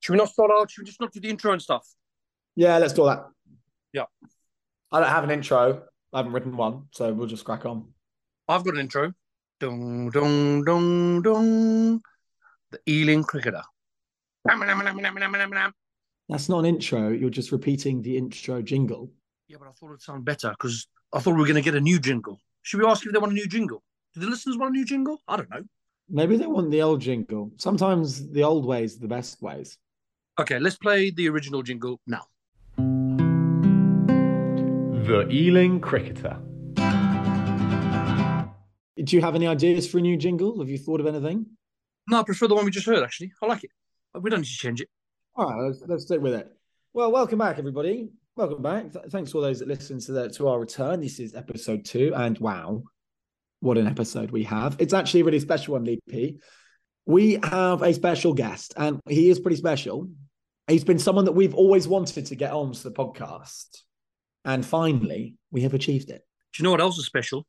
Should 0.00 0.12
we 0.12 0.18
not 0.18 0.28
start 0.28 0.50
out? 0.50 0.70
Should 0.70 0.82
we 0.82 0.86
just 0.86 1.00
not 1.00 1.12
do 1.12 1.20
the 1.20 1.28
intro 1.28 1.52
and 1.52 1.62
stuff? 1.62 1.86
Yeah, 2.56 2.78
let's 2.78 2.92
do 2.92 3.04
that. 3.04 3.26
Yeah. 3.92 4.04
I 4.92 5.00
don't 5.00 5.08
have 5.08 5.24
an 5.24 5.30
intro. 5.30 5.82
I 6.12 6.18
haven't 6.18 6.32
written 6.32 6.56
one, 6.56 6.84
so 6.90 7.12
we'll 7.12 7.28
just 7.28 7.44
crack 7.44 7.64
on. 7.66 7.92
I've 8.48 8.64
got 8.64 8.74
an 8.74 8.80
intro. 8.80 9.12
Dong, 9.60 10.10
dong, 10.10 10.64
dong, 10.64 11.22
dong. 11.22 12.00
The 12.70 12.80
Ealing 12.88 13.22
cricketer. 13.24 13.62
That's 16.28 16.48
not 16.48 16.60
an 16.60 16.64
intro. 16.64 17.10
You're 17.10 17.30
just 17.30 17.52
repeating 17.52 18.02
the 18.02 18.16
intro 18.16 18.62
jingle. 18.62 19.12
Yeah, 19.48 19.58
but 19.58 19.68
I 19.68 19.72
thought 19.72 19.90
it'd 19.90 20.02
sound 20.02 20.24
better 20.24 20.50
because 20.50 20.86
I 21.12 21.18
thought 21.18 21.34
we 21.34 21.40
were 21.40 21.46
going 21.46 21.56
to 21.56 21.62
get 21.62 21.74
a 21.74 21.80
new 21.80 21.98
jingle. 22.00 22.40
Should 22.62 22.80
we 22.80 22.86
ask 22.86 23.04
if 23.04 23.12
they 23.12 23.18
want 23.18 23.32
a 23.32 23.34
new 23.34 23.46
jingle? 23.46 23.82
Do 24.14 24.20
the 24.20 24.28
listeners 24.28 24.56
want 24.56 24.74
a 24.74 24.78
new 24.78 24.84
jingle? 24.84 25.20
I 25.28 25.36
don't 25.36 25.50
know. 25.50 25.62
Maybe 26.08 26.36
they 26.36 26.46
want 26.46 26.70
the 26.70 26.82
old 26.82 27.00
jingle. 27.00 27.52
Sometimes 27.56 28.30
the 28.30 28.42
old 28.42 28.64
ways 28.64 28.96
are 28.96 29.00
the 29.00 29.08
best 29.08 29.40
ways. 29.42 29.78
Okay, 30.40 30.58
let's 30.58 30.78
play 30.78 31.10
the 31.10 31.28
original 31.28 31.62
jingle 31.62 32.00
now. 32.06 32.22
The 35.04 35.28
Ealing 35.30 35.80
Cricketer. 35.82 36.38
Do 38.96 39.16
you 39.16 39.20
have 39.20 39.34
any 39.34 39.46
ideas 39.46 39.86
for 39.86 39.98
a 39.98 40.00
new 40.00 40.16
jingle? 40.16 40.58
Have 40.60 40.70
you 40.70 40.78
thought 40.78 40.98
of 41.00 41.06
anything? 41.06 41.44
No, 42.08 42.20
I 42.20 42.22
prefer 42.22 42.48
the 42.48 42.54
one 42.54 42.64
we 42.64 42.70
just 42.70 42.86
heard, 42.86 43.04
actually. 43.04 43.34
I 43.42 43.46
like 43.46 43.64
it. 43.64 43.70
We 44.18 44.30
don't 44.30 44.40
need 44.40 44.46
to 44.46 44.52
change 44.52 44.80
it. 44.80 44.88
All 45.36 45.44
right, 45.44 45.66
let's, 45.66 45.82
let's 45.86 46.04
stick 46.04 46.22
with 46.22 46.32
it. 46.32 46.50
Well, 46.94 47.12
welcome 47.12 47.38
back, 47.38 47.58
everybody. 47.58 48.08
Welcome 48.34 48.62
back. 48.62 48.94
Th- 48.94 49.04
thanks 49.10 49.32
to 49.32 49.36
all 49.36 49.42
those 49.42 49.58
that 49.58 49.68
listened 49.68 50.00
to 50.02 50.12
the, 50.12 50.30
to 50.30 50.48
our 50.48 50.58
return. 50.58 51.02
This 51.02 51.20
is 51.20 51.34
episode 51.34 51.84
two, 51.84 52.14
and 52.16 52.38
wow, 52.38 52.82
what 53.60 53.76
an 53.76 53.86
episode 53.86 54.30
we 54.30 54.44
have! 54.44 54.76
It's 54.78 54.94
actually 54.94 55.20
a 55.20 55.24
really 55.24 55.40
special 55.40 55.74
one, 55.74 55.84
Leigh 55.84 56.00
P. 56.08 56.38
We 57.04 57.38
have 57.42 57.82
a 57.82 57.92
special 57.92 58.32
guest, 58.32 58.72
and 58.78 59.00
he 59.06 59.28
is 59.28 59.38
pretty 59.38 59.58
special. 59.58 60.08
He's 60.70 60.84
been 60.84 60.98
someone 61.00 61.24
that 61.24 61.32
we've 61.32 61.54
always 61.54 61.88
wanted 61.88 62.26
to 62.26 62.36
get 62.36 62.52
on 62.52 62.72
to 62.72 62.82
the 62.82 62.92
podcast, 62.92 63.82
and 64.44 64.64
finally, 64.64 65.34
we 65.50 65.62
have 65.62 65.74
achieved 65.74 66.10
it. 66.10 66.24
Do 66.52 66.62
you 66.62 66.64
know 66.64 66.70
what 66.70 66.80
else 66.80 66.96
is 66.96 67.06
special? 67.06 67.46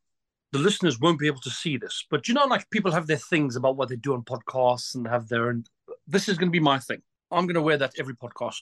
The 0.52 0.60
listeners 0.60 1.00
won't 1.00 1.20
be 1.20 1.28
able 1.28 1.40
to 1.42 1.50
see 1.50 1.78
this, 1.78 2.06
but 2.10 2.28
you 2.28 2.34
know, 2.34 2.46
like 2.46 2.70
people 2.72 2.92
have 2.92 3.08
their 3.08 3.18
things 3.18 3.56
about 3.56 3.78
what 3.78 3.90
they 3.90 3.96
do 3.96 4.14
on 4.14 4.24
podcasts 4.24 4.96
and 4.96 5.08
have 5.08 5.28
their. 5.28 5.50
And 5.50 5.70
this 6.08 6.28
is 6.28 6.38
going 6.38 6.50
to 6.50 6.52
be 6.52 6.60
my 6.60 6.80
thing. 6.80 7.02
I'm 7.30 7.46
going 7.46 7.56
to 7.56 7.62
wear 7.62 7.78
that 7.78 7.94
every 8.00 8.16
podcast. 8.16 8.62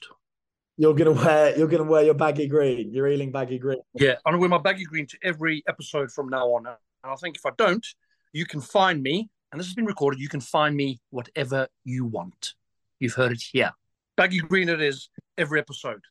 You're 0.76 0.94
gonna 0.94 1.12
wear 1.12 1.58
you're 1.58 1.68
gonna 1.68 1.84
wear 1.84 2.04
your 2.04 2.14
baggy 2.14 2.46
green, 2.46 2.92
your 2.92 3.08
Ealing 3.08 3.32
baggy 3.32 3.58
green. 3.58 3.80
Yeah, 3.94 4.14
I'm 4.24 4.32
going 4.32 4.34
to 4.34 4.40
wear 4.40 4.48
my 4.48 4.58
baggy 4.58 4.84
green 4.84 5.06
to 5.08 5.18
every 5.22 5.62
episode 5.68 6.10
from 6.10 6.28
now 6.28 6.46
on. 6.54 6.66
And 6.66 6.76
I 7.04 7.14
think 7.16 7.36
if 7.36 7.44
I 7.44 7.50
don't, 7.58 7.86
you 8.32 8.46
can 8.46 8.60
find 8.60 9.02
me, 9.02 9.28
and 9.52 9.58
this 9.58 9.66
has 9.66 9.74
been 9.74 9.86
recorded. 9.86 10.20
You 10.20 10.28
can 10.28 10.40
find 10.40 10.76
me 10.76 11.00
whatever 11.10 11.68
you 11.84 12.04
want. 12.04 12.54
You've 12.98 13.14
heard 13.14 13.32
it 13.32 13.42
here. 13.52 13.72
Baggy 14.20 14.40
green 14.40 14.68
it 14.68 14.82
is 14.82 15.08
every 15.38 15.58
episode. 15.58 16.02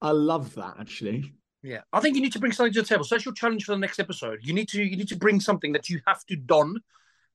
I 0.00 0.12
love 0.12 0.54
that 0.54 0.76
actually. 0.78 1.32
Yeah, 1.64 1.80
I 1.92 1.98
think 1.98 2.14
you 2.14 2.22
need 2.22 2.34
to 2.34 2.38
bring 2.38 2.52
something 2.52 2.72
to 2.72 2.82
the 2.82 2.86
table. 2.86 3.02
So 3.02 3.16
that's 3.16 3.24
your 3.24 3.34
challenge 3.34 3.64
for 3.64 3.72
the 3.72 3.78
next 3.78 3.98
episode. 3.98 4.38
You 4.42 4.52
need 4.52 4.68
to 4.68 4.80
you 4.80 4.96
need 4.96 5.08
to 5.08 5.16
bring 5.16 5.40
something 5.40 5.72
that 5.72 5.88
you 5.88 6.00
have 6.06 6.24
to 6.26 6.36
don, 6.36 6.76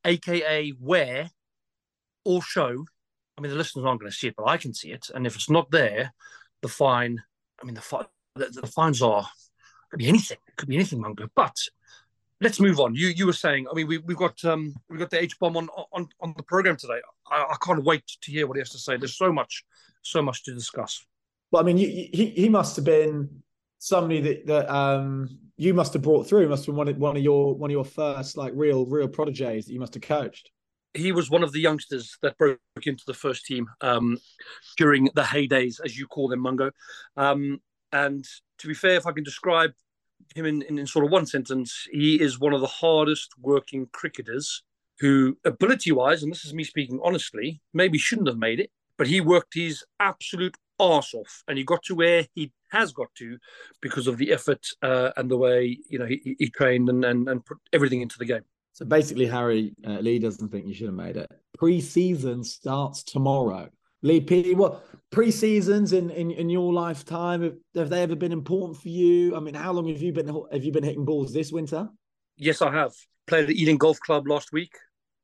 aka 0.05 0.71
wear, 0.79 1.29
or 2.23 2.41
show. 2.41 2.85
I 3.37 3.41
mean, 3.41 3.51
the 3.51 3.57
listeners 3.57 3.83
aren't 3.83 3.99
going 3.99 4.13
to 4.13 4.17
see 4.17 4.27
it, 4.27 4.35
but 4.37 4.47
I 4.47 4.55
can 4.55 4.73
see 4.73 4.93
it. 4.93 5.07
And 5.13 5.27
if 5.27 5.35
it's 5.35 5.49
not 5.49 5.69
there, 5.71 6.13
the 6.61 6.69
fine. 6.69 7.21
I 7.61 7.65
mean, 7.65 7.75
the 7.75 7.81
fi- 7.81 8.07
the, 8.35 8.45
the 8.45 8.67
fines 8.67 9.01
are 9.01 9.27
could 9.91 9.99
be 9.99 10.07
anything. 10.07 10.37
It 10.47 10.55
could 10.55 10.69
be 10.69 10.75
anything, 10.75 11.01
Mungo. 11.01 11.27
But 11.35 11.57
let's 12.43 12.59
move 12.59 12.79
on. 12.79 12.93
You 12.93 13.07
you 13.07 13.25
were 13.25 13.33
saying. 13.33 13.67
I 13.71 13.73
mean, 13.73 13.87
we 13.87 13.97
we've 13.99 14.17
got 14.17 14.43
um 14.45 14.73
we've 14.89 14.99
got 14.99 15.09
the 15.09 15.21
H 15.21 15.39
bomb 15.39 15.57
on 15.57 15.69
on 15.91 16.07
on 16.21 16.33
the 16.37 16.43
program 16.43 16.77
today. 16.77 17.01
I, 17.31 17.43
I 17.51 17.55
can't 17.65 17.83
wait 17.83 18.05
to 18.21 18.31
hear 18.31 18.45
what 18.45 18.57
he 18.57 18.61
has 18.61 18.69
to 18.71 18.77
say. 18.77 18.97
There's 18.97 19.17
so 19.17 19.31
much 19.33 19.63
so 20.01 20.21
much 20.21 20.43
to 20.43 20.53
discuss. 20.53 21.05
Well, 21.51 21.61
I 21.63 21.65
mean, 21.65 21.77
you, 21.77 21.87
he 21.87 22.33
he 22.35 22.49
must 22.49 22.75
have 22.75 22.85
been 22.85 23.41
somebody 23.79 24.21
that 24.21 24.47
that 24.47 24.69
um 24.73 25.29
you 25.57 25.73
must 25.73 25.93
have 25.93 26.01
brought 26.01 26.27
through. 26.27 26.47
Must 26.49 26.65
have 26.65 26.73
been 26.73 26.77
one 26.77 26.87
of 26.87 26.97
one 26.97 27.17
of 27.17 27.23
your 27.23 27.55
one 27.55 27.69
of 27.69 27.73
your 27.73 27.85
first 27.85 28.37
like 28.37 28.53
real 28.55 28.85
real 28.85 29.07
proteges 29.07 29.65
that 29.65 29.73
you 29.73 29.79
must 29.79 29.93
have 29.95 30.03
coached. 30.03 30.51
he 30.93 31.11
was 31.11 31.29
one 31.29 31.43
of 31.43 31.51
the 31.51 31.59
youngsters 31.59 32.17
that 32.21 32.37
broke 32.37 32.59
into 32.85 33.03
the 33.07 33.13
first 33.13 33.45
team 33.45 33.67
um, 33.81 34.17
during 34.77 35.09
the 35.15 35.23
heydays, 35.23 35.79
as 35.83 35.97
you 35.97 36.07
call 36.07 36.27
them, 36.27 36.41
Mungo. 36.41 36.71
Um, 37.17 37.61
and 37.91 38.25
to 38.59 38.67
be 38.67 38.73
fair, 38.73 38.95
if 38.95 39.07
I 39.07 39.11
can 39.11 39.23
describe 39.23 39.71
him 40.35 40.45
in, 40.45 40.61
in, 40.63 40.79
in 40.79 40.87
sort 40.87 41.05
of 41.05 41.11
one 41.11 41.25
sentence, 41.25 41.87
he 41.91 42.21
is 42.21 42.39
one 42.39 42.53
of 42.53 42.61
the 42.61 42.67
hardest 42.67 43.31
working 43.39 43.87
cricketers 43.91 44.63
who, 44.99 45.37
ability 45.45 45.91
wise, 45.91 46.23
and 46.23 46.31
this 46.31 46.45
is 46.45 46.53
me 46.53 46.63
speaking 46.63 46.99
honestly, 47.03 47.61
maybe 47.73 47.97
shouldn't 47.97 48.27
have 48.27 48.37
made 48.37 48.59
it, 48.59 48.71
but 48.97 49.07
he 49.07 49.21
worked 49.21 49.53
his 49.53 49.83
absolute 49.99 50.55
arse 50.79 51.13
off 51.13 51.43
and 51.47 51.57
he 51.57 51.63
got 51.63 51.83
to 51.83 51.95
where 51.95 52.27
he 52.33 52.51
has 52.71 52.91
got 52.91 53.13
to 53.15 53.37
because 53.81 54.07
of 54.07 54.17
the 54.17 54.31
effort 54.31 54.65
uh, 54.81 55.11
and 55.17 55.29
the 55.29 55.37
way 55.37 55.77
you 55.89 55.99
know 55.99 56.05
he, 56.05 56.35
he 56.39 56.49
trained 56.49 56.89
and, 56.89 57.05
and, 57.05 57.29
and 57.29 57.45
put 57.45 57.57
everything 57.71 58.01
into 58.01 58.17
the 58.17 58.25
game. 58.25 58.43
So 58.73 58.85
basically, 58.85 59.27
Harry 59.27 59.75
uh, 59.85 59.99
Leigh 59.99 60.19
doesn't 60.19 60.49
think 60.49 60.65
you 60.65 60.73
should 60.73 60.87
have 60.87 60.95
made 60.95 61.15
it. 61.15 61.31
Pre-season 61.57 62.43
starts 62.43 63.03
tomorrow. 63.03 63.69
Leigh 64.03 64.21
P, 64.21 64.53
what 64.53 64.85
pre-seasons 65.11 65.93
in, 65.93 66.09
in 66.09 66.31
in 66.31 66.49
your 66.49 66.73
lifetime 66.73 67.41
have, 67.41 67.55
have 67.75 67.89
they 67.89 68.03
ever 68.03 68.15
been 68.15 68.33
important 68.33 68.77
for 68.77 68.89
you? 68.89 69.35
I 69.35 69.39
mean, 69.39 69.53
how 69.53 69.71
long 69.71 69.87
have 69.87 70.01
you 70.01 70.11
been 70.11 70.27
have 70.51 70.63
you 70.63 70.71
been 70.71 70.83
hitting 70.83 71.05
balls 71.05 71.33
this 71.33 71.51
winter? 71.51 71.89
Yes, 72.37 72.61
I 72.61 72.71
have. 72.71 72.93
Played 73.25 73.49
at 73.49 73.55
Ealing 73.55 73.77
Golf 73.77 73.99
Club 74.01 74.27
last 74.27 74.51
week. 74.51 74.73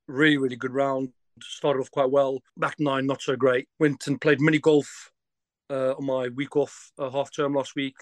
Really, 0.08 0.38
really 0.38 0.56
good 0.56 0.74
round. 0.74 1.10
Started 1.42 1.82
off 1.82 1.92
quite 1.92 2.10
well. 2.10 2.40
Back 2.56 2.76
nine, 2.80 3.06
not 3.06 3.22
so 3.22 3.36
great. 3.36 3.68
Went 3.80 4.08
and 4.08 4.20
played 4.20 4.40
mini 4.40 4.60
golf 4.60 5.12
uh, 5.70 5.94
on 5.98 6.06
my 6.06 6.30
week 6.30 6.56
off, 6.56 6.92
uh, 6.98 7.10
half 7.10 7.36
term 7.36 7.54
last 7.54 7.76
week. 7.76 7.96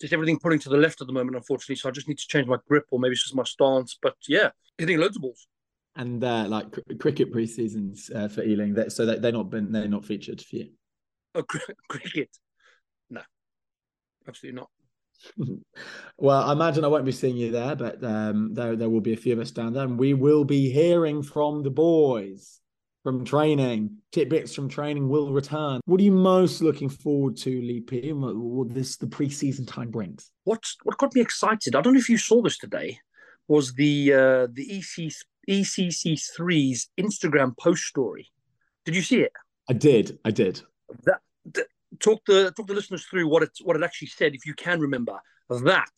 Just 0.00 0.12
everything 0.12 0.38
pulling 0.40 0.58
to 0.60 0.68
the 0.68 0.76
left 0.76 1.00
at 1.00 1.06
the 1.06 1.12
moment, 1.12 1.36
unfortunately. 1.36 1.76
So 1.76 1.88
I 1.88 1.92
just 1.92 2.08
need 2.08 2.18
to 2.18 2.26
change 2.26 2.48
my 2.48 2.58
grip, 2.66 2.86
or 2.90 2.98
maybe 2.98 3.12
it's 3.12 3.22
just 3.22 3.36
my 3.36 3.44
stance. 3.44 3.96
But 4.02 4.16
yeah, 4.26 4.50
hitting 4.78 4.98
loads 4.98 5.16
of 5.16 5.22
balls. 5.22 5.46
And 5.96 6.22
uh, 6.22 6.46
like 6.48 6.72
cr- 6.72 6.94
cricket 6.98 7.32
pre-seasons 7.32 8.10
uh, 8.14 8.28
for 8.28 8.42
Ealing, 8.42 8.74
that 8.74 8.92
so 8.92 9.06
that 9.06 9.22
they're 9.22 9.32
not 9.32 9.50
been 9.50 9.72
they're 9.72 9.88
not 9.88 10.04
featured 10.04 10.40
for 10.40 10.56
you. 10.56 10.70
Oh, 11.34 11.42
cr- 11.42 11.72
cricket? 11.88 12.30
No, 13.10 13.22
absolutely 14.26 14.60
not. 14.60 14.70
well, 16.16 16.48
I 16.48 16.52
imagine 16.52 16.84
I 16.84 16.88
won't 16.88 17.04
be 17.04 17.12
seeing 17.12 17.36
you 17.36 17.50
there, 17.50 17.76
but 17.76 18.02
um, 18.04 18.54
there 18.54 18.76
there 18.76 18.88
will 18.88 19.00
be 19.00 19.12
a 19.12 19.16
few 19.16 19.32
of 19.32 19.40
us 19.40 19.50
down 19.50 19.72
there, 19.72 19.84
and 19.84 19.98
we 19.98 20.14
will 20.14 20.44
be 20.44 20.70
hearing 20.70 21.22
from 21.22 21.62
the 21.62 21.70
boys 21.70 22.60
from 23.02 23.24
training. 23.24 23.96
Tidbits 24.12 24.54
from 24.54 24.68
training 24.68 25.08
will 25.08 25.32
return. 25.32 25.80
What 25.86 26.00
are 26.00 26.04
you 26.04 26.12
most 26.12 26.62
looking 26.62 26.88
forward 26.88 27.36
to, 27.38 27.50
Leigh 27.62 27.80
P? 27.80 28.12
What, 28.12 28.36
what 28.36 28.74
this 28.74 28.96
the 28.96 29.06
preseason 29.06 29.66
time 29.66 29.90
brings? 29.90 30.30
What 30.44 30.64
what 30.82 30.98
got 30.98 31.14
me 31.14 31.20
excited? 31.20 31.74
I 31.74 31.80
don't 31.80 31.94
know 31.94 32.00
if 32.00 32.08
you 32.08 32.18
saw 32.18 32.42
this 32.42 32.58
today. 32.58 32.98
Was 33.48 33.72
the 33.74 34.12
uh, 34.12 34.46
the 34.52 34.78
EC 34.78 35.12
ECC 35.50 36.20
three's 36.36 36.88
Instagram 36.98 37.56
post 37.58 37.82
story? 37.84 38.28
Did 38.84 38.94
you 38.94 39.02
see 39.02 39.20
it? 39.20 39.32
I 39.68 39.72
did, 39.74 40.18
I 40.24 40.30
did. 40.30 40.62
that, 41.04 41.20
that 41.54 41.66
talk 41.98 42.24
the 42.26 42.52
talk 42.56 42.66
the 42.66 42.74
listeners 42.74 43.04
through 43.04 43.28
what 43.28 43.42
it 43.42 43.50
what 43.62 43.76
it 43.76 43.82
actually 43.82 44.08
said 44.08 44.34
if 44.34 44.46
you 44.46 44.54
can 44.54 44.80
remember 44.80 45.18
that 45.48 45.90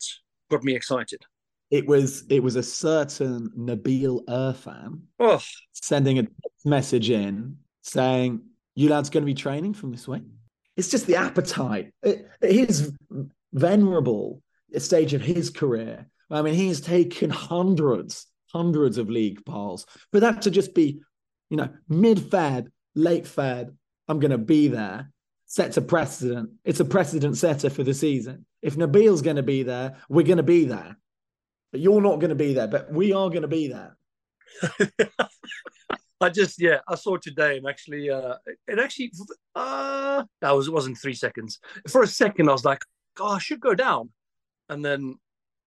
got 0.49 0.63
me 0.63 0.75
excited 0.75 1.21
It 1.69 1.85
was 1.87 2.25
it 2.29 2.41
was 2.41 2.55
a 2.55 2.63
certain 2.63 3.51
Nabil 3.57 4.25
Irfan 4.25 5.01
oh 5.19 5.41
sending 5.73 6.19
a 6.19 6.27
message 6.65 7.09
in 7.09 7.57
saying, 7.81 8.41
"You 8.75 8.89
lads 8.89 9.09
going 9.09 9.23
to 9.23 9.25
be 9.25 9.33
training 9.33 9.73
from 9.73 9.91
this 9.91 10.07
week." 10.07 10.23
It's 10.75 10.89
just 10.89 11.05
the 11.05 11.17
appetite. 11.17 11.93
At 12.03 12.25
his 12.41 12.91
venerable 13.53 14.41
stage 14.77 15.13
of 15.13 15.21
his 15.21 15.51
career, 15.51 16.07
I 16.31 16.41
mean, 16.41 16.55
he's 16.55 16.81
taken 16.81 17.29
hundreds, 17.29 18.25
hundreds 18.53 18.97
of 18.97 19.09
league 19.09 19.43
balls. 19.45 19.85
For 20.11 20.19
that 20.19 20.43
to 20.43 20.51
just 20.51 20.73
be, 20.73 21.01
you 21.49 21.57
know, 21.57 21.69
mid-Feb, 21.89 22.67
late 22.95 23.25
Feb, 23.25 23.73
I'm 24.07 24.19
going 24.19 24.31
to 24.31 24.37
be 24.37 24.67
there. 24.67 25.09
Sets 25.45 25.77
a 25.77 25.81
precedent. 25.81 26.51
It's 26.63 26.79
a 26.79 26.85
precedent 26.85 27.37
setter 27.37 27.69
for 27.69 27.83
the 27.83 27.93
season. 27.93 28.45
If 28.61 28.75
Nabil's 28.75 29.21
going 29.21 29.35
to 29.35 29.43
be 29.43 29.63
there, 29.63 29.97
we're 30.09 30.25
going 30.25 30.37
to 30.37 30.43
be 30.43 30.65
there. 30.65 30.97
But 31.71 31.81
you're 31.81 32.01
not 32.01 32.19
going 32.19 32.29
to 32.29 32.35
be 32.35 32.53
there, 32.53 32.67
but 32.67 32.91
we 32.91 33.13
are 33.13 33.29
going 33.29 33.43
to 33.43 33.47
be 33.47 33.67
there. 33.67 33.97
i 36.23 36.29
just 36.29 36.61
yeah 36.61 36.77
i 36.87 36.95
saw 36.95 37.17
today 37.17 37.57
and 37.57 37.67
actually 37.67 38.09
uh 38.09 38.35
it 38.67 38.79
actually 38.79 39.11
uh 39.55 40.23
that 40.41 40.51
was 40.51 40.67
it 40.67 40.73
wasn't 40.73 40.97
three 40.97 41.13
seconds 41.13 41.59
for 41.89 42.01
a 42.01 42.07
second 42.07 42.47
i 42.47 42.51
was 42.51 42.65
like 42.65 42.83
oh 43.19 43.27
i 43.27 43.39
should 43.39 43.59
go 43.59 43.75
down 43.75 44.09
and 44.69 44.83
then 44.83 45.15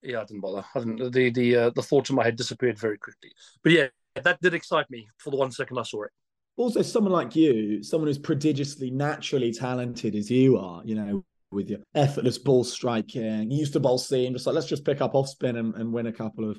yeah 0.02 0.20
i 0.20 0.25
didn't 0.25 0.40
bother. 0.40 0.64
I 0.75 0.78
didn't 0.78 1.12
the 1.12 1.31
the 1.31 1.56
uh, 1.56 1.70
the 1.70 1.82
thoughts 1.82 2.10
in 2.10 2.16
my 2.16 2.25
head 2.25 2.37
disappeared 2.37 2.78
very 2.78 2.98
quickly. 2.98 3.31
But 3.62 3.72
yeah 3.72 3.87
that 4.22 4.40
did 4.40 4.54
excite 4.54 4.90
me 4.90 5.08
for 5.19 5.31
the 5.31 5.37
one 5.37 5.50
second 5.50 5.78
i 5.78 5.82
saw 5.82 6.04
it. 6.04 6.10
Also 6.56 6.81
someone 6.81 7.12
like 7.12 7.37
you, 7.37 7.82
someone 7.82 8.08
who's 8.08 8.19
prodigiously 8.19 8.90
naturally 8.90 9.52
talented 9.52 10.14
as 10.14 10.31
you 10.31 10.56
are, 10.56 10.81
you 10.87 10.94
know, 10.94 11.22
with 11.50 11.69
your 11.69 11.81
effortless 11.94 12.38
ball 12.38 12.64
striking, 12.64 13.50
used 13.50 13.75
to 13.75 13.81
bowl 13.81 13.98
seam, 13.98 14.32
just 14.32 14.46
like 14.46 14.54
let's 14.54 14.66
just 14.66 14.84
pick 14.84 15.02
up 15.02 15.14
off 15.14 15.28
spin 15.28 15.56
and, 15.56 15.75
and 15.75 15.93
win 15.93 16.06
a 16.06 16.12
couple 16.12 16.50
of 16.50 16.58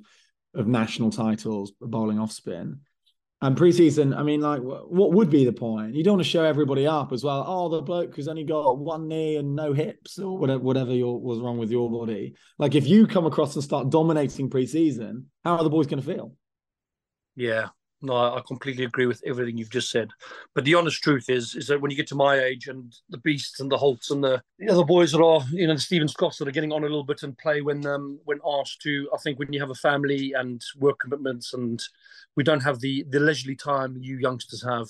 of 0.53 0.67
national 0.67 1.11
titles 1.11 1.71
bowling 1.81 2.19
off 2.19 2.31
spin. 2.31 2.79
And 3.39 3.55
preseason, 3.55 4.17
I 4.17 4.23
mean, 4.23 4.41
like, 4.41 4.61
what 4.61 5.13
would 5.13 5.29
be 5.29 5.45
the 5.45 5.53
point? 5.53 5.93
You 5.93 6.03
don't 6.03 6.15
want 6.15 6.23
to 6.23 6.29
show 6.29 6.43
everybody 6.43 6.87
up 6.87 7.11
as 7.11 7.23
well. 7.23 7.45
Oh, 7.47 7.69
the 7.69 7.83
bloke 7.83 8.15
who's 8.15 8.27
only 8.27 8.43
got 8.43 8.79
one 8.79 9.07
knee 9.07 9.35
and 9.35 9.55
no 9.55 9.73
hips, 9.73 10.17
or 10.17 10.39
whatever, 10.39 10.63
whatever 10.63 10.91
your, 10.91 11.21
was 11.21 11.39
wrong 11.39 11.59
with 11.59 11.69
your 11.69 11.91
body. 11.91 12.33
Like, 12.57 12.73
if 12.73 12.87
you 12.87 13.05
come 13.05 13.27
across 13.27 13.53
and 13.53 13.63
start 13.63 13.91
dominating 13.91 14.49
preseason, 14.49 15.25
how 15.43 15.57
are 15.57 15.63
the 15.63 15.69
boys 15.69 15.85
going 15.85 16.01
to 16.01 16.13
feel? 16.13 16.33
Yeah, 17.35 17.67
no, 18.01 18.13
I 18.13 18.41
completely 18.45 18.83
agree 18.83 19.07
with 19.07 19.23
everything 19.25 19.57
you've 19.57 19.71
just 19.71 19.89
said. 19.89 20.09
But 20.53 20.65
the 20.65 20.75
honest 20.75 21.01
truth 21.01 21.29
is, 21.29 21.55
is 21.55 21.67
that 21.67 21.81
when 21.81 21.89
you 21.89 21.97
get 21.97 22.07
to 22.07 22.15
my 22.15 22.39
age 22.39 22.67
and 22.67 22.95
the 23.09 23.17
Beasts 23.17 23.59
and 23.59 23.71
the 23.71 23.77
Holts 23.77 24.11
and 24.11 24.23
the, 24.23 24.41
the 24.59 24.69
other 24.69 24.85
boys 24.85 25.11
that 25.11 25.23
are, 25.23 25.43
you 25.51 25.65
know, 25.65 25.73
the 25.73 25.79
Stephen 25.79 26.07
Scotts 26.07 26.37
that 26.37 26.47
are 26.47 26.51
getting 26.51 26.71
on 26.71 26.83
a 26.83 26.87
little 26.87 27.03
bit 27.03 27.23
and 27.23 27.37
play 27.37 27.61
when 27.61 27.85
um 27.87 28.19
when 28.25 28.39
asked 28.45 28.81
to, 28.83 29.09
I 29.13 29.17
think 29.17 29.39
when 29.39 29.51
you 29.51 29.59
have 29.59 29.71
a 29.71 29.75
family 29.75 30.33
and 30.33 30.61
work 30.77 30.99
commitments 30.99 31.53
and 31.53 31.81
we 32.35 32.43
don't 32.43 32.63
have 32.63 32.79
the 32.79 33.03
the 33.09 33.19
leisurely 33.19 33.55
time 33.55 33.97
you 33.99 34.19
youngsters 34.19 34.63
have, 34.63 34.87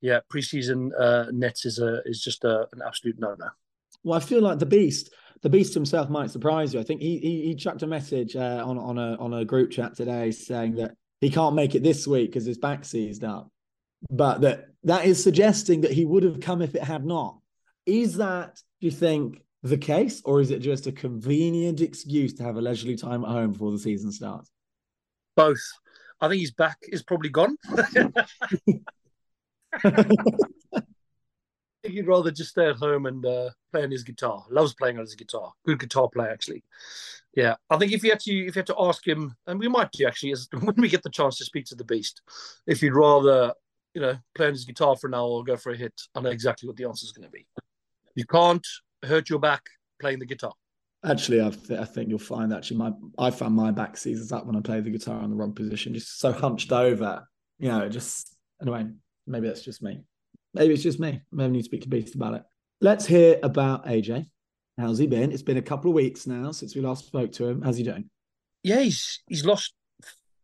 yeah, 0.00 0.20
preseason 0.32 0.90
uh, 0.98 1.26
nets 1.30 1.66
is 1.66 1.78
a 1.78 2.00
is 2.06 2.22
just 2.22 2.44
a, 2.44 2.66
an 2.72 2.80
absolute 2.86 3.18
no 3.18 3.36
no. 3.38 3.48
Well, 4.04 4.16
I 4.16 4.22
feel 4.22 4.40
like 4.40 4.58
the 4.58 4.64
Beast, 4.66 5.12
the 5.42 5.50
Beast 5.50 5.74
himself 5.74 6.08
might 6.08 6.30
surprise 6.30 6.72
you. 6.72 6.80
I 6.80 6.84
think 6.84 7.02
he 7.02 7.18
he, 7.18 7.42
he 7.42 7.54
chucked 7.54 7.82
a 7.82 7.86
message 7.86 8.36
uh, 8.36 8.62
on 8.64 8.78
on 8.78 8.96
a 8.96 9.16
on 9.16 9.34
a 9.34 9.44
group 9.44 9.70
chat 9.70 9.94
today 9.94 10.30
saying 10.30 10.76
that 10.76 10.92
he 11.20 11.30
can't 11.30 11.54
make 11.54 11.74
it 11.74 11.82
this 11.82 12.06
week 12.06 12.30
because 12.30 12.44
his 12.44 12.58
back 12.58 12.84
seized 12.84 13.24
up. 13.24 13.50
But 14.10 14.42
that 14.42 14.66
that 14.84 15.06
is 15.06 15.22
suggesting 15.22 15.82
that 15.82 15.92
he 15.92 16.04
would 16.04 16.22
have 16.22 16.40
come 16.40 16.62
if 16.62 16.74
it 16.74 16.82
had 16.82 17.04
not. 17.04 17.38
Is 17.86 18.18
that, 18.18 18.60
do 18.80 18.86
you 18.86 18.92
think, 18.92 19.42
the 19.62 19.78
case, 19.78 20.22
or 20.24 20.40
is 20.40 20.50
it 20.50 20.60
just 20.60 20.86
a 20.86 20.92
convenient 20.92 21.80
excuse 21.80 22.34
to 22.34 22.44
have 22.44 22.56
a 22.56 22.60
leisurely 22.60 22.96
time 22.96 23.24
at 23.24 23.30
home 23.30 23.52
before 23.52 23.72
the 23.72 23.78
season 23.78 24.12
starts? 24.12 24.50
Both. 25.36 25.60
I 26.20 26.28
think 26.28 26.40
his 26.40 26.52
back 26.52 26.78
is 26.82 27.02
probably 27.02 27.30
gone. 27.30 27.56
I 29.84 29.92
think 31.82 31.94
he'd 31.94 32.06
rather 32.06 32.30
just 32.30 32.50
stay 32.50 32.68
at 32.68 32.76
home 32.76 33.06
and 33.06 33.24
uh, 33.24 33.50
play 33.72 33.82
on 33.82 33.90
his 33.90 34.02
guitar. 34.02 34.44
Loves 34.50 34.74
playing 34.74 34.98
on 34.98 35.04
his 35.04 35.14
guitar. 35.14 35.52
Good 35.64 35.80
guitar 35.80 36.08
player, 36.08 36.30
actually. 36.30 36.64
Yeah, 37.38 37.54
I 37.70 37.76
think 37.76 37.92
if 37.92 38.02
you 38.02 38.10
had 38.10 38.18
to, 38.18 38.32
if 38.32 38.56
you 38.56 38.58
had 38.58 38.66
to 38.66 38.74
ask 38.80 39.06
him, 39.06 39.32
and 39.46 39.60
we 39.60 39.68
might 39.68 39.92
do 39.92 40.08
actually, 40.08 40.32
is 40.32 40.48
when 40.60 40.74
we 40.76 40.88
get 40.88 41.04
the 41.04 41.08
chance 41.08 41.38
to 41.38 41.44
speak 41.44 41.66
to 41.66 41.76
the 41.76 41.84
Beast, 41.84 42.20
if 42.66 42.80
he'd 42.80 42.90
rather, 42.90 43.54
you 43.94 44.00
know, 44.00 44.18
play 44.34 44.46
on 44.46 44.54
his 44.54 44.64
guitar 44.64 44.96
for 44.96 45.06
an 45.06 45.14
hour 45.14 45.28
or 45.28 45.44
go 45.44 45.56
for 45.56 45.70
a 45.70 45.76
hit, 45.76 45.92
I 46.16 46.20
know 46.20 46.30
exactly 46.30 46.66
what 46.66 46.74
the 46.74 46.86
answer 46.86 47.04
is 47.04 47.12
going 47.12 47.28
to 47.28 47.30
be. 47.30 47.46
You 48.16 48.24
can't 48.24 48.66
hurt 49.04 49.30
your 49.30 49.38
back 49.38 49.62
playing 50.00 50.18
the 50.18 50.26
guitar. 50.26 50.52
Actually, 51.04 51.40
I, 51.40 51.50
th- 51.50 51.78
I 51.78 51.84
think 51.84 52.08
you'll 52.08 52.18
find 52.18 52.52
actually 52.52 52.78
my 52.78 52.90
I 53.16 53.30
found 53.30 53.54
my 53.54 53.70
back 53.70 53.96
seizes 53.96 54.32
up 54.32 54.44
when 54.44 54.56
I 54.56 54.60
play 54.60 54.80
the 54.80 54.90
guitar 54.90 55.22
in 55.22 55.30
the 55.30 55.36
wrong 55.36 55.52
position, 55.52 55.94
just 55.94 56.18
so 56.18 56.32
hunched 56.32 56.72
over. 56.72 57.24
You 57.60 57.68
know, 57.68 57.88
just 57.88 58.36
anyway. 58.60 58.86
Maybe 59.28 59.46
that's 59.46 59.62
just 59.62 59.80
me. 59.80 60.00
Maybe 60.54 60.74
it's 60.74 60.82
just 60.82 60.98
me. 60.98 61.20
Maybe 61.30 61.44
I 61.44 61.52
need 61.52 61.58
to 61.58 61.64
speak 61.64 61.82
to 61.82 61.88
Beast 61.88 62.16
about 62.16 62.34
it. 62.34 62.42
Let's 62.80 63.06
hear 63.06 63.38
about 63.44 63.86
AJ. 63.86 64.26
How's 64.78 64.98
he 64.98 65.08
been? 65.08 65.32
It's 65.32 65.42
been 65.42 65.56
a 65.56 65.62
couple 65.62 65.90
of 65.90 65.94
weeks 65.94 66.26
now 66.26 66.52
since 66.52 66.76
we 66.76 66.80
last 66.80 67.06
spoke 67.06 67.32
to 67.32 67.46
him. 67.46 67.62
How's 67.62 67.76
he 67.76 67.82
doing? 67.82 68.08
Yeah, 68.62 68.80
he's 68.80 69.20
he's 69.26 69.44
lost 69.44 69.74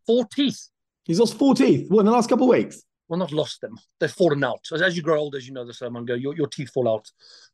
four 0.06 0.26
teeth. 0.26 0.68
He's 1.04 1.20
lost 1.20 1.38
four 1.38 1.54
teeth. 1.54 1.88
What 1.88 2.00
in 2.00 2.06
the 2.06 2.12
last 2.12 2.28
couple 2.28 2.50
of 2.50 2.56
weeks? 2.56 2.82
Well, 3.08 3.18
not 3.18 3.32
lost 3.32 3.60
them. 3.60 3.78
They've 4.00 4.10
fallen 4.10 4.42
out. 4.42 4.64
As, 4.72 4.82
as 4.82 4.96
you 4.96 5.02
grow 5.02 5.18
old, 5.18 5.34
as 5.34 5.46
you 5.46 5.52
know 5.52 5.66
this, 5.66 5.82
Mungo, 5.82 6.14
your, 6.14 6.34
your 6.34 6.46
teeth 6.46 6.70
fall 6.70 6.88
out. 6.88 7.06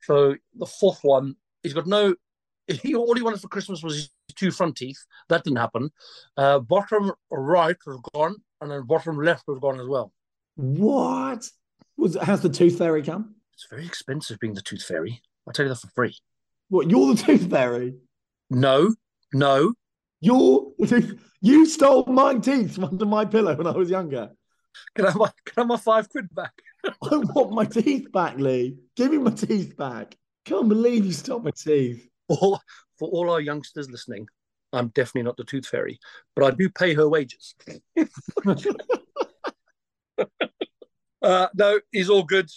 So 0.02 0.36
the 0.54 0.66
fourth 0.66 1.00
one, 1.02 1.34
he's 1.62 1.74
got 1.74 1.86
no. 1.86 2.14
He, 2.70 2.94
all 2.94 3.16
he 3.16 3.22
wanted 3.22 3.40
for 3.40 3.48
Christmas 3.48 3.82
was 3.82 3.96
his 3.96 4.10
two 4.36 4.52
front 4.52 4.76
teeth. 4.76 5.04
That 5.28 5.42
didn't 5.42 5.58
happen. 5.58 5.90
Uh, 6.36 6.60
bottom 6.60 7.10
right 7.28 7.76
was 7.84 8.00
gone, 8.14 8.36
and 8.60 8.70
then 8.70 8.86
bottom 8.86 9.18
left 9.18 9.48
was 9.48 9.58
gone 9.58 9.80
as 9.80 9.88
well. 9.88 10.12
What? 10.54 11.48
Was 11.96 12.16
how's 12.22 12.42
the 12.42 12.48
tooth 12.48 12.78
fairy 12.78 13.02
come? 13.02 13.34
It's 13.54 13.66
very 13.68 13.84
expensive 13.84 14.38
being 14.38 14.54
the 14.54 14.62
tooth 14.62 14.84
fairy. 14.84 15.20
I'll 15.48 15.52
tell 15.52 15.64
you 15.64 15.70
that 15.70 15.80
for 15.80 15.88
free. 15.88 16.16
What? 16.70 16.88
You're 16.88 17.14
the 17.14 17.22
tooth 17.22 17.50
fairy? 17.50 17.94
No, 18.49 18.94
no. 19.34 19.75
You're 20.20 20.72
you 21.43 21.67
stole 21.67 22.05
my 22.06 22.34
teeth 22.38 22.75
from 22.75 22.84
under 22.84 23.06
my 23.06 23.25
pillow 23.25 23.55
when 23.56 23.67
I 23.67 23.72
was 23.72 23.90
younger. 23.90 24.31
Can 24.94 25.06
I 25.06 25.11
have 25.11 25.19
my, 25.19 25.31
can 25.44 25.55
I 25.56 25.61
have 25.61 25.67
my 25.67 25.76
five 25.76 26.08
quid 26.08 26.32
back? 26.34 26.52
I 26.84 27.17
want 27.17 27.52
my 27.52 27.64
teeth 27.64 28.12
back, 28.12 28.38
Leigh. 28.38 28.76
Give 28.96 29.11
me 29.11 29.19
my 29.19 29.32
teeth 29.32 29.76
back. 29.76 30.17
Can't 30.44 30.69
believe 30.69 31.05
you 31.05 31.12
stole 31.12 31.40
my 31.40 31.50
teeth. 31.50 32.06
Or 32.28 32.58
for 32.99 33.08
all 33.08 33.31
our 33.31 33.40
youngsters 33.40 33.90
listening, 33.90 34.26
I'm 34.73 34.88
definitely 34.88 35.23
not 35.23 35.37
the 35.37 35.44
tooth 35.44 35.66
fairy, 35.66 35.99
but 36.37 36.44
I 36.44 36.52
do 36.52 36.69
pay 36.69 36.94
her 36.94 37.08
wages. 37.08 37.56
uh, 41.23 41.49
no, 41.55 41.81
he's 41.90 42.11
all 42.11 42.23
good. 42.23 42.49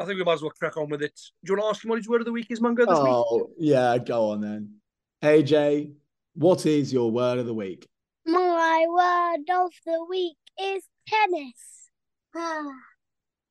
I 0.00 0.06
think 0.06 0.16
we 0.16 0.24
might 0.24 0.32
as 0.32 0.42
well 0.42 0.50
crack 0.50 0.78
on 0.78 0.88
with 0.88 1.02
it. 1.02 1.12
Do 1.44 1.52
you 1.52 1.58
want 1.58 1.66
to 1.66 1.76
ask 1.76 1.84
him 1.84 1.90
what 1.90 1.98
his 1.98 2.08
word 2.08 2.22
of 2.22 2.24
the 2.24 2.32
week 2.32 2.46
is, 2.48 2.58
Mungo, 2.58 2.86
this 2.86 2.96
oh, 2.98 3.36
week? 3.36 3.56
yeah, 3.58 3.98
go 3.98 4.30
on 4.30 4.40
then. 4.40 4.76
AJ, 5.22 5.92
what 6.32 6.64
is 6.64 6.90
your 6.90 7.10
word 7.10 7.38
of 7.38 7.44
the 7.44 7.52
week? 7.52 7.86
My 8.24 8.86
word 8.88 9.44
of 9.54 9.70
the 9.84 10.02
week 10.08 10.38
is 10.58 10.82
tennis. 11.06 11.90
Ah. 12.34 12.72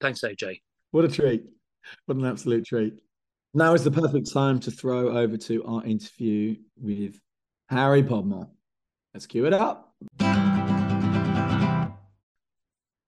Thanks, 0.01 0.21
AJ. 0.21 0.61
What 0.89 1.05
a 1.05 1.07
treat. 1.07 1.43
What 2.07 2.17
an 2.17 2.25
absolute 2.25 2.65
treat. 2.65 2.95
Now 3.53 3.75
is 3.75 3.83
the 3.83 3.91
perfect 3.91 4.33
time 4.33 4.59
to 4.61 4.71
throw 4.71 5.19
over 5.19 5.37
to 5.37 5.63
our 5.65 5.85
interview 5.85 6.55
with 6.81 7.19
Harry 7.69 8.01
Podmore. 8.01 8.49
Let's 9.13 9.27
cue 9.27 9.45
it 9.45 9.53
up. 9.53 9.93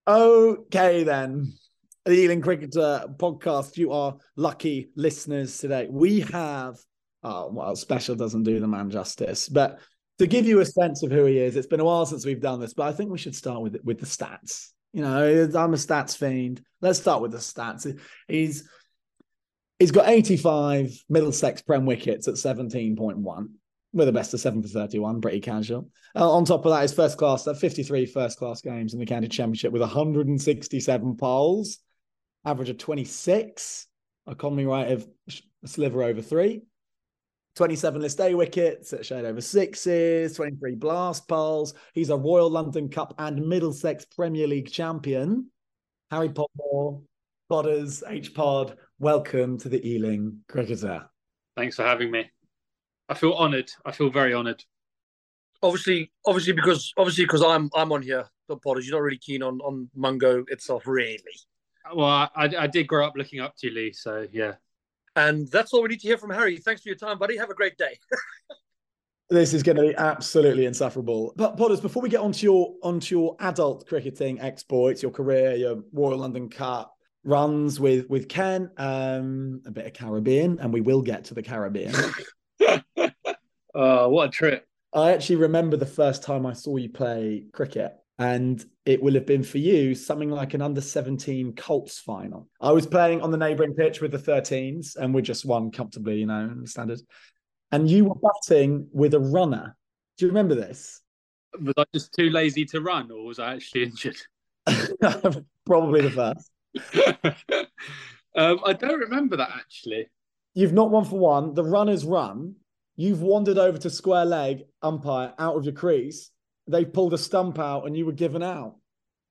Okay, 0.08 1.04
then. 1.04 1.54
The 2.06 2.14
Ealing 2.14 2.42
Cricketer 2.42 3.06
podcast. 3.18 3.78
You 3.78 3.92
are 3.92 4.18
lucky 4.36 4.90
listeners 4.96 5.60
today. 5.60 5.88
We 5.88 6.22
have, 6.22 6.80
oh, 7.22 7.52
well, 7.52 7.76
special 7.76 8.16
doesn't 8.16 8.42
do 8.42 8.60
the 8.60 8.68
man 8.68 8.90
justice, 8.90 9.48
but 9.48 9.80
to 10.18 10.26
give 10.26 10.48
you 10.48 10.62
a 10.62 10.66
sense 10.66 11.04
of 11.04 11.12
who 11.12 11.26
he 11.26 11.38
is, 11.38 11.56
it's 11.56 11.68
been 11.68 11.80
a 11.80 11.86
while 11.86 12.08
since 12.08 12.26
we've 12.26 12.42
done 12.42 12.60
this, 12.60 12.74
but 12.74 12.88
I 12.88 12.92
think 12.92 13.12
we 13.12 13.20
should 13.20 13.36
start 13.36 13.62
with 13.62 13.78
with 13.84 14.00
the 14.00 14.08
stats. 14.08 14.70
You 14.94 15.04
know, 15.04 15.44
I'm 15.56 15.74
a 15.74 15.78
stats 15.78 16.18
fiend. 16.18 16.64
Let's 16.82 17.00
start 17.00 17.22
with 17.22 17.34
the 17.34 17.38
stats. 17.38 18.00
He's 18.28 18.68
he's 19.78 19.92
got 19.92 20.10
85 20.10 20.92
Middlesex 21.08 21.62
Prem 21.62 21.86
wickets 21.86 22.28
at 22.28 22.34
17.1 22.34 23.48
with 23.94 24.08
a 24.08 24.12
best 24.12 24.34
of 24.34 24.40
seven 24.40 24.64
for 24.64 24.70
31, 24.70 25.22
pretty 25.22 25.40
casual. 25.40 25.88
Uh, 26.16 26.32
on 26.32 26.46
top 26.46 26.66
of 26.66 26.72
that, 26.72 26.82
his 26.82 26.94
first 26.94 27.20
class, 27.20 27.44
that 27.44 27.60
53 27.60 28.08
first 28.08 28.40
class 28.40 28.62
games 28.62 28.96
in 28.96 29.00
the 29.00 29.06
county 29.06 29.28
championship 29.28 29.72
with 29.72 29.82
167 29.82 31.18
poles, 31.18 31.78
average 32.46 32.70
of 32.70 32.78
26, 32.78 33.88
economy 34.28 34.66
rate 34.66 34.92
of 34.92 35.08
a 35.64 35.68
sliver 35.68 36.04
over 36.04 36.22
three. 36.22 36.64
27 37.56 38.02
list 38.02 38.22
A 38.22 38.34
wickets 38.34 38.94
at 38.94 39.06
shade 39.06 39.26
over 39.26 39.42
sixes, 39.42 40.36
23 40.36 40.76
blast 40.76 41.28
poles. 41.28 41.74
He's 41.94 42.10
a 42.10 42.16
Royal 42.16 42.50
London 42.50 42.88
Cup 42.88 43.14
and 43.18 43.46
Middlesex 43.46 44.06
Premier 44.06 44.48
League 44.48 44.72
champion. 44.72 45.48
Harry 46.10 46.30
Podmore, 46.30 47.02
Podders, 47.50 48.04
H 48.08 48.34
Pod, 48.34 48.78
welcome 49.00 49.58
to 49.58 49.68
the 49.68 49.86
Ealing 49.86 50.40
Cricketer. 50.48 51.10
Thanks 51.58 51.76
for 51.76 51.84
having 51.84 52.10
me. 52.10 52.30
I 53.10 53.14
feel 53.14 53.34
honoured. 53.34 53.70
I 53.86 53.92
feel 53.92 54.10
very 54.10 54.34
honoured. 54.34 54.64
Obviously, 55.62 56.12
obviously 56.26 56.54
because 56.54 56.94
obviously 56.98 57.26
because 57.26 57.44
I'm 57.44 57.70
I'm 57.76 57.92
on 57.92 58.02
here, 58.02 58.26
the 58.48 58.56
Podders. 58.56 58.86
You're 58.86 58.96
not 58.96 59.04
really 59.04 59.18
keen 59.18 59.44
on 59.44 59.60
on 59.60 59.90
Mungo 59.94 60.46
itself, 60.48 60.88
really. 60.88 61.20
Well, 61.94 62.08
I, 62.08 62.30
I 62.36 62.68
did 62.68 62.88
grow 62.88 63.06
up 63.06 63.14
looking 63.16 63.40
up 63.40 63.56
to 63.58 63.68
you, 63.68 63.74
Leigh. 63.74 63.94
So 63.94 64.28
yeah. 64.32 64.54
And 65.16 65.50
that's 65.52 65.74
all 65.74 65.82
we 65.82 65.90
need 65.90 66.00
to 66.02 66.08
hear 66.08 66.18
from 66.18 66.30
Harry. 66.30 66.58
Thanks 66.58 66.82
for 66.82 66.90
your 66.90 66.98
time, 66.98 67.18
buddy. 67.18 67.38
Have 67.38 67.50
a 67.50 67.54
great 67.54 67.78
day. 67.78 68.00
this 69.30 69.54
is 69.54 69.64
going 69.64 69.78
to 69.78 69.84
be 69.84 69.96
absolutely 69.96 70.66
insufferable. 70.66 71.34
But 71.36 71.58
Podders, 71.58 71.82
before 71.82 72.02
we 72.02 72.10
get 72.10 72.22
onto 72.22 72.46
your 72.46 72.76
onto 72.82 73.18
your 73.18 73.36
adult 73.40 73.88
cricketing 73.88 74.40
exploits, 74.40 75.02
your 75.02 75.12
career, 75.12 75.56
your 75.56 75.84
Royal 75.92 76.20
London 76.20 76.50
Cup 76.50 76.96
runs 77.24 77.80
with 77.80 78.10
with 78.10 78.30
Kent, 78.30 78.72
um, 78.78 79.62
a 79.66 79.72
bit 79.72 79.86
of 79.86 79.94
Caribbean, 79.94 80.60
and 80.60 80.72
we 80.72 80.82
will 80.82 81.02
get 81.02 81.26
to 81.26 81.34
the 81.34 81.44
Caribbean. 81.44 81.94
oh, 83.76 84.10
what 84.10 84.30
a 84.30 84.32
trip! 84.32 84.66
I 84.94 85.12
actually 85.12 85.38
remember 85.38 85.78
the 85.78 85.86
first 85.86 86.24
time 86.24 86.46
I 86.46 86.54
saw 86.54 86.78
you 86.78 86.90
play 86.90 87.46
cricket 87.54 87.94
and 88.22 88.64
it 88.86 89.02
will 89.02 89.16
have 89.16 89.26
been 89.26 89.42
for 89.42 89.58
you 89.58 89.96
something 89.96 90.30
like 90.30 90.54
an 90.54 90.62
under 90.62 90.80
17 90.80 91.56
Colts 91.56 91.98
final. 91.98 92.48
I 92.62 92.72
was 92.72 92.86
playing 92.86 93.22
on 93.22 93.32
the 93.32 93.38
neighbouring 93.38 93.74
pitch 93.74 94.00
with 94.00 94.12
the 94.12 94.20
13s 94.20 94.96
and 94.96 95.12
we 95.12 95.24
just 95.24 95.44
won 95.44 95.72
comfortably, 95.72 96.20
you 96.20 96.28
know, 96.28 96.56
standard. 96.66 97.00
And 97.72 97.90
you 97.90 98.06
were 98.06 98.16
batting 98.16 98.88
with 98.94 99.16
a 99.16 99.20
runner. 99.20 99.76
Do 100.20 100.26
you 100.26 100.30
remember 100.30 100.54
this? 100.54 101.02
Was 101.60 101.74
I 101.76 101.84
just 101.96 102.14
too 102.14 102.30
lazy 102.30 102.64
to 102.66 102.82
run 102.82 103.10
or 103.10 103.26
was 103.26 103.40
I 103.40 103.56
actually 103.56 103.86
injured? 103.86 104.18
Probably 105.66 106.02
the 106.02 106.12
first. 106.12 106.52
um, 108.36 108.60
I 108.64 108.74
don't 108.74 109.00
remember 109.00 109.38
that 109.38 109.50
actually. 109.52 110.06
You've 110.54 110.74
not 110.74 110.92
won 110.92 111.06
for 111.06 111.18
one. 111.18 111.56
The 111.56 111.64
runner's 111.64 112.06
run. 112.06 112.54
You've 112.98 113.24
wandered 113.24 113.58
over 113.58 113.80
to 113.80 113.90
square 113.90 114.26
leg, 114.26 114.66
umpire, 114.84 115.34
out 115.40 115.56
of 115.56 115.64
your 115.64 115.74
crease 115.74 116.30
they've 116.68 116.92
pulled 116.92 117.14
a 117.14 117.18
stump 117.18 117.60
out 117.60 117.86
and 117.86 117.96
you 117.98 118.06
were 118.06 118.12
given 118.12 118.44
out. 118.44 118.76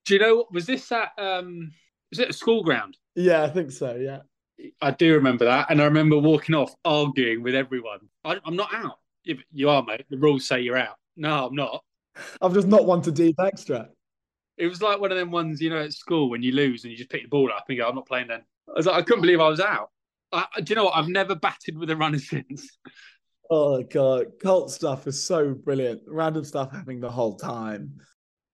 Do 0.06 0.14
you 0.14 0.20
know 0.20 0.46
was 0.50 0.66
this 0.66 0.90
at 0.92 1.10
um 1.18 1.72
was 2.10 2.18
it 2.18 2.30
a 2.30 2.32
school 2.32 2.62
ground? 2.62 2.96
Yeah, 3.14 3.42
I 3.42 3.49
think 3.49 3.70
so. 3.70 3.96
Yeah. 3.96 4.20
I 4.80 4.90
do 4.90 5.14
remember 5.14 5.46
that, 5.46 5.70
and 5.70 5.80
I 5.80 5.84
remember 5.84 6.18
walking 6.18 6.54
off 6.54 6.75
arguing 6.84 7.42
with 7.42 7.54
everyone. 7.54 8.00
I, 8.25 8.38
I'm 8.44 8.56
not 8.56 8.75
out. 8.75 8.99
You, 9.25 9.38
you 9.52 9.70
are, 9.70 9.82
mate. 9.82 10.04
The 10.10 10.18
rules 10.18 10.46
say 10.46 10.60
you're 10.60 10.76
out. 10.76 10.96
No, 11.16 11.46
I'm 11.46 11.54
not. 11.54 11.82
I've 12.42 12.52
just 12.52 12.68
not 12.68 12.84
wanted 12.84 13.16
to 13.16 13.22
deep 13.22 13.37
extra. 13.38 13.88
It 14.58 14.66
was 14.66 14.82
like 14.82 15.00
one 15.00 15.12
of 15.12 15.16
them 15.16 15.30
ones, 15.30 15.62
you 15.62 15.70
know, 15.70 15.80
at 15.80 15.94
school 15.94 16.28
when 16.28 16.42
you 16.42 16.52
lose 16.52 16.84
and 16.84 16.90
you 16.90 16.99
just 16.99 17.08
pick 17.08 17.22
the 17.22 17.28
ball 17.28 17.50
up 17.50 17.64
and 17.68 17.78
go, 17.78 17.88
"I'm 17.88 17.94
not 17.94 18.06
playing." 18.06 18.28
Then 18.28 18.42
I 18.68 18.72
was 18.76 18.87
like, 18.87 18.96
I 18.96 19.02
couldn't 19.02 19.22
believe 19.22 19.40
I 19.40 19.49
was 19.49 19.60
out. 19.60 19.90
I, 20.32 20.46
do 20.62 20.70
you 20.70 20.76
know 20.76 20.84
what? 20.84 20.96
I've 20.96 21.08
never 21.08 21.34
batted 21.34 21.78
with 21.78 21.90
a 21.90 21.96
runner 21.96 22.18
since. 22.18 22.68
Oh 23.50 23.83
god, 23.83 24.26
Colts 24.40 24.75
stuff 24.75 25.09
is 25.09 25.21
so 25.21 25.54
brilliant. 25.54 26.02
Random 26.07 26.45
stuff 26.45 26.71
happening 26.71 27.00
the 27.00 27.11
whole 27.11 27.35
time. 27.37 27.99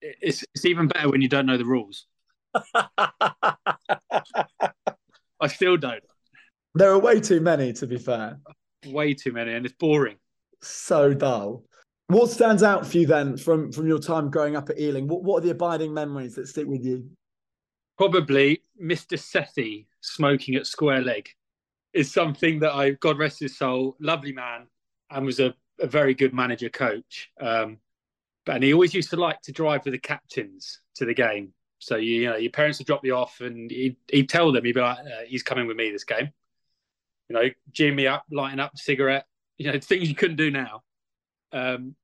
It's 0.01 0.43
it's 0.55 0.65
even 0.65 0.89
better 0.89 1.11
when 1.11 1.21
you 1.21 1.29
don't 1.29 1.45
know 1.45 1.59
the 1.59 1.67
rules. 1.67 2.07
I 2.75 3.55
still 5.49 5.77
don't. 5.77 6.03
There 6.75 6.91
are 6.91 6.99
way 6.99 7.21
too 7.21 7.41
many, 7.41 7.75
to 7.75 7.87
be 7.87 7.99
fair. 7.99 8.41
Way 8.87 9.13
too 9.13 9.33
many, 9.33 9.53
and 9.53 9.67
it's 9.67 9.75
boring. 9.75 10.17
So 10.63 11.13
dull. 11.13 11.65
What 12.09 12.31
stands 12.31 12.63
out 12.63 12.87
for 12.87 12.97
you 12.97 13.07
then 13.07 13.37
from 13.37 13.73
from 13.73 13.87
your 13.87 13.99
time 13.99 14.31
growing 14.31 14.57
up 14.57 14.71
at 14.71 14.79
Ealing? 14.79 15.09
What 15.09 15.23
what 15.25 15.39
are 15.39 15.47
the 15.47 15.51
abiding 15.51 15.93
memories 15.93 16.37
that 16.37 16.49
stick 16.49 16.67
with 16.67 16.85
you? 16.85 17.11
Probably 17.99 18.63
Mr. 18.83 19.19
Sethi 19.19 19.87
smoking 20.01 20.55
at 20.55 20.67
Square 20.67 21.03
Leg 21.03 21.29
is 21.93 22.11
something 22.13 22.61
that 22.61 22.73
I, 22.73 22.91
God 22.91 23.19
rest 23.19 23.41
his 23.41 23.59
soul, 23.59 23.97
lovely 24.01 24.33
man, 24.33 24.67
and 25.11 25.27
was 25.27 25.41
a, 25.41 25.55
a 25.81 25.87
very 25.87 26.15
good 26.15 26.35
manager 26.35 26.69
coach. 26.69 27.31
Um, 27.41 27.79
and 28.47 28.63
he 28.63 28.73
always 28.73 28.95
used 28.95 29.11
to 29.11 29.17
like 29.17 29.41
to 29.43 29.53
drive 29.53 29.85
with 29.85 29.93
the 29.93 29.99
captains 29.99 30.81
to 30.97 31.05
the 31.05 31.15
game. 31.15 31.53
So 31.79 31.97
you, 31.97 32.23
you 32.23 32.31
know, 32.31 32.37
your 32.37 32.51
parents 32.51 32.79
would 32.79 32.87
drop 32.87 33.05
you 33.05 33.15
off, 33.15 33.41
and 33.41 33.71
he'd, 33.71 33.97
he'd 34.11 34.29
tell 34.29 34.53
them, 34.53 34.65
he'd 34.65 34.75
be 34.75 34.81
like, 34.81 34.99
uh, 34.99 35.25
"He's 35.27 35.43
coming 35.43 35.67
with 35.67 35.77
me 35.77 35.91
this 35.91 36.05
game." 36.05 36.31
You 37.29 37.37
know, 37.37 37.51
gin 37.73 37.95
me 37.95 38.07
up, 38.07 38.25
lighting 38.31 38.61
up, 38.61 38.77
cigarette. 38.77 39.27
You 39.59 39.73
know, 39.73 39.81
things 39.81 40.07
you 40.07 40.15
couldn't 40.15 40.37
do 40.37 40.51
now. 40.51 40.83
Um, 41.51 41.95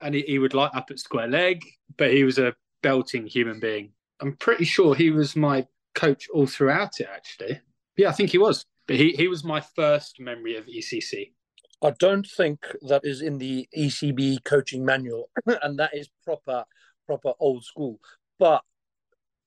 and 0.00 0.14
he, 0.14 0.22
he 0.22 0.38
would 0.38 0.54
light 0.54 0.70
up 0.74 0.90
at 0.90 0.98
square 0.98 1.28
leg, 1.28 1.62
but 1.98 2.10
he 2.10 2.24
was 2.24 2.38
a 2.38 2.54
belting 2.82 3.26
human 3.26 3.60
being. 3.60 3.92
I'm 4.18 4.34
pretty 4.36 4.64
sure 4.64 4.94
he 4.94 5.10
was 5.10 5.36
my 5.36 5.66
coach 5.94 6.30
all 6.32 6.46
throughout 6.46 7.00
it. 7.00 7.08
Actually, 7.14 7.60
yeah, 7.98 8.08
I 8.08 8.12
think 8.12 8.30
he 8.30 8.38
was. 8.38 8.64
But 8.86 8.96
he 8.96 9.12
he 9.12 9.28
was 9.28 9.44
my 9.44 9.60
first 9.60 10.20
memory 10.20 10.56
of 10.56 10.64
ECC. 10.64 11.32
I 11.82 11.90
don't 11.98 12.26
think 12.26 12.64
that 12.82 13.02
is 13.04 13.22
in 13.22 13.38
the 13.38 13.68
ECB 13.76 14.44
coaching 14.44 14.84
manual, 14.84 15.30
and 15.62 15.78
that 15.78 15.90
is 15.94 16.08
proper 16.24 16.64
proper 17.06 17.32
old 17.40 17.64
school. 17.64 17.98
But 18.38 18.62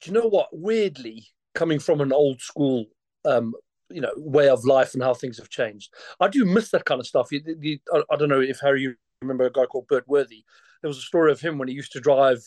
do 0.01 0.11
you 0.11 0.13
know 0.13 0.27
what? 0.27 0.49
Weirdly, 0.51 1.27
coming 1.53 1.79
from 1.79 2.01
an 2.01 2.11
old 2.11 2.41
school, 2.41 2.85
um, 3.23 3.53
you 3.89 4.01
know, 4.01 4.11
way 4.17 4.49
of 4.49 4.65
life 4.65 4.93
and 4.93 5.01
how 5.01 5.13
things 5.13 5.37
have 5.37 5.49
changed, 5.49 5.93
I 6.19 6.27
do 6.27 6.45
miss 6.45 6.71
that 6.71 6.85
kind 6.85 6.99
of 6.99 7.07
stuff. 7.07 7.31
You, 7.31 7.41
you, 7.59 7.79
I, 7.93 8.03
I, 8.11 8.17
don't 8.17 8.29
know 8.29 8.41
if 8.41 8.59
Harry, 8.59 8.81
you 8.81 8.95
remember 9.21 9.45
a 9.45 9.51
guy 9.51 9.65
called 9.65 9.87
Bert 9.87 10.07
Worthy. 10.07 10.43
There 10.81 10.89
was 10.89 10.97
a 10.97 11.01
story 11.01 11.31
of 11.31 11.39
him 11.39 11.57
when 11.57 11.69
he 11.69 11.73
used 11.73 11.93
to 11.93 12.01
drive 12.01 12.43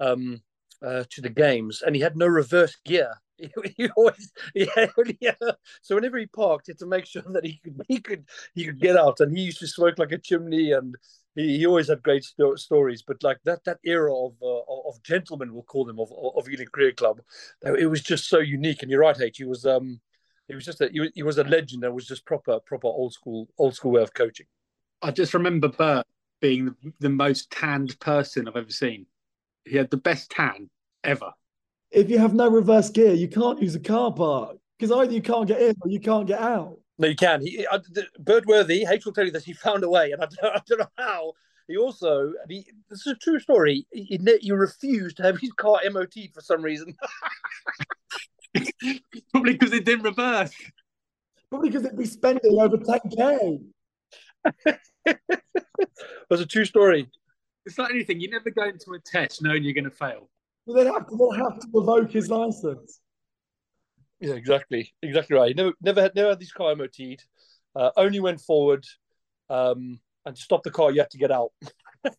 um, 0.00 0.42
uh, 0.84 1.04
to 1.10 1.20
the 1.20 1.28
games, 1.28 1.82
and 1.84 1.96
he 1.96 2.02
had 2.02 2.16
no 2.16 2.26
reverse 2.26 2.76
gear. 2.84 3.10
He, 3.76 3.88
always, 3.96 4.32
yeah, 4.54 4.86
yeah. 5.20 5.34
So 5.82 5.94
whenever 5.94 6.18
he 6.18 6.26
parked, 6.26 6.66
he 6.66 6.70
had 6.70 6.78
to 6.78 6.86
make 6.86 7.06
sure 7.06 7.22
that 7.22 7.44
he 7.44 7.60
could, 7.62 7.80
he 7.88 8.00
could, 8.00 8.24
he 8.54 8.64
could 8.64 8.80
get 8.80 8.96
out. 8.96 9.20
And 9.20 9.36
he 9.36 9.44
used 9.44 9.58
to 9.58 9.66
smoke 9.66 9.98
like 9.98 10.12
a 10.12 10.18
chimney, 10.18 10.72
and 10.72 10.94
he, 11.34 11.58
he 11.58 11.66
always 11.66 11.88
had 11.88 12.02
great 12.02 12.24
sto- 12.24 12.56
stories. 12.56 13.02
But 13.02 13.22
like 13.22 13.38
that 13.44 13.64
that 13.64 13.78
era 13.84 14.14
of 14.14 14.34
uh, 14.42 14.88
of 14.88 15.02
gentlemen, 15.02 15.52
we'll 15.52 15.64
call 15.64 15.84
them, 15.84 15.98
of 15.98 16.12
of 16.12 16.48
Ealing 16.48 16.68
Cricket 16.72 16.96
Club, 16.96 17.20
it 17.62 17.90
was 17.90 18.02
just 18.02 18.28
so 18.28 18.38
unique. 18.38 18.82
And 18.82 18.90
you're 18.90 19.00
right, 19.00 19.20
H. 19.20 19.38
He 19.38 19.44
was 19.44 19.66
um, 19.66 20.00
he 20.48 20.54
was 20.54 20.64
just 20.64 20.80
a 20.80 20.90
he 21.14 21.22
was 21.22 21.38
a 21.38 21.44
legend. 21.44 21.82
That 21.82 21.92
was 21.92 22.06
just 22.06 22.24
proper 22.26 22.60
proper 22.60 22.86
old 22.86 23.12
school 23.14 23.48
old 23.58 23.74
school 23.74 23.92
way 23.92 24.02
of 24.02 24.14
coaching. 24.14 24.46
I 25.02 25.10
just 25.10 25.34
remember 25.34 25.68
Bert 25.68 26.06
being 26.40 26.66
the, 26.66 26.92
the 27.00 27.10
most 27.10 27.50
tanned 27.50 27.98
person 28.00 28.48
I've 28.48 28.56
ever 28.56 28.70
seen. 28.70 29.06
He 29.64 29.76
had 29.76 29.90
the 29.90 29.96
best 29.96 30.30
tan 30.30 30.68
ever. 31.02 31.32
If 31.94 32.10
you 32.10 32.18
have 32.18 32.34
no 32.34 32.48
reverse 32.48 32.90
gear, 32.90 33.12
you 33.12 33.28
can't 33.28 33.62
use 33.62 33.74
a 33.74 33.80
car 33.80 34.12
park 34.12 34.56
because 34.78 34.90
either 34.90 35.12
you 35.12 35.22
can't 35.22 35.46
get 35.46 35.62
in 35.62 35.74
or 35.80 35.88
you 35.88 36.00
can't 36.00 36.26
get 36.26 36.40
out. 36.40 36.78
No, 36.98 37.08
you 37.08 37.16
can. 37.16 37.40
He, 37.40 37.66
uh, 37.66 37.78
Bert 38.18 38.46
Worthy, 38.46 38.84
H 38.88 39.04
will 39.04 39.12
tell 39.12 39.24
you 39.24 39.30
that 39.32 39.44
he 39.44 39.52
found 39.52 39.84
a 39.84 39.88
way, 39.88 40.12
and 40.12 40.22
I 40.22 40.26
don't, 40.26 40.56
I 40.56 40.60
don't 40.66 40.80
know 40.80 40.86
how. 40.98 41.32
He 41.68 41.76
also, 41.76 42.32
he, 42.48 42.66
this 42.90 43.06
is 43.06 43.12
a 43.12 43.14
true 43.14 43.40
story. 43.40 43.86
He, 43.90 44.20
he 44.40 44.52
refused 44.52 45.16
to 45.16 45.22
have 45.22 45.38
his 45.38 45.52
car 45.52 45.80
MOT'd 45.90 46.34
for 46.34 46.40
some 46.40 46.62
reason. 46.62 46.94
Probably 49.32 49.52
because 49.52 49.72
it 49.72 49.84
didn't 49.84 50.04
reverse. 50.04 50.52
Probably 51.48 51.70
because 51.70 51.86
it'd 51.86 51.98
be 51.98 52.06
spending 52.06 52.58
over 52.60 52.76
10k. 52.76 53.60
That's 55.04 56.42
a 56.42 56.46
true 56.46 56.64
story. 56.64 57.08
It's 57.64 57.78
like 57.78 57.90
anything. 57.90 58.20
You 58.20 58.28
never 58.30 58.50
go 58.50 58.64
into 58.64 58.92
a 58.92 58.98
test 58.98 59.42
knowing 59.42 59.64
you're 59.64 59.72
going 59.72 59.84
to 59.84 59.90
fail. 59.90 60.28
Well, 60.66 60.82
they 60.82 60.90
have 60.90 61.06
to, 61.06 61.16
they 61.16 61.38
have 61.38 61.60
to 61.60 61.66
revoke 61.72 62.10
his 62.10 62.30
license. 62.30 63.00
Yeah, 64.20 64.34
exactly, 64.34 64.92
exactly 65.02 65.36
right. 65.36 65.54
Never, 65.54 65.72
never 65.82 66.02
had, 66.02 66.14
never 66.14 66.30
had 66.30 66.40
this 66.40 66.52
car 66.52 66.74
MOT'd. 66.74 67.24
Uh, 67.76 67.90
only 67.96 68.20
went 68.20 68.40
forward, 68.40 68.86
um, 69.50 69.98
and 70.24 70.36
to 70.36 70.40
stop 70.40 70.62
the 70.62 70.70
car, 70.70 70.92
you 70.92 71.00
had 71.00 71.10
to 71.10 71.18
get 71.18 71.30
out. 71.30 71.50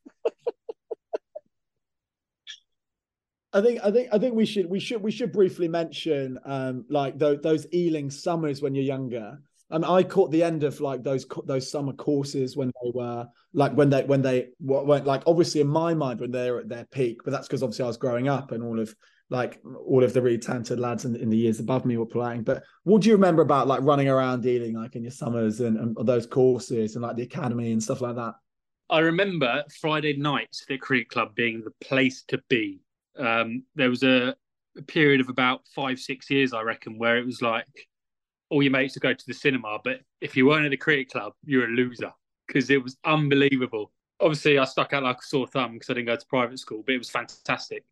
I 3.53 3.61
think 3.61 3.79
I 3.81 3.89
think 3.89 4.09
I 4.11 4.19
think 4.19 4.35
we 4.35 4.45
should 4.45 4.69
we 4.69 4.81
should 4.81 5.01
we 5.01 5.11
should 5.11 5.31
briefly 5.31 5.69
mention 5.69 6.37
um 6.43 6.83
like 6.89 7.17
those 7.17 7.39
those 7.41 7.65
Ealing 7.73 8.11
summers 8.11 8.61
when 8.61 8.75
you're 8.75 8.83
younger. 8.83 9.39
And 9.71 9.83
I 9.83 10.03
caught 10.03 10.31
the 10.31 10.43
end 10.43 10.63
of 10.63 10.79
like 10.79 11.03
those 11.03 11.25
those 11.45 11.71
summer 11.71 11.93
courses 11.93 12.55
when 12.55 12.67
they 12.67 12.91
were 12.93 13.27
like 13.53 13.73
when 13.73 13.89
they 13.89 14.03
when 14.03 14.21
they 14.21 14.49
went 14.59 15.05
like 15.05 15.23
obviously 15.25 15.61
in 15.61 15.67
my 15.67 15.93
mind 15.93 16.19
when 16.19 16.31
they're 16.31 16.59
at 16.59 16.69
their 16.69 16.85
peak, 16.85 17.21
but 17.23 17.31
that's 17.31 17.47
because 17.47 17.63
obviously 17.63 17.83
I 17.83 17.87
was 17.87 17.97
growing 17.97 18.27
up 18.27 18.51
and 18.51 18.63
all 18.63 18.79
of 18.79 18.93
like 19.29 19.59
all 19.87 20.03
of 20.03 20.13
the 20.13 20.21
really 20.21 20.37
talented 20.37 20.79
lads 20.79 21.05
in, 21.05 21.15
in 21.15 21.29
the 21.29 21.37
years 21.37 21.59
above 21.59 21.83
me 21.83 21.97
were 21.97 22.05
playing. 22.05 22.43
But 22.43 22.63
what 22.83 23.01
do 23.01 23.09
you 23.09 23.15
remember 23.15 23.41
about 23.41 23.67
like 23.67 23.81
running 23.81 24.07
around 24.07 24.45
Ealing 24.45 24.75
like 24.75 24.95
in 24.95 25.03
your 25.03 25.11
summers 25.11 25.61
and, 25.61 25.77
and 25.77 26.07
those 26.07 26.27
courses 26.27 26.95
and 26.95 27.03
like 27.03 27.15
the 27.15 27.23
academy 27.23 27.71
and 27.71 27.81
stuff 27.81 28.01
like 28.01 28.15
that? 28.15 28.35
I 28.89 28.99
remember 28.99 29.63
Friday 29.81 30.15
nights 30.15 30.61
at 30.61 30.67
the 30.67 30.77
cricket 30.77 31.09
club 31.09 31.33
being 31.33 31.63
the 31.63 31.73
place 31.85 32.23
to 32.27 32.39
be. 32.49 32.81
Um, 33.17 33.63
there 33.73 33.89
was 33.89 34.03
a, 34.03 34.35
a, 34.77 34.81
period 34.83 35.21
of 35.21 35.29
about 35.29 35.61
five, 35.73 35.99
six 35.99 36.29
years, 36.29 36.53
I 36.53 36.61
reckon, 36.61 36.99
where 36.99 37.17
it 37.17 37.25
was 37.25 37.41
like 37.41 37.87
all 38.49 38.61
your 38.61 38.71
mates 38.71 38.95
would 38.95 39.01
go 39.01 39.13
to 39.13 39.25
the 39.27 39.33
cinema, 39.33 39.79
but 39.83 40.01
if 40.21 40.35
you 40.35 40.45
weren't 40.45 40.65
at 40.65 40.71
the 40.71 40.77
cricket 40.77 41.11
club, 41.11 41.33
you're 41.45 41.65
a 41.65 41.69
loser 41.69 42.11
because 42.47 42.69
it 42.69 42.83
was 42.83 42.97
unbelievable. 43.05 43.91
Obviously, 44.19 44.57
I 44.57 44.65
stuck 44.65 44.93
out 44.93 45.03
like 45.03 45.17
a 45.17 45.25
sore 45.25 45.47
thumb 45.47 45.73
because 45.73 45.89
I 45.89 45.93
didn't 45.93 46.07
go 46.07 46.15
to 46.15 46.25
private 46.27 46.59
school, 46.59 46.83
but 46.85 46.95
it 46.95 46.99
was 46.99 47.09
fantastic. 47.09 47.83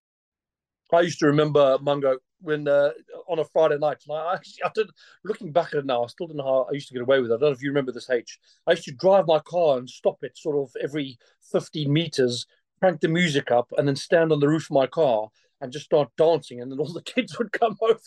I 0.92 1.02
used 1.02 1.20
to 1.20 1.26
remember 1.26 1.78
Mungo 1.82 2.18
when 2.42 2.68
uh, 2.68 2.92
on 3.28 3.40
a 3.40 3.46
Friday 3.46 3.78
night, 3.78 3.98
and 4.08 4.18
I 4.18 4.36
actually, 4.36 4.64
I 4.64 4.70
did 4.76 4.90
looking 5.24 5.52
back 5.52 5.70
at 5.70 5.80
it 5.80 5.86
now, 5.86 6.04
I 6.04 6.08
still 6.08 6.28
don't 6.28 6.38
know 6.38 6.44
how 6.44 6.68
I 6.70 6.74
used 6.74 6.88
to 6.90 6.94
get 6.94 7.02
away 7.02 7.20
with 7.20 7.32
it. 7.32 7.36
I 7.36 7.38
don't 7.38 7.50
know 7.50 7.56
if 7.56 7.64
you 7.64 7.70
remember 7.70 7.92
this, 7.92 8.10
H. 8.10 8.38
I 8.68 8.72
used 8.72 8.84
to 8.84 8.92
drive 8.92 9.26
my 9.26 9.40
car 9.40 9.78
and 9.78 9.90
stop 9.90 10.18
it 10.22 10.38
sort 10.38 10.58
of 10.58 10.72
every 10.82 11.18
15 11.52 11.92
meters, 11.92 12.46
crank 12.80 13.02
the 13.02 13.08
music 13.08 13.50
up, 13.50 13.72
and 13.78 13.88
then 13.88 13.96
stand 13.96 14.32
on 14.32 14.40
the 14.40 14.48
roof 14.48 14.66
of 14.66 14.72
my 14.72 14.88
car 14.88 15.30
and 15.64 15.72
just 15.72 15.86
start 15.86 16.10
dancing, 16.18 16.62
and 16.62 16.70
then 16.72 16.78
all 16.78 16.92
the 16.92 17.02
kids 17.16 17.40
would 17.40 17.52
come 17.54 17.76
over 17.82 17.98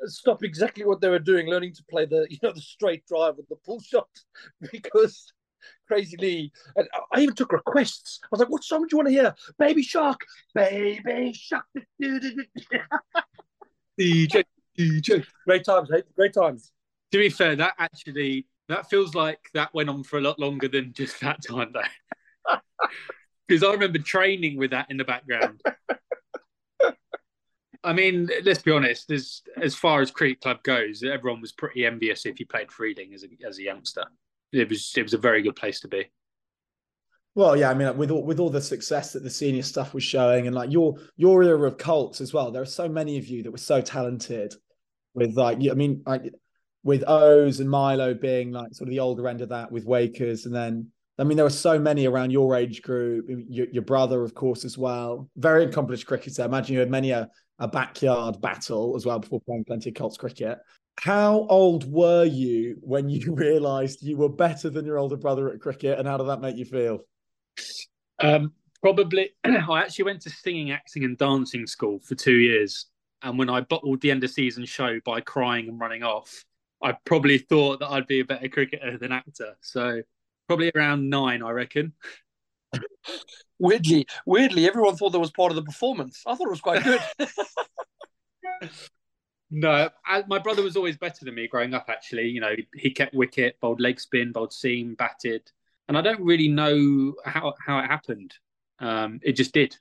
and 0.00 0.12
stop 0.12 0.44
exactly 0.44 0.84
what 0.84 1.00
they 1.00 1.08
were 1.08 1.18
doing, 1.18 1.48
learning 1.48 1.72
to 1.74 1.82
play 1.90 2.04
the 2.04 2.26
you 2.30 2.38
know 2.42 2.52
the 2.52 2.60
straight 2.60 3.04
drive 3.06 3.36
with 3.36 3.48
the 3.48 3.56
pull 3.64 3.80
shot 3.80 4.08
because 4.72 5.32
Crazy 5.88 6.16
Leigh. 6.18 6.52
And 6.76 6.86
I 7.12 7.20
even 7.20 7.34
took 7.34 7.52
requests. 7.52 8.20
I 8.22 8.28
was 8.30 8.40
like, 8.40 8.50
what 8.50 8.62
song 8.62 8.82
do 8.82 8.88
you 8.92 8.98
want 8.98 9.08
to 9.08 9.14
hear? 9.14 9.34
Baby 9.58 9.82
Shark. 9.82 10.20
Baby 10.54 11.32
Shark. 11.32 11.64
DJ, 13.98 14.44
DJ. 14.78 15.24
Great 15.46 15.64
times, 15.64 15.88
hey? 15.90 16.02
Great 16.14 16.34
times. 16.34 16.70
To 17.12 17.18
be 17.18 17.30
fair, 17.30 17.56
that 17.56 17.74
actually 17.78 18.46
that 18.68 18.90
feels 18.90 19.14
like 19.14 19.38
that 19.54 19.72
went 19.72 19.88
on 19.88 20.04
for 20.04 20.18
a 20.18 20.22
lot 20.22 20.38
longer 20.38 20.68
than 20.68 20.92
just 20.92 21.18
that 21.20 21.38
time 21.46 21.72
though. 21.72 22.58
Because 23.46 23.62
I 23.62 23.72
remember 23.72 23.98
training 23.98 24.58
with 24.58 24.72
that 24.72 24.90
in 24.90 24.98
the 24.98 25.04
background. 25.04 25.62
I 27.84 27.92
mean, 27.92 28.30
let's 28.44 28.62
be 28.62 28.72
honest. 28.72 29.10
As 29.10 29.42
as 29.60 29.74
far 29.74 30.00
as 30.00 30.10
cricket 30.10 30.40
club 30.40 30.62
goes, 30.62 31.02
everyone 31.02 31.40
was 31.40 31.52
pretty 31.52 31.86
envious 31.86 32.26
if 32.26 32.40
you 32.40 32.46
played 32.46 32.72
Freeling 32.72 33.12
as 33.14 33.24
a 33.24 33.46
as 33.46 33.58
a 33.58 33.62
youngster 33.62 34.04
it 34.54 34.68
was 34.68 34.92
it 34.96 35.02
was 35.02 35.14
a 35.14 35.18
very 35.18 35.42
good 35.42 35.56
place 35.56 35.80
to 35.80 35.88
be. 35.88 36.10
Well, 37.34 37.56
yeah, 37.56 37.70
I 37.70 37.74
mean, 37.74 37.96
with 37.96 38.10
all 38.10 38.24
with 38.24 38.38
all 38.38 38.50
the 38.50 38.60
success 38.60 39.12
that 39.12 39.24
the 39.24 39.30
senior 39.30 39.62
stuff 39.62 39.92
was 39.92 40.04
showing, 40.04 40.46
and 40.46 40.54
like 40.54 40.70
your 40.70 40.94
your 41.16 41.42
era 41.42 41.66
of 41.66 41.78
Colts 41.78 42.20
as 42.20 42.32
well, 42.32 42.50
there 42.50 42.62
are 42.62 42.66
so 42.66 42.88
many 42.88 43.18
of 43.18 43.26
you 43.26 43.42
that 43.42 43.50
were 43.50 43.58
so 43.58 43.80
talented. 43.80 44.54
With 45.14 45.36
like, 45.36 45.58
I 45.58 45.74
mean, 45.74 46.02
like 46.06 46.32
with 46.82 47.04
O's 47.06 47.60
and 47.60 47.70
Milo 47.70 48.14
being 48.14 48.50
like 48.50 48.74
sort 48.74 48.88
of 48.88 48.92
the 48.92 49.00
older 49.00 49.28
end 49.28 49.40
of 49.40 49.48
that, 49.50 49.70
with 49.70 49.86
Wakers, 49.86 50.46
and 50.46 50.54
then 50.54 50.90
I 51.18 51.24
mean, 51.24 51.36
there 51.36 51.46
were 51.46 51.50
so 51.50 51.78
many 51.78 52.06
around 52.06 52.30
your 52.30 52.56
age 52.56 52.82
group. 52.82 53.26
Your, 53.48 53.66
your 53.70 53.82
brother, 53.82 54.22
of 54.22 54.34
course, 54.34 54.64
as 54.64 54.76
well. 54.76 55.28
Very 55.36 55.64
accomplished 55.64 56.06
cricketer. 56.06 56.42
I 56.42 56.46
imagine 56.46 56.74
you 56.74 56.80
had 56.80 56.90
many 56.90 57.10
a 57.10 57.28
a 57.58 57.68
backyard 57.68 58.40
battle 58.40 58.94
as 58.96 59.06
well 59.06 59.18
before 59.18 59.40
playing 59.40 59.64
plenty 59.64 59.90
of 59.90 59.96
Colts 59.96 60.16
cricket. 60.16 60.58
How 61.00 61.46
old 61.48 61.90
were 61.90 62.24
you 62.24 62.78
when 62.80 63.08
you 63.08 63.34
realised 63.34 64.02
you 64.02 64.16
were 64.16 64.28
better 64.28 64.70
than 64.70 64.84
your 64.84 64.98
older 64.98 65.16
brother 65.16 65.50
at 65.52 65.60
cricket, 65.60 65.98
and 65.98 66.08
how 66.08 66.16
did 66.16 66.28
that 66.28 66.40
make 66.40 66.56
you 66.56 66.64
feel? 66.64 67.00
Um, 68.20 68.52
probably, 68.82 69.30
I 69.44 69.80
actually 69.80 70.04
went 70.06 70.22
to 70.22 70.30
singing, 70.30 70.70
acting, 70.70 71.04
and 71.04 71.18
dancing 71.18 71.66
school 71.66 72.00
for 72.00 72.14
two 72.14 72.36
years. 72.36 72.86
And 73.22 73.38
when 73.38 73.48
I 73.48 73.62
bottled 73.62 74.02
the 74.02 74.10
end 74.10 74.22
of 74.22 74.30
season 74.30 74.66
show 74.66 75.00
by 75.04 75.20
crying 75.20 75.68
and 75.68 75.80
running 75.80 76.02
off, 76.02 76.44
I 76.82 76.94
probably 77.06 77.38
thought 77.38 77.80
that 77.80 77.88
I'd 77.88 78.06
be 78.06 78.20
a 78.20 78.24
better 78.24 78.48
cricketer 78.48 78.98
than 78.98 79.12
actor. 79.12 79.56
So 79.62 80.02
probably 80.46 80.70
around 80.74 81.08
nine, 81.08 81.42
I 81.42 81.50
reckon. 81.50 81.94
Weirdly, 83.58 84.06
weirdly, 84.26 84.66
everyone 84.66 84.96
thought 84.96 85.10
that 85.10 85.20
was 85.20 85.30
part 85.30 85.52
of 85.52 85.56
the 85.56 85.62
performance. 85.62 86.22
I 86.26 86.34
thought 86.34 86.48
it 86.48 86.50
was 86.50 86.60
quite 86.60 86.82
good. 86.82 87.00
No, 89.56 89.88
I, 90.04 90.24
my 90.26 90.40
brother 90.40 90.62
was 90.62 90.76
always 90.76 90.96
better 90.96 91.24
than 91.24 91.36
me 91.36 91.46
growing 91.46 91.74
up. 91.74 91.86
Actually, 91.88 92.28
you 92.28 92.40
know, 92.40 92.56
he 92.74 92.90
kept 92.90 93.14
wicket, 93.14 93.56
bowled 93.60 93.80
leg 93.80 94.00
spin, 94.00 94.32
bowled 94.32 94.52
seam, 94.52 94.96
batted, 94.96 95.42
and 95.86 95.96
I 95.96 96.00
don't 96.00 96.20
really 96.20 96.48
know 96.48 97.14
how 97.24 97.54
how 97.64 97.78
it 97.78 97.86
happened. 97.86 98.34
Um, 98.80 99.20
it 99.22 99.32
just 99.32 99.52
did. 99.52 99.76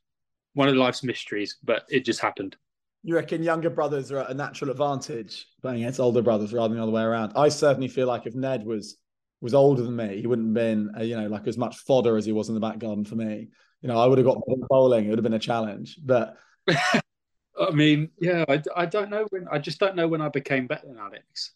One 0.54 0.68
of 0.68 0.76
life's 0.76 1.02
mysteries, 1.02 1.58
but 1.64 1.86
it 1.90 2.06
just 2.06 2.20
happened. 2.20 2.56
You 3.02 3.16
reckon 3.16 3.42
younger 3.42 3.72
brothers 3.72 4.12
are 4.12 4.20
at 4.20 4.30
a 4.30 4.36
natural 4.36 4.70
advantage 4.70 5.48
playing 5.62 5.82
against 5.82 6.00
older 6.00 6.22
brothers 6.22 6.54
rather 6.54 6.70
than 6.70 6.78
the 6.78 6.84
other 6.84 6.92
way 6.92 7.02
around? 7.02 7.34
I 7.36 7.50
certainly 7.50 7.88
feel 7.88 8.06
like 8.06 8.28
if 8.28 8.36
Ned 8.36 8.64
was 8.64 8.98
was 9.44 9.54
older 9.54 9.84
than 9.84 9.98
me, 9.98 10.22
he 10.22 10.26
wouldn't 10.26 10.48
have 10.48 10.54
been, 10.54 10.92
uh, 10.98 11.04
you 11.04 11.18
know, 11.20 11.28
like 11.28 11.46
as 11.48 11.58
much 11.58 11.76
fodder 11.80 12.16
as 12.16 12.26
he 12.26 12.32
was 12.32 12.48
in 12.48 12.56
the 12.56 12.62
back 12.62 12.80
garden 12.80 13.04
for 13.04 13.16
me. 13.16 13.50
You 13.82 13.90
know, 13.90 14.00
I 14.00 14.06
would 14.06 14.18
have 14.18 14.26
got 14.26 14.42
bowling; 14.70 15.06
it 15.06 15.10
would 15.10 15.20
have 15.20 15.24
been 15.24 15.34
a 15.34 15.40
challenge. 15.40 16.00
But 16.02 16.38
I 16.70 17.72
mean, 17.74 18.10
yeah, 18.22 18.46
I, 18.48 18.64
I 18.74 18.86
don't 18.86 19.10
know 19.10 19.28
when. 19.32 19.46
I 19.52 19.60
just 19.60 19.80
don't 19.80 19.98
know 19.98 20.08
when 20.08 20.22
I 20.22 20.30
became 20.30 20.66
better 20.66 20.88
than 20.88 20.98
Alex. 20.98 21.52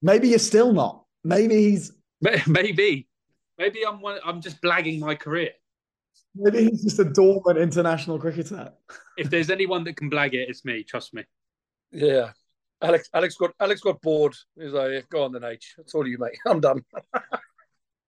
maybe 0.00 0.28
you're 0.28 0.38
still 0.38 0.72
not. 0.72 1.04
Maybe 1.22 1.56
he's 1.70 1.92
Maybe, 2.48 3.06
maybe 3.58 3.86
I'm 3.86 4.00
one, 4.00 4.18
I'm 4.24 4.40
just 4.40 4.60
blagging 4.62 4.98
my 4.98 5.14
career. 5.14 5.50
maybe 6.34 6.64
he's 6.64 6.82
just 6.82 6.98
a 6.98 7.04
dormant 7.04 7.58
international 7.58 8.18
cricketer. 8.18 8.72
If 9.18 9.28
there's 9.28 9.50
anyone 9.50 9.84
that 9.84 9.96
can 9.96 10.10
blag 10.10 10.32
it, 10.32 10.48
it's 10.48 10.64
me. 10.64 10.82
Trust 10.82 11.12
me. 11.12 11.24
yeah, 11.92 12.30
Alex. 12.82 13.08
Alex 13.12 13.34
got 13.36 13.50
Alex 13.60 13.80
got 13.80 14.00
bored. 14.00 14.34
He's 14.58 14.72
like, 14.72 15.08
"Go 15.08 15.24
on, 15.24 15.32
then, 15.32 15.44
H. 15.44 15.74
That's 15.76 15.94
all 15.94 16.06
you, 16.06 16.18
mate. 16.18 16.38
I'm 16.46 16.60
done." 16.60 16.84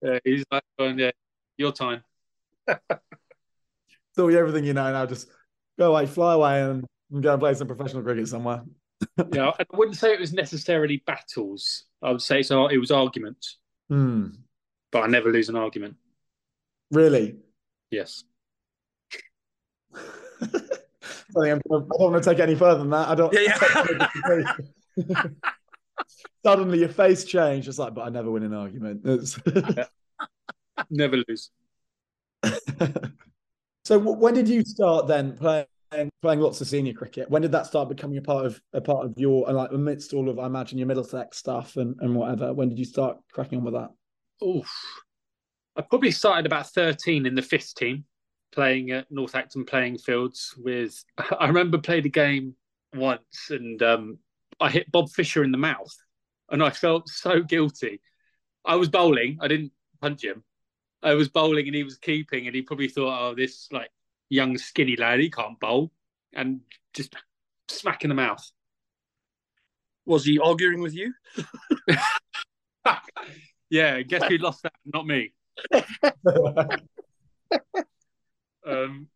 Yeah, 0.02 0.18
he's 0.24 0.44
like, 0.50 0.62
going, 0.78 0.98
yeah, 0.98 1.10
your 1.58 1.72
time. 1.72 2.02
So 4.16 4.28
everything 4.28 4.64
you 4.64 4.72
know 4.74 4.90
now, 4.92 5.06
just 5.06 5.28
go 5.78 5.92
away, 5.92 6.04
fly 6.06 6.34
away, 6.34 6.62
and, 6.62 6.84
and 7.12 7.22
go 7.22 7.32
and 7.32 7.40
play 7.40 7.54
some 7.54 7.68
professional 7.68 8.02
cricket 8.02 8.26
somewhere. 8.26 8.64
Yeah, 9.32 9.52
I 9.58 9.64
wouldn't 9.72 9.96
say 9.96 10.12
it 10.12 10.18
was 10.20 10.32
necessarily 10.32 11.02
battles. 11.06 11.84
I 12.02 12.10
would 12.10 12.20
say 12.20 12.42
so. 12.42 12.66
It 12.66 12.78
was 12.78 12.90
arguments, 12.90 13.58
Hmm. 13.88 14.26
but 14.90 15.04
I 15.04 15.06
never 15.06 15.30
lose 15.30 15.48
an 15.48 15.54
argument. 15.56 15.94
Really? 16.90 17.36
Yes. 17.90 18.24
I 21.10 21.40
think 21.40 21.52
I'm 21.52 21.60
gonna, 21.68 21.84
I 21.84 21.98
don't 21.98 22.12
want 22.12 22.22
to 22.22 22.30
take 22.30 22.40
any 22.40 22.54
further 22.54 22.78
than 22.78 22.90
that. 22.90 23.08
I 23.08 23.14
don't. 23.14 23.32
Yeah, 23.32 24.06
yeah. 24.96 25.24
Suddenly, 26.44 26.78
your 26.78 26.88
face 26.88 27.24
changed. 27.24 27.68
It's 27.68 27.78
like, 27.78 27.94
but 27.94 28.02
I 28.02 28.08
never 28.08 28.30
win 28.30 28.42
an 28.42 28.54
argument. 28.54 29.04
Never 30.90 31.18
lose. 31.28 31.50
so, 33.84 33.98
when 33.98 34.32
did 34.32 34.48
you 34.48 34.64
start 34.64 35.06
then 35.06 35.36
playing 35.36 35.66
playing 36.22 36.40
lots 36.40 36.60
of 36.60 36.68
senior 36.68 36.94
cricket? 36.94 37.28
When 37.28 37.42
did 37.42 37.52
that 37.52 37.66
start 37.66 37.88
becoming 37.88 38.16
a 38.16 38.22
part 38.22 38.46
of 38.46 38.60
a 38.72 38.80
part 38.80 39.04
of 39.04 39.14
your 39.18 39.46
and 39.48 39.56
like 39.56 39.72
amidst 39.72 40.14
all 40.14 40.30
of 40.30 40.38
I 40.38 40.46
imagine 40.46 40.78
your 40.78 40.86
Middlesex 40.86 41.36
stuff 41.36 41.76
and 41.76 41.96
and 42.00 42.14
whatever? 42.14 42.54
When 42.54 42.70
did 42.70 42.78
you 42.78 42.86
start 42.86 43.18
cracking 43.32 43.58
on 43.58 43.64
with 43.64 43.74
that? 43.74 43.90
Oof. 44.42 44.70
I 45.76 45.82
probably 45.82 46.10
started 46.10 46.46
about 46.46 46.68
13 46.70 47.26
in 47.26 47.34
the 47.34 47.42
fifth 47.42 47.74
team, 47.74 48.04
playing 48.52 48.90
at 48.90 49.10
Northampton 49.10 49.64
playing 49.64 49.98
fields 49.98 50.54
with. 50.58 51.04
I 51.38 51.46
remember 51.46 51.78
played 51.78 52.06
a 52.06 52.10
game 52.10 52.54
once 52.94 53.50
and 53.50 53.82
um, 53.82 54.18
I 54.60 54.70
hit 54.70 54.90
Bob 54.90 55.10
Fisher 55.10 55.44
in 55.44 55.52
the 55.52 55.58
mouth 55.58 55.94
and 56.50 56.62
I 56.62 56.70
felt 56.70 57.08
so 57.08 57.42
guilty. 57.42 58.00
I 58.64 58.76
was 58.76 58.88
bowling, 58.88 59.38
I 59.40 59.48
didn't 59.48 59.72
punch 60.00 60.24
him. 60.24 60.44
I 61.02 61.14
was 61.14 61.28
bowling 61.28 61.66
and 61.66 61.74
he 61.74 61.82
was 61.82 61.96
keeping, 61.96 62.46
and 62.46 62.54
he 62.54 62.60
probably 62.60 62.88
thought, 62.88 63.30
oh, 63.30 63.34
this 63.34 63.68
like 63.72 63.90
young 64.28 64.58
skinny 64.58 64.96
lad, 64.96 65.20
he 65.20 65.30
can't 65.30 65.58
bowl, 65.58 65.90
and 66.34 66.60
just 66.92 67.14
smack 67.68 68.04
in 68.04 68.10
the 68.10 68.14
mouth. 68.14 68.46
Was 70.04 70.26
he 70.26 70.38
arguing 70.38 70.82
with 70.82 70.94
you? 70.94 71.14
yeah, 73.70 74.02
guess 74.02 74.24
who 74.24 74.36
lost 74.36 74.62
that? 74.64 74.74
Not 74.84 75.06
me. 75.06 75.32
Um, 78.66 79.08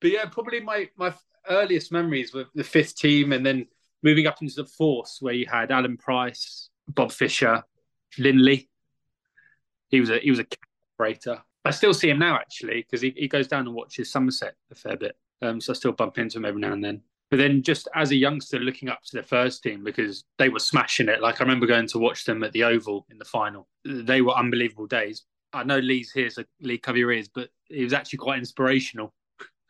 but 0.00 0.10
yeah, 0.10 0.24
probably 0.26 0.60
my 0.60 0.88
my 0.96 1.14
earliest 1.48 1.92
memories 1.92 2.32
were 2.32 2.46
the 2.54 2.64
fifth 2.64 2.96
team, 2.96 3.32
and 3.32 3.44
then 3.44 3.66
moving 4.02 4.26
up 4.26 4.40
into 4.42 4.54
the 4.56 4.66
fourth, 4.66 5.16
where 5.20 5.34
you 5.34 5.46
had 5.46 5.70
Alan 5.70 5.96
Price, 5.96 6.70
Bob 6.88 7.12
Fisher, 7.12 7.62
Linley. 8.18 8.68
He 9.88 10.00
was 10.00 10.10
a 10.10 10.18
he 10.18 10.30
was 10.30 10.40
a 10.40 10.46
operator. 10.94 11.42
I 11.64 11.70
still 11.70 11.92
see 11.92 12.08
him 12.08 12.18
now 12.18 12.36
actually 12.36 12.82
because 12.82 13.02
he, 13.02 13.12
he 13.16 13.28
goes 13.28 13.48
down 13.48 13.66
and 13.66 13.74
watches 13.74 14.10
Somerset 14.10 14.54
a 14.70 14.74
fair 14.74 14.96
bit. 14.96 15.16
Um, 15.42 15.60
so 15.60 15.72
I 15.72 15.76
still 15.76 15.92
bump 15.92 16.18
into 16.18 16.38
him 16.38 16.44
every 16.44 16.60
now 16.60 16.72
and 16.72 16.84
then. 16.84 17.02
But 17.30 17.38
then 17.38 17.62
just 17.62 17.88
as 17.94 18.10
a 18.10 18.16
youngster 18.16 18.58
looking 18.58 18.88
up 18.88 19.02
to 19.04 19.16
the 19.16 19.22
first 19.22 19.62
team 19.62 19.84
because 19.84 20.24
they 20.38 20.48
were 20.48 20.58
smashing 20.58 21.08
it. 21.08 21.20
Like 21.20 21.40
I 21.40 21.44
remember 21.44 21.66
going 21.66 21.86
to 21.88 21.98
watch 21.98 22.24
them 22.24 22.42
at 22.42 22.52
the 22.52 22.64
Oval 22.64 23.06
in 23.10 23.18
the 23.18 23.24
final. 23.24 23.68
They 23.84 24.20
were 24.20 24.34
unbelievable 24.34 24.86
days. 24.86 25.24
I 25.52 25.64
know 25.64 25.78
Leigh's 25.78 26.12
here, 26.12 26.30
so 26.30 26.44
Leigh 26.60 26.78
cover 26.78 26.98
your 26.98 27.12
ears, 27.12 27.28
but 27.28 27.48
he 27.68 27.84
was 27.84 27.92
actually 27.92 28.18
quite 28.18 28.38
inspirational 28.38 29.12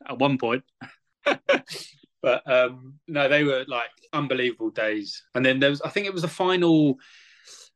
at 0.09 0.19
one 0.19 0.39
point. 0.39 0.63
but 1.25 2.51
um, 2.51 2.95
no, 3.09 3.29
they 3.29 3.45
were 3.45 3.65
like 3.67 3.91
unbelievable 4.13 4.71
days. 4.71 5.23
And 5.35 5.45
then 5.45 5.61
there 5.61 5.71
was, 5.71 5.81
I 5.83 5.89
think 5.89 6.07
it 6.07 6.13
was 6.13 6.23
the 6.23 6.29
final. 6.29 6.99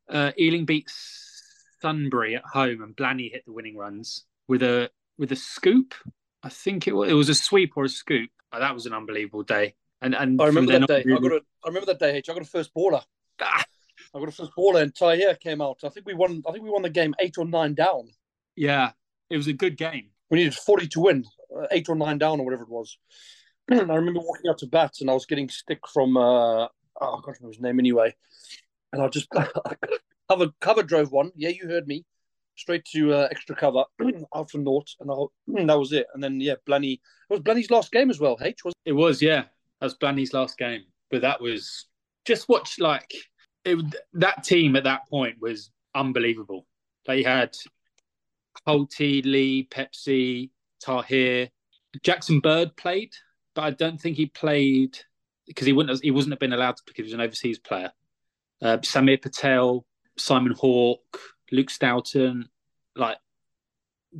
Uh, 0.06 0.32
Ealing 0.38 0.66
beats 0.66 1.42
Sunbury 1.80 2.36
at 2.36 2.44
home, 2.44 2.82
and 2.82 2.94
Blanny 2.94 3.30
hit 3.32 3.44
the 3.46 3.52
winning 3.52 3.76
runs 3.76 4.24
with 4.48 4.62
a 4.62 4.90
with 5.18 5.32
a 5.32 5.36
scoop. 5.36 5.94
I 6.42 6.50
think 6.50 6.86
it 6.86 6.92
was 6.92 7.10
it 7.10 7.14
was 7.14 7.28
a 7.28 7.34
sweep 7.34 7.72
or 7.76 7.84
a 7.84 7.88
scoop. 7.88 8.30
Oh, 8.52 8.60
that 8.60 8.74
was 8.74 8.86
an 8.86 8.92
unbelievable 8.92 9.42
day. 9.42 9.74
And 10.02 10.14
and 10.14 10.40
I 10.40 10.46
remember 10.46 10.78
that 10.78 10.86
day. 10.86 11.04
on, 11.10 11.18
I 11.18 11.20
got 11.20 11.32
a, 11.32 11.40
I 11.64 11.68
remember 11.68 11.86
that 11.86 11.98
day, 11.98 12.16
H. 12.16 12.28
I 12.28 12.34
got 12.34 12.42
a 12.42 12.46
first 12.46 12.74
baller. 12.74 13.02
I 14.14 14.20
got 14.20 14.28
a 14.28 14.32
first 14.32 14.52
baller, 14.56 14.82
and 14.82 14.94
Tahir 14.94 15.34
came 15.34 15.60
out. 15.60 15.78
I 15.82 15.88
think 15.88 16.06
we 16.06 16.14
won. 16.14 16.42
I 16.46 16.52
think 16.52 16.64
we 16.64 16.70
won 16.70 16.82
the 16.82 16.90
game 16.90 17.14
eight 17.20 17.36
or 17.36 17.44
nine 17.44 17.74
down. 17.74 18.08
yeah, 18.54 18.92
it 19.28 19.36
was 19.36 19.48
a 19.48 19.52
good 19.52 19.76
game. 19.76 20.10
We 20.30 20.38
needed 20.38 20.54
forty 20.54 20.86
to 20.88 21.00
win, 21.00 21.24
uh, 21.56 21.66
eight 21.72 21.88
or 21.88 21.96
nine 21.96 22.18
down, 22.18 22.40
or 22.40 22.44
whatever 22.44 22.62
it 22.62 22.68
was. 22.68 22.96
and 23.68 23.90
I 23.90 23.96
remember 23.96 24.20
walking 24.20 24.48
out 24.48 24.58
to 24.58 24.66
bat, 24.66 24.92
and 25.00 25.10
I 25.10 25.14
was 25.14 25.26
getting 25.26 25.48
stick 25.48 25.80
from. 25.92 26.16
Uh, 26.16 26.66
oh, 26.66 26.68
I 27.00 27.20
can't 27.24 27.38
remember 27.40 27.54
his 27.54 27.60
name 27.60 27.78
anyway. 27.80 28.14
And 28.92 29.02
I 29.02 29.08
just 29.08 29.28
cover 30.28 30.48
cover 30.60 30.82
drove 30.84 31.10
one. 31.10 31.32
Yeah, 31.34 31.50
you 31.50 31.66
heard 31.66 31.88
me. 31.88 32.04
Straight 32.56 32.84
to 32.92 33.12
uh, 33.12 33.28
extra 33.32 33.56
cover 33.56 33.84
out 34.34 34.48
from 34.48 34.62
North, 34.62 34.94
and 35.00 35.10
I, 35.10 35.64
that 35.66 35.78
was 35.78 35.92
it. 35.92 36.06
And 36.14 36.22
then 36.22 36.40
yeah, 36.40 36.54
Blanny. 36.68 36.94
It 36.94 37.00
was 37.30 37.40
Blanny's 37.40 37.70
last 37.70 37.90
game 37.90 38.10
as 38.10 38.20
well. 38.20 38.38
H 38.40 38.64
was 38.64 38.74
It 38.84 38.92
was, 38.92 39.20
yeah. 39.20 39.44
That 39.80 39.86
was 39.86 39.96
Blanny's 39.96 40.32
last 40.32 40.56
game. 40.56 40.82
But 41.10 41.22
that 41.22 41.40
was 41.40 41.86
just 42.24 42.48
watch 42.48 42.78
like 42.78 43.12
it 43.64 43.94
that 44.14 44.44
team 44.44 44.76
at 44.76 44.84
that 44.84 45.08
point 45.08 45.40
was 45.40 45.70
unbelievable. 45.94 46.66
They 47.06 47.22
had 47.22 47.56
Holty, 48.66 49.24
Leigh, 49.24 49.68
Pepsi, 49.70 50.50
Tahir, 50.80 51.50
Jackson 52.02 52.40
Bird 52.40 52.76
played, 52.76 53.12
but 53.54 53.62
I 53.62 53.70
don't 53.70 54.00
think 54.00 54.16
he 54.16 54.26
played 54.26 54.98
because 55.46 55.66
he 55.66 55.72
wouldn't 55.72 55.90
have, 55.90 56.00
he 56.00 56.10
wouldn't 56.10 56.32
have 56.32 56.40
been 56.40 56.52
allowed 56.52 56.76
to 56.76 56.82
because 56.86 56.96
he 56.98 57.02
was 57.04 57.12
an 57.12 57.20
overseas 57.20 57.58
player. 57.58 57.92
Uh, 58.62 58.78
Samir 58.78 59.20
Patel, 59.20 59.84
Simon 60.16 60.52
Hawke, 60.52 61.20
Luke 61.52 61.70
Stoughton, 61.70 62.48
like 62.96 63.18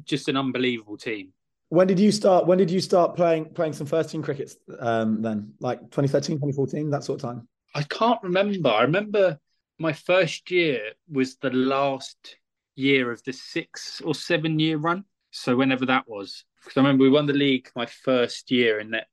just 0.05 0.29
an 0.29 0.37
unbelievable 0.37 0.97
team. 0.97 1.33
When 1.71 1.87
did 1.87 1.99
you 1.99 2.13
start? 2.13 2.47
When 2.47 2.59
did 2.59 2.71
you 2.71 2.81
start 2.81 3.17
playing 3.17 3.47
playing 3.47 3.73
some 3.73 3.87
first 3.87 4.11
team 4.11 4.23
cricket? 4.23 4.53
Um, 4.79 5.23
then 5.23 5.55
like 5.61 5.81
2013, 5.81 6.37
2014, 6.37 6.91
that 6.91 7.05
sort 7.05 7.23
of 7.23 7.31
time. 7.31 7.49
I 7.75 7.83
can't 7.83 8.23
remember. 8.23 8.71
I 8.71 8.83
remember 8.83 9.39
my 9.79 9.93
first 9.93 10.51
year 10.51 10.93
was 11.11 11.37
the 11.37 11.51
last 11.51 12.37
year 12.77 13.11
of 13.11 13.23
the 13.25 13.33
six 13.33 14.01
or 14.05 14.15
seven 14.15 14.59
year 14.59 14.79
run. 14.79 15.05
So 15.31 15.57
whenever 15.57 15.85
that 15.87 16.09
was, 16.09 16.45
because 16.63 16.77
I 16.77 16.81
remember 16.81 17.03
we 17.03 17.11
won 17.11 17.27
the 17.27 17.33
league 17.33 17.69
my 17.75 17.87
first 17.87 18.51
year, 18.51 18.79
and 18.79 18.95
that 18.95 19.09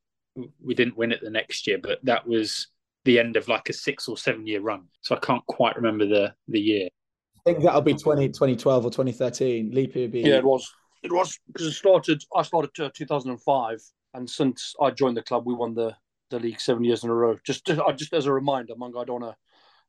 we 0.63 0.75
didn't 0.75 0.97
win 0.97 1.11
it 1.11 1.21
the 1.21 1.29
next 1.29 1.65
year, 1.65 1.79
but 1.81 1.99
that 2.03 2.27
was 2.27 2.67
the 3.05 3.19
end 3.19 3.35
of 3.35 3.47
like 3.47 3.69
a 3.69 3.73
six 3.73 4.07
or 4.07 4.17
seven 4.17 4.45
year 4.45 4.61
run. 4.61 4.83
So 5.01 5.15
I 5.15 5.19
can't 5.19 5.45
quite 5.47 5.75
remember 5.75 6.05
the 6.05 6.33
the 6.47 6.59
year. 6.59 6.89
I 7.37 7.53
think 7.53 7.63
that'll 7.63 7.81
be 7.81 7.95
20, 7.95 8.27
2012 8.27 8.85
or 8.85 8.91
2013. 8.91 9.71
Leap 9.71 9.95
year 9.95 10.07
be 10.07 10.21
Yeah, 10.21 10.35
it 10.35 10.43
was. 10.43 10.71
It 11.01 11.11
was 11.11 11.39
because 11.47 11.67
it 11.67 11.71
started. 11.71 12.23
I 12.35 12.43
started 12.43 12.69
uh, 12.79 12.91
2005, 12.93 13.81
and 14.13 14.29
since 14.29 14.75
I 14.79 14.91
joined 14.91 15.17
the 15.17 15.23
club, 15.23 15.47
we 15.47 15.55
won 15.55 15.73
the 15.73 15.95
the 16.31 16.39
league 16.39 16.59
seven 16.59 16.83
years 16.83 17.03
in 17.03 17.09
a 17.09 17.13
row. 17.13 17.37
Just, 17.43 17.65
just, 17.67 17.81
just 17.95 18.13
as 18.13 18.25
a 18.25 18.33
reminder, 18.33 18.73
Mungo, 18.75 18.99
I 18.99 19.05
don't 19.05 19.21
want 19.21 19.35
to, 19.35 19.37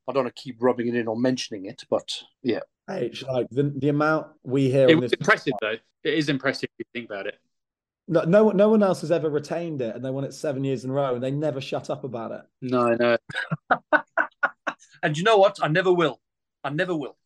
I 0.08 0.12
don't 0.12 0.24
want 0.24 0.36
to 0.36 0.42
keep 0.42 0.56
rubbing 0.60 0.88
it 0.88 0.94
in 0.96 1.08
or 1.08 1.16
mentioning 1.16 1.66
it, 1.66 1.82
but 1.88 2.22
yeah, 2.42 2.60
H, 2.90 3.24
like 3.24 3.46
the, 3.50 3.72
the 3.76 3.88
amount 3.88 4.26
we 4.42 4.70
hear 4.70 4.88
It 4.88 4.94
on 4.96 5.00
was 5.00 5.12
this. 5.12 5.18
impressive 5.20 5.54
though. 5.60 5.76
It 6.04 6.14
is 6.14 6.28
impressive 6.28 6.68
if 6.78 6.86
you 6.86 7.00
think 7.00 7.10
about 7.10 7.26
it. 7.26 7.38
No, 8.08 8.22
no, 8.22 8.50
no 8.50 8.68
one 8.68 8.82
else 8.82 9.00
has 9.02 9.12
ever 9.12 9.30
retained 9.30 9.80
it, 9.80 9.94
and 9.94 10.04
they 10.04 10.10
won 10.10 10.24
it 10.24 10.34
seven 10.34 10.64
years 10.64 10.84
in 10.84 10.90
a 10.90 10.92
row, 10.92 11.14
and 11.14 11.22
they 11.22 11.30
never 11.30 11.60
shut 11.60 11.88
up 11.88 12.02
about 12.02 12.32
it. 12.32 12.40
No, 12.60 12.94
no. 12.94 13.16
and 15.02 15.16
you 15.16 15.22
know 15.22 15.38
what? 15.38 15.58
I 15.62 15.68
never 15.68 15.92
will. 15.92 16.20
I 16.64 16.70
never 16.70 16.96
will. 16.96 17.16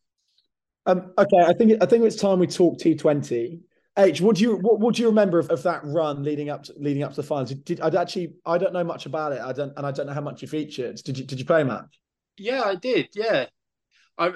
Um, 0.84 1.12
okay, 1.18 1.38
I 1.38 1.54
think 1.54 1.82
I 1.82 1.86
think 1.86 2.04
it's 2.04 2.16
time 2.16 2.38
we 2.38 2.46
talk 2.46 2.78
T 2.78 2.94
Twenty. 2.94 3.60
H, 3.98 4.20
what 4.20 4.36
do 4.36 4.42
you 4.42 4.56
what, 4.56 4.78
what 4.78 4.94
do 4.94 5.02
you 5.02 5.08
remember 5.08 5.38
of, 5.38 5.50
of 5.50 5.62
that 5.62 5.80
run 5.84 6.22
leading 6.22 6.50
up 6.50 6.64
to, 6.64 6.74
leading 6.78 7.02
up 7.02 7.10
to 7.12 7.16
the 7.16 7.22
finals? 7.22 7.50
Did, 7.50 7.80
I'd 7.80 7.94
actually 7.94 8.34
I 8.44 8.58
don't 8.58 8.72
know 8.72 8.84
much 8.84 9.06
about 9.06 9.32
it. 9.32 9.40
I 9.40 9.52
don't 9.52 9.72
and 9.76 9.86
I 9.86 9.90
don't 9.90 10.06
know 10.06 10.12
how 10.12 10.20
much 10.20 10.42
you 10.42 10.48
featured. 10.48 10.96
Did 10.96 11.16
you 11.16 11.24
did 11.24 11.38
you 11.38 11.46
play 11.46 11.64
much? 11.64 11.98
Yeah, 12.36 12.62
I 12.62 12.74
did. 12.74 13.08
Yeah, 13.14 13.46
I 14.18 14.34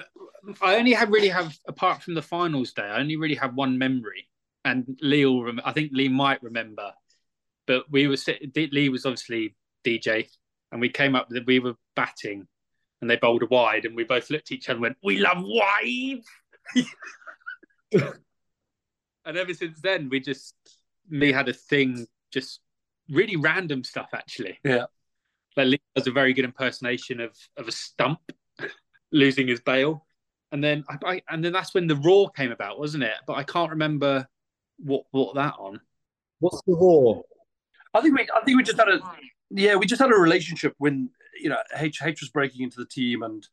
I 0.61 0.77
only 0.77 0.93
have 0.93 1.09
really 1.09 1.29
have 1.29 1.55
apart 1.67 2.01
from 2.01 2.15
the 2.15 2.21
finals 2.23 2.73
day. 2.73 2.81
I 2.81 2.99
only 2.99 3.17
really 3.17 3.35
have 3.35 3.53
one 3.53 3.77
memory, 3.77 4.27
and 4.65 4.97
Leigh 5.01 5.25
will. 5.25 5.43
Rem- 5.43 5.61
I 5.63 5.73
think 5.73 5.91
Leigh 5.93 6.07
might 6.07 6.41
remember, 6.41 6.91
but 7.67 7.83
we 7.91 8.07
were 8.07 8.17
Leigh 8.55 8.89
was 8.89 9.05
obviously 9.05 9.55
DJ, 9.85 10.27
and 10.71 10.81
we 10.81 10.89
came 10.89 11.15
up 11.15 11.29
we 11.45 11.59
were 11.59 11.75
batting, 11.95 12.47
and 13.01 13.09
they 13.09 13.17
bowled 13.17 13.43
a 13.43 13.47
wide, 13.47 13.85
and 13.85 13.95
we 13.95 14.05
both 14.05 14.31
looked 14.31 14.51
at 14.51 14.55
each 14.55 14.69
other 14.69 14.77
and 14.77 14.81
went, 14.81 14.97
"We 15.03 15.19
love 15.19 15.37
wide." 15.39 16.23
and 19.25 19.37
ever 19.37 19.53
since 19.53 19.79
then, 19.81 20.09
we 20.09 20.19
just 20.19 20.55
me 21.09 21.31
had 21.31 21.49
a 21.49 21.53
thing, 21.53 22.07
just 22.31 22.59
really 23.09 23.35
random 23.35 23.83
stuff 23.83 24.09
actually. 24.13 24.59
Yeah. 24.63 24.85
Like 25.57 25.67
Leigh 25.67 25.81
does 25.95 26.07
a 26.07 26.11
very 26.11 26.33
good 26.33 26.45
impersonation 26.45 27.19
of 27.19 27.35
of 27.57 27.67
a 27.67 27.71
stump 27.71 28.19
losing 29.11 29.47
his 29.47 29.59
bail, 29.59 30.05
and 30.51 30.63
then 30.63 30.83
I, 30.89 30.97
I, 31.05 31.21
and 31.29 31.43
then 31.43 31.51
that's 31.51 31.73
when 31.73 31.87
the 31.87 31.97
Raw 31.97 32.27
came 32.27 32.51
about, 32.51 32.79
wasn't 32.79 33.03
it? 33.03 33.15
But 33.27 33.33
I 33.33 33.43
can't 33.43 33.71
remember 33.71 34.27
what 34.77 35.03
what 35.11 35.35
that 35.35 35.55
on. 35.59 35.81
What's 36.39 36.61
the 36.65 36.75
war? 36.75 37.23
I 37.93 38.01
think 38.01 38.17
we, 38.17 38.27
I 38.33 38.43
think 38.43 38.57
we 38.57 38.63
just 38.63 38.79
had 38.79 38.87
a, 38.87 38.99
yeah, 39.49 39.75
we 39.75 39.85
just 39.85 40.01
had 40.01 40.11
a 40.11 40.15
relationship 40.15 40.73
when 40.77 41.09
you 41.39 41.49
know 41.49 41.57
H 41.75 41.99
H 42.03 42.21
was 42.21 42.29
breaking 42.29 42.63
into 42.63 42.77
the 42.77 42.85
team, 42.85 43.23
and 43.23 43.47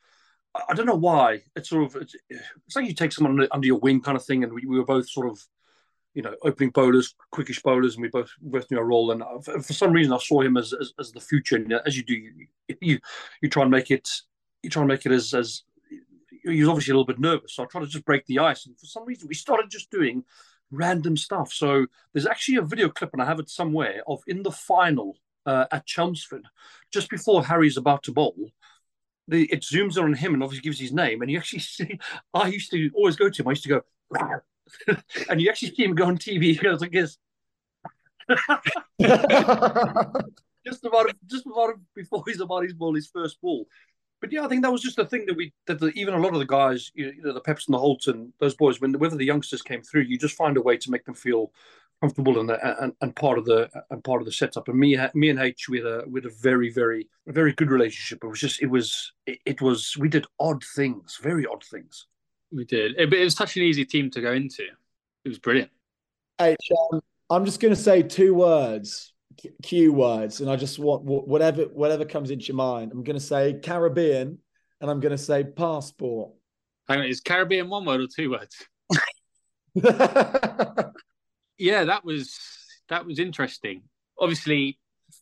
I, 0.69 0.75
don't 0.75 0.87
know 0.87 0.95
why. 0.95 1.43
It's 1.57 1.69
sort 1.69 1.85
of 1.85 2.03
it's, 2.03 2.15
it's 2.31 2.77
like 2.77 2.87
you 2.87 2.95
take 2.95 3.13
someone 3.13 3.33
under, 3.33 3.49
under 3.53 3.67
your 3.67 3.79
wing 3.79 4.01
kind 4.01 4.17
of 4.17 4.25
thing, 4.25 4.45
and 4.45 4.53
we, 4.53 4.65
we 4.67 4.79
were 4.79 4.85
both 4.85 5.09
sort 5.09 5.29
of, 5.29 5.41
you 6.19 6.25
know, 6.25 6.35
opening 6.43 6.71
bowlers, 6.71 7.15
quickish 7.33 7.63
bowlers, 7.63 7.95
and 7.95 8.03
we 8.03 8.09
both 8.09 8.33
both 8.41 8.69
knew 8.73 8.79
our 8.79 8.85
role. 8.85 9.13
And 9.13 9.23
uh, 9.23 9.39
for, 9.39 9.73
some 9.73 9.93
reason, 9.93 10.13
I 10.13 10.19
saw 10.19 10.41
him 10.41 10.57
as 10.57 10.73
as, 10.73 10.93
as 10.99 11.13
the 11.13 11.21
future, 11.21 11.55
and 11.55 11.73
as 11.87 11.97
you 11.97 12.03
do, 12.03 12.15
you, 12.15 12.49
you 12.81 12.99
you 13.41 13.49
try 13.49 13.63
and 13.63 13.71
make 13.71 13.93
it, 13.93 14.11
you 14.65 14.69
try 14.69 14.83
and 14.83 14.89
make 14.89 15.07
it 15.07 15.13
as 15.13 15.33
as 15.33 15.63
he 16.43 16.59
was 16.59 16.69
obviously 16.69 16.91
a 16.91 16.95
little 16.95 17.07
bit 17.07 17.21
nervous, 17.21 17.55
so 17.55 17.63
I 17.63 17.67
tried 17.67 17.83
to 17.83 17.87
just 17.87 18.05
break 18.05 18.27
the 18.27 18.41
ice, 18.41 18.67
and 18.67 18.77
for 18.77 18.87
some 18.87 19.05
reason, 19.05 19.29
we 19.29 19.37
started 19.37 19.71
just 19.71 19.93
doing 19.93 20.25
random 20.73 21.17
stuff. 21.17 21.53
So 21.53 21.87
there's 22.13 22.27
actually 22.27 22.57
a 22.57 22.63
video 22.63 22.89
clip, 22.89 23.11
and 23.13 23.23
I 23.23 23.25
have 23.25 23.39
it 23.39 23.49
somewhere, 23.49 24.03
of 24.09 24.21
in 24.27 24.43
the 24.43 24.51
final 24.51 25.19
uh, 25.47 25.67
at 25.71 25.87
Chelmsford, 25.87 26.47
just 26.93 27.11
before 27.11 27.45
Harry's 27.45 27.77
about 27.77 28.03
to 28.03 28.13
bowl. 28.13 28.35
The, 29.29 29.45
it 29.53 29.61
zooms 29.61 29.97
in 29.97 30.03
on 30.03 30.15
him 30.15 30.35
and 30.35 30.43
obviously 30.43 30.65
gives 30.65 30.81
his 30.81 30.93
name. 30.93 31.23
And 31.23 31.31
you 31.31 31.39
actually 31.39 31.59
see, 31.77 32.01
I 32.35 32.49
used 32.49 32.73
to 32.73 32.91
always 32.97 33.15
go 33.15 33.31
to 33.31 33.43
him. 33.43 33.47
I 33.47 33.53
used 33.53 33.63
to 33.63 33.69
go. 33.69 33.83
and 35.29 35.41
you 35.41 35.49
actually 35.49 35.75
see 35.75 35.85
him 35.85 35.95
go 35.95 36.05
on 36.05 36.19
TV. 36.19 36.43
He 36.43 36.55
goes 36.55 36.81
like 36.81 36.93
this, 36.93 37.19
just 40.67 40.85
about 40.85 41.11
just 41.27 41.47
about 41.47 41.75
before 41.95 42.25
he's 42.27 42.41
about 42.41 42.65
his 42.65 42.75
ball, 42.75 42.95
his 42.95 43.09
first 43.09 43.41
ball. 43.41 43.67
But 44.21 44.33
yeah, 44.33 44.45
I 44.45 44.49
think 44.49 44.63
that 44.63 44.73
was 44.73 44.83
just 44.83 44.97
the 44.97 45.07
thing 45.07 45.27
that 45.27 45.37
we 45.37 45.53
that 45.67 45.79
the, 45.79 45.89
even 45.89 46.15
a 46.15 46.19
lot 46.19 46.33
of 46.33 46.41
the 46.41 46.47
guys, 46.47 46.91
you 46.95 47.15
know, 47.23 47.33
the 47.33 47.41
Peps 47.41 47.67
and 47.67 47.75
the 47.75 47.79
Holts 47.79 48.09
and 48.09 48.33
those 48.41 48.55
boys, 48.55 48.81
when 48.81 48.93
whether 48.99 49.17
the 49.17 49.25
youngsters 49.25 49.63
came 49.63 49.83
through, 49.83 50.03
you 50.03 50.19
just 50.19 50.37
find 50.37 50.57
a 50.57 50.63
way 50.63 50.77
to 50.77 50.91
make 50.91 51.05
them 51.05 51.15
feel 51.15 51.53
comfortable 52.01 52.39
and 52.41 52.51
and, 52.51 52.93
and 53.01 53.17
part 53.17 53.39
of 53.39 53.45
the 53.45 53.71
and 53.91 54.03
part 54.05 54.21
of 54.21 54.27
the 54.27 54.33
setup. 54.33 54.69
And 54.69 54.79
me 54.79 54.99
me 55.15 55.31
and 55.31 55.39
H 55.39 55.69
with 55.69 55.85
a 55.85 56.05
with 56.09 56.27
a 56.27 56.35
very 56.41 56.71
very 56.71 57.09
very 57.27 57.53
good 57.53 57.71
relationship. 57.71 58.25
It 58.25 58.29
was 58.29 58.41
just 58.41 58.61
it 58.61 58.67
was 58.67 59.13
it, 59.27 59.39
it 59.47 59.61
was 59.63 59.97
we 59.97 60.09
did 60.09 60.27
odd 60.41 60.65
things, 60.65 61.19
very 61.23 61.47
odd 61.47 61.65
things. 61.65 62.07
We 62.53 62.65
did. 62.65 62.95
It, 62.99 63.13
it 63.13 63.25
was 63.25 63.35
such 63.35 63.57
an 63.57 63.63
easy 63.63 63.85
team 63.85 64.11
to 64.11 64.21
go 64.21 64.33
into. 64.33 64.63
It 65.25 65.29
was 65.29 65.39
brilliant. 65.39 65.71
H, 66.41 66.57
um, 66.93 67.01
I'm 67.31 67.45
just 67.45 67.61
going 67.61 67.75
to 67.75 67.81
say 67.81 68.03
two 68.03 68.35
words, 68.35 69.13
Q 69.63 69.93
words, 69.93 70.41
and 70.41 70.51
I 70.51 70.57
just 70.57 70.79
want 70.79 71.05
whatever 71.05 71.65
whatever 71.65 72.05
comes 72.05 72.31
into 72.31 72.47
your 72.47 72.57
mind. 72.57 72.93
I'm 72.93 73.05
going 73.05 73.19
to 73.19 73.25
say 73.25 73.59
Caribbean, 73.63 74.39
and 74.81 74.91
I'm 74.91 75.01
going 75.01 75.13
to 75.13 75.19
say 75.19 75.45
passport. 75.45 76.33
Hang 76.89 77.01
on, 77.01 77.07
is 77.07 77.21
Caribbean 77.21 77.69
one 77.69 77.85
word 77.85 78.01
or 78.01 78.07
two 78.07 78.31
words? 78.31 78.57
yeah, 81.59 81.85
that 81.85 82.05
was 82.05 82.39
that 82.89 83.05
was 83.05 83.19
interesting. 83.19 83.83
Obviously, 84.19 84.79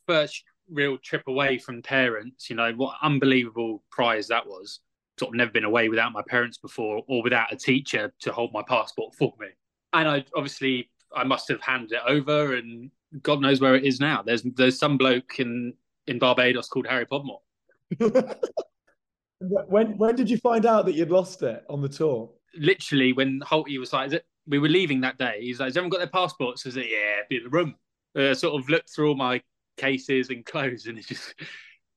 first 0.07 0.45
real 0.71 0.99
trip 0.99 1.23
away 1.27 1.59
from 1.59 1.83
parents. 1.83 2.49
You 2.49 2.57
know 2.57 2.73
what 2.73 2.97
unbelievable 3.03 3.83
prize 3.91 4.29
that 4.29 4.47
was. 4.47 4.81
Sort 5.19 5.31
of 5.31 5.37
never 5.37 5.51
been 5.51 5.65
away 5.65 5.89
without 5.89 6.13
my 6.13 6.23
parents 6.29 6.59
before, 6.59 7.03
or 7.09 7.23
without 7.23 7.53
a 7.53 7.57
teacher 7.57 8.13
to 8.21 8.33
hold 8.33 8.53
my 8.53 8.63
passport 8.69 9.15
for 9.15 9.33
me. 9.41 9.49
And 9.93 10.09
I 10.09 10.25
obviously 10.35 10.91
I 11.15 11.25
must 11.25 11.49
have 11.49 11.61
handed 11.61 11.93
it 11.93 12.03
over, 12.07 12.55
and 12.55 12.91
God 13.23 13.41
knows 13.41 13.61
where 13.61 13.75
it 13.75 13.85
is 13.85 14.01
now. 14.01 14.23
There's 14.23 14.43
there's 14.43 14.79
some 14.79 14.99
bloke 14.99 15.39
in 15.39 15.75
in 16.07 16.19
Barbados 16.19 16.69
called 16.69 16.87
Harry 16.87 17.07
Podmore. 17.07 17.41
when 19.41 19.97
when 19.99 20.17
did 20.17 20.31
you 20.31 20.39
find 20.39 20.67
out 20.67 20.87
that 20.87 20.95
you'd 20.95 21.11
lost 21.11 21.43
it 21.43 21.65
on 21.69 21.83
the 21.83 21.89
tour? 21.89 22.31
Literally, 22.59 23.13
when 23.13 23.41
Holty 23.41 23.79
was 23.79 23.93
like, 23.93 24.09
"Is 24.09 24.13
it?" 24.15 24.27
We 24.49 24.59
were 24.61 24.69
leaving 24.69 25.01
that 25.01 25.19
day. 25.19 25.39
He's 25.41 25.61
like, 25.61 25.69
"Has 25.69 25.77
everyone 25.77 25.91
got 25.91 25.99
their 25.99 26.07
passports?" 26.09 26.67
I 26.67 26.71
said, 26.71 26.87
"Yeah, 26.89 27.23
be 27.29 27.37
in 27.37 27.45
the 27.45 27.51
room." 27.51 27.75
Uh, 28.17 28.35
sort 28.35 28.61
of 28.61 28.69
looked 28.69 28.91
through 28.95 29.09
all 29.09 29.17
my 29.17 29.43
cases 29.77 30.31
and 30.31 30.45
clothes, 30.53 30.87
and 30.87 30.99
it 30.99 31.07
just 31.07 31.35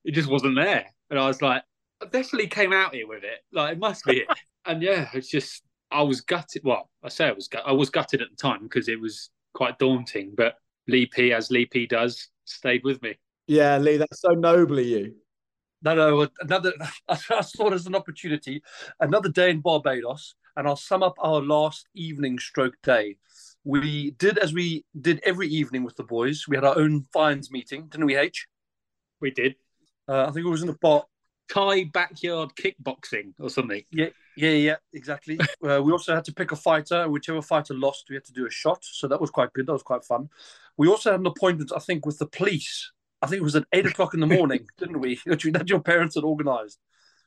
it 0.05 0.11
just 0.11 0.29
wasn't 0.29 0.55
there. 0.55 0.85
And 1.09 1.19
I 1.19 1.27
was 1.27 1.41
like, 1.41 1.63
definitely 2.05 2.47
came 2.47 2.73
out 2.73 2.93
here 2.93 3.07
with 3.07 3.23
it. 3.23 3.39
Like 3.51 3.73
it 3.73 3.79
must 3.79 4.05
be 4.05 4.19
it. 4.19 4.27
and 4.65 4.81
yeah, 4.81 5.09
it's 5.13 5.29
just 5.29 5.63
I 5.91 6.01
was 6.03 6.21
gutted. 6.21 6.63
Well, 6.63 6.89
I 7.03 7.09
say 7.09 7.27
I 7.27 7.31
was 7.31 7.49
I 7.65 7.71
was 7.71 7.89
gutted 7.89 8.21
at 8.21 8.29
the 8.29 8.35
time 8.35 8.63
because 8.63 8.87
it 8.87 8.99
was 8.99 9.29
quite 9.53 9.79
daunting. 9.79 10.33
But 10.35 10.55
Leigh 10.87 11.07
P, 11.07 11.33
as 11.33 11.51
Leigh 11.51 11.65
P 11.65 11.85
does, 11.85 12.29
stayed 12.45 12.83
with 12.83 13.01
me. 13.01 13.15
Yeah, 13.47 13.77
Leigh, 13.77 13.97
that's 13.97 14.21
so 14.21 14.29
nobly 14.29 14.83
you. 14.83 15.15
No, 15.81 15.95
no, 15.95 16.27
another. 16.41 16.73
I 17.07 17.15
saw 17.41 17.67
it 17.67 17.73
as 17.73 17.87
an 17.87 17.95
opportunity. 17.95 18.61
Another 18.99 19.29
day 19.29 19.49
in 19.49 19.61
Barbados, 19.61 20.35
and 20.55 20.67
I'll 20.67 20.75
sum 20.75 21.03
up 21.03 21.15
our 21.19 21.41
last 21.41 21.87
evening 21.95 22.37
stroke 22.37 22.75
day. 22.83 23.15
We 23.63 24.11
did 24.11 24.37
as 24.37 24.53
we 24.53 24.85
did 24.99 25.21
every 25.23 25.47
evening 25.47 25.83
with 25.83 25.95
the 25.95 26.03
boys. 26.03 26.45
We 26.47 26.57
had 26.57 26.65
our 26.65 26.77
own 26.77 27.05
fines 27.13 27.51
meeting, 27.51 27.87
didn't 27.87 28.05
we, 28.05 28.15
H? 28.15 28.47
We 29.21 29.31
did. 29.31 29.55
Uh, 30.07 30.25
I 30.27 30.31
think 30.31 30.45
it 30.45 30.49
was 30.49 30.61
in 30.61 30.67
the 30.67 30.77
bar. 30.81 31.05
Thai 31.49 31.85
backyard 31.85 32.51
kickboxing 32.55 33.33
or 33.39 33.49
something. 33.49 33.83
Yeah, 33.91 34.09
yeah, 34.37 34.51
yeah, 34.51 34.75
exactly. 34.93 35.39
uh, 35.67 35.81
we 35.81 35.91
also 35.91 36.13
had 36.13 36.23
to 36.25 36.33
pick 36.33 36.51
a 36.51 36.55
fighter. 36.55 37.09
Whichever 37.09 37.41
fighter 37.41 37.73
lost, 37.73 38.05
we 38.09 38.15
had 38.15 38.25
to 38.25 38.33
do 38.33 38.45
a 38.45 38.51
shot. 38.51 38.83
So 38.83 39.07
that 39.07 39.19
was 39.19 39.29
quite 39.29 39.51
good. 39.53 39.67
That 39.67 39.73
was 39.73 39.83
quite 39.83 40.03
fun. 40.03 40.29
We 40.77 40.87
also 40.87 41.11
had 41.11 41.19
an 41.19 41.25
appointment, 41.25 41.71
I 41.75 41.79
think, 41.79 42.05
with 42.05 42.19
the 42.19 42.27
police. 42.27 42.91
I 43.21 43.27
think 43.27 43.41
it 43.41 43.43
was 43.43 43.55
at 43.55 43.65
eight 43.73 43.85
o'clock 43.85 44.13
in 44.13 44.19
the 44.19 44.27
morning, 44.27 44.67
didn't 44.77 44.99
we? 44.99 45.19
Which 45.25 45.43
that 45.43 45.69
your 45.69 45.81
parents 45.81 46.15
had 46.15 46.23
organised. 46.23 46.79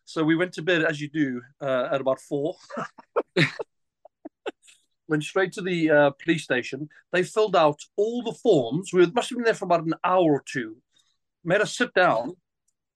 So 0.05 0.25
we 0.25 0.37
went 0.37 0.53
to 0.55 0.63
bed 0.63 0.83
as 0.83 1.01
you 1.01 1.09
do 1.09 1.43
uh, 1.61 1.89
at 1.93 2.01
about 2.01 2.21
four. 2.21 2.57
went 5.09 5.23
straight 5.23 5.53
to 5.53 5.63
the 5.63 5.91
uh, 5.91 6.11
police 6.23 6.43
station. 6.43 6.89
They 7.13 7.23
filled 7.23 7.55
out 7.55 7.81
all 7.97 8.23
the 8.23 8.33
forms. 8.33 8.93
We 8.93 9.07
must 9.07 9.31
have 9.31 9.37
been 9.37 9.45
there 9.45 9.55
for 9.55 9.67
about 9.67 9.85
an 9.85 9.95
hour 10.03 10.25
or 10.25 10.43
two. 10.45 10.77
Made 11.45 11.61
us 11.61 11.77
sit 11.77 11.93
down. 11.95 12.35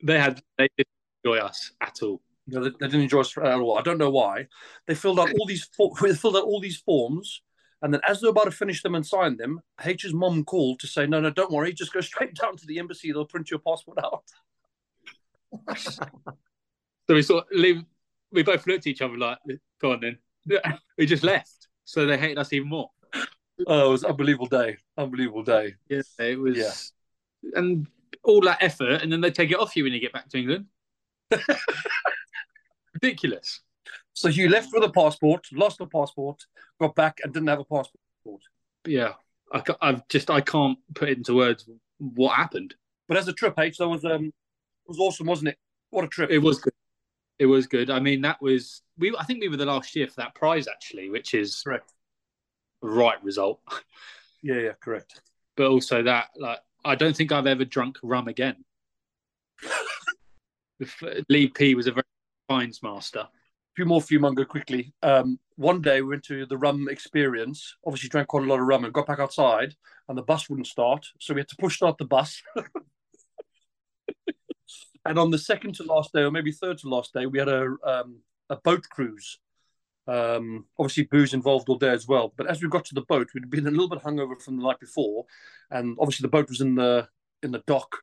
They 0.02 0.18
had 0.18 0.40
they 0.58 0.68
didn't 0.76 0.95
enjoy 1.26 1.44
us 1.44 1.72
at 1.80 2.02
all. 2.02 2.20
No, 2.46 2.62
they, 2.62 2.70
they 2.70 2.86
didn't 2.86 3.02
enjoy 3.02 3.20
us 3.20 3.36
at 3.36 3.44
all. 3.44 3.78
I 3.78 3.82
don't 3.82 3.98
know 3.98 4.10
why. 4.10 4.46
They 4.86 4.94
filled 4.94 5.18
out 5.18 5.32
all 5.38 5.46
these 5.46 5.68
they 6.02 6.14
filled 6.14 6.36
out 6.36 6.44
all 6.44 6.60
these 6.60 6.76
forms, 6.76 7.42
and 7.82 7.92
then 7.92 8.00
as 8.08 8.20
they're 8.20 8.30
about 8.30 8.44
to 8.44 8.50
finish 8.50 8.82
them 8.82 8.94
and 8.94 9.04
sign 9.04 9.36
them, 9.36 9.60
H's 9.84 10.14
mom 10.14 10.44
called 10.44 10.80
to 10.80 10.86
say, 10.86 11.06
"No, 11.06 11.20
no, 11.20 11.30
don't 11.30 11.50
worry. 11.50 11.72
Just 11.72 11.92
go 11.92 12.00
straight 12.12 12.34
down 12.34 12.56
to 12.56 12.66
the 12.66 12.78
embassy. 12.78 13.12
They'll 13.12 13.26
print 13.26 13.50
your 13.50 13.60
passport 13.60 13.98
out." 13.98 14.24
so 15.76 16.04
we 17.08 17.22
sort 17.22 17.46
of 17.52 17.84
we 18.32 18.42
both 18.42 18.66
looked 18.66 18.86
at 18.86 18.86
each 18.86 19.02
other 19.02 19.16
like, 19.16 19.38
"Go 19.80 19.92
on 19.92 20.00
then." 20.00 20.18
we 20.96 21.06
just 21.06 21.24
left, 21.24 21.66
so 21.84 22.06
they 22.06 22.16
hated 22.16 22.38
us 22.38 22.52
even 22.52 22.68
more. 22.68 22.90
Oh, 23.66 23.88
it 23.88 23.90
was 23.90 24.04
an 24.04 24.10
unbelievable 24.10 24.46
day. 24.46 24.76
Unbelievable 24.96 25.42
day. 25.42 25.74
Yeah, 25.88 26.02
it 26.20 26.38
was. 26.38 26.56
Yeah. 26.56 27.58
And 27.58 27.88
all 28.22 28.40
that 28.42 28.62
effort, 28.62 29.02
and 29.02 29.10
then 29.10 29.20
they 29.20 29.30
take 29.30 29.50
it 29.50 29.58
off 29.58 29.74
you 29.74 29.82
when 29.82 29.92
you 29.92 29.98
get 29.98 30.12
back 30.12 30.28
to 30.28 30.38
England. 30.38 30.66
Ridiculous. 32.94 33.60
So 34.14 34.28
you 34.28 34.48
left 34.48 34.70
with 34.72 34.84
a 34.84 34.90
passport, 34.90 35.46
lost 35.52 35.78
the 35.78 35.86
passport, 35.86 36.42
got 36.80 36.94
back, 36.94 37.18
and 37.22 37.32
didn't 37.32 37.48
have 37.48 37.60
a 37.60 37.64
passport. 37.64 38.42
Yeah, 38.86 39.12
I, 39.52 39.62
I've 39.80 40.08
just 40.08 40.30
I 40.30 40.40
can't 40.40 40.78
put 40.94 41.08
it 41.08 41.18
into 41.18 41.34
words 41.34 41.68
what 41.98 42.34
happened. 42.34 42.74
But 43.08 43.16
as 43.16 43.28
a 43.28 43.32
trip, 43.32 43.54
H, 43.58 43.78
that 43.78 43.88
was 43.88 44.04
um, 44.04 44.26
it 44.26 44.88
was 44.88 44.98
awesome, 44.98 45.26
wasn't 45.26 45.48
it? 45.48 45.58
What 45.90 46.04
a 46.04 46.08
trip! 46.08 46.30
It 46.30 46.38
was 46.38 46.58
good. 46.60 46.72
It 47.38 47.46
was 47.46 47.66
good. 47.66 47.90
I 47.90 48.00
mean, 48.00 48.22
that 48.22 48.40
was 48.40 48.82
we. 48.98 49.14
I 49.16 49.24
think 49.24 49.40
we 49.40 49.48
were 49.48 49.56
the 49.56 49.66
last 49.66 49.94
year 49.94 50.06
for 50.06 50.16
that 50.16 50.34
prize 50.34 50.66
actually, 50.66 51.10
which 51.10 51.34
is 51.34 51.62
Correct. 51.62 51.92
right 52.82 53.22
result. 53.22 53.60
Yeah, 54.42 54.60
yeah, 54.60 54.72
correct. 54.80 55.22
But 55.56 55.68
also 55.68 56.04
that, 56.04 56.28
like, 56.36 56.60
I 56.84 56.94
don't 56.94 57.16
think 57.16 57.32
I've 57.32 57.48
ever 57.48 57.64
drunk 57.64 57.98
rum 58.02 58.28
again. 58.28 58.64
Leigh 61.28 61.48
P 61.48 61.74
was 61.74 61.86
a 61.86 61.92
very 61.92 62.04
fines 62.48 62.82
master. 62.82 63.20
A 63.20 63.28
few 63.76 63.86
more 63.86 64.02
Mungo, 64.10 64.44
quickly. 64.44 64.94
Um, 65.02 65.38
one 65.56 65.82
day 65.82 66.00
we 66.00 66.08
went 66.08 66.24
to 66.24 66.46
the 66.46 66.56
rum 66.56 66.88
experience. 66.90 67.76
Obviously, 67.84 68.08
drank 68.08 68.28
quite 68.28 68.44
a 68.44 68.46
lot 68.46 68.60
of 68.60 68.66
rum 68.66 68.84
and 68.84 68.92
got 68.92 69.06
back 69.06 69.18
outside, 69.18 69.74
and 70.08 70.16
the 70.16 70.22
bus 70.22 70.48
wouldn't 70.48 70.66
start, 70.66 71.06
so 71.20 71.34
we 71.34 71.40
had 71.40 71.48
to 71.48 71.56
push 71.58 71.76
start 71.76 71.98
the 71.98 72.04
bus. 72.04 72.42
and 75.04 75.18
on 75.18 75.30
the 75.30 75.38
second 75.38 75.74
to 75.76 75.82
last 75.82 76.12
day, 76.12 76.22
or 76.22 76.30
maybe 76.30 76.52
third 76.52 76.78
to 76.78 76.88
last 76.88 77.12
day, 77.12 77.26
we 77.26 77.38
had 77.38 77.48
a 77.48 77.74
um, 77.84 78.20
a 78.50 78.56
boat 78.56 78.84
cruise. 78.90 79.38
Um, 80.08 80.66
obviously, 80.78 81.04
booze 81.04 81.34
involved 81.34 81.68
all 81.68 81.78
day 81.78 81.90
as 81.90 82.06
well. 82.06 82.32
But 82.36 82.46
as 82.46 82.62
we 82.62 82.68
got 82.68 82.84
to 82.86 82.94
the 82.94 83.02
boat, 83.02 83.28
we'd 83.34 83.50
been 83.50 83.66
a 83.66 83.70
little 83.70 83.88
bit 83.88 84.02
hungover 84.02 84.40
from 84.40 84.56
the 84.56 84.62
night 84.62 84.78
before, 84.80 85.24
and 85.70 85.96
obviously 85.98 86.24
the 86.24 86.30
boat 86.30 86.48
was 86.48 86.60
in 86.60 86.74
the 86.76 87.08
in 87.42 87.52
the 87.52 87.62
dock. 87.66 88.02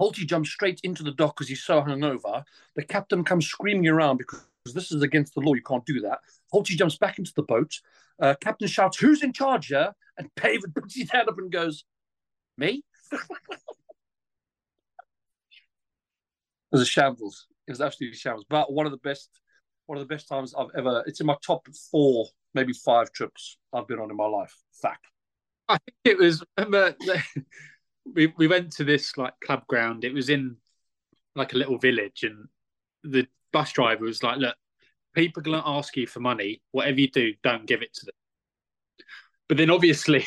Holty 0.00 0.26
jumps 0.26 0.50
straight 0.50 0.80
into 0.82 1.02
the 1.02 1.12
dock 1.12 1.36
because 1.36 1.48
he's 1.48 1.62
so 1.62 1.80
hungover. 1.80 2.44
The 2.74 2.84
captain 2.84 3.24
comes 3.24 3.46
screaming 3.46 3.88
around 3.88 4.18
because 4.18 4.44
this 4.72 4.90
is 4.90 5.02
against 5.02 5.34
the 5.34 5.40
law. 5.40 5.54
You 5.54 5.62
can't 5.62 5.84
do 5.86 6.00
that. 6.00 6.20
Holty 6.52 6.76
jumps 6.76 6.96
back 6.96 7.18
into 7.18 7.32
the 7.36 7.42
boat. 7.42 7.80
Uh, 8.20 8.34
captain 8.40 8.68
shouts, 8.68 8.98
"Who's 8.98 9.22
in 9.22 9.32
charge 9.32 9.68
here?" 9.68 9.94
And 10.18 10.30
David 10.42 10.74
puts 10.74 10.96
his 10.96 11.10
hand 11.10 11.28
up 11.28 11.38
and 11.38 11.50
goes, 11.50 11.84
"Me." 12.58 12.82
it 13.12 13.20
was 16.72 16.82
a 16.82 16.86
shambles. 16.86 17.46
It 17.66 17.72
was 17.72 17.80
absolutely 17.80 18.16
shambles. 18.16 18.46
But 18.48 18.72
one 18.72 18.86
of 18.86 18.92
the 18.92 18.98
best, 18.98 19.28
one 19.86 19.98
of 19.98 20.06
the 20.06 20.12
best 20.12 20.28
times 20.28 20.54
I've 20.58 20.70
ever. 20.76 21.04
It's 21.06 21.20
in 21.20 21.26
my 21.26 21.36
top 21.44 21.66
four, 21.90 22.26
maybe 22.52 22.72
five 22.72 23.12
trips 23.12 23.58
I've 23.72 23.86
been 23.86 24.00
on 24.00 24.10
in 24.10 24.16
my 24.16 24.26
life. 24.26 24.56
Fact. 24.72 25.06
I 25.68 25.78
think 25.78 25.96
it 26.04 26.18
was. 26.18 26.44
we 28.12 28.32
we 28.36 28.46
went 28.46 28.72
to 28.72 28.84
this 28.84 29.16
like 29.16 29.34
club 29.40 29.66
ground. 29.66 30.04
It 30.04 30.14
was 30.14 30.28
in 30.28 30.56
like 31.34 31.52
a 31.52 31.58
little 31.58 31.78
village, 31.78 32.22
and 32.22 32.48
the 33.02 33.26
bus 33.52 33.72
driver 33.72 34.04
was 34.04 34.22
like, 34.22 34.38
"Look, 34.38 34.56
people 35.14 35.40
are 35.40 35.44
going 35.44 35.62
to 35.62 35.68
ask 35.68 35.96
you 35.96 36.06
for 36.06 36.20
money. 36.20 36.62
Whatever 36.72 37.00
you 37.00 37.10
do, 37.10 37.34
don't 37.42 37.66
give 37.66 37.82
it 37.82 37.94
to 37.94 38.06
them." 38.06 38.14
But 39.48 39.56
then 39.56 39.70
obviously, 39.70 40.26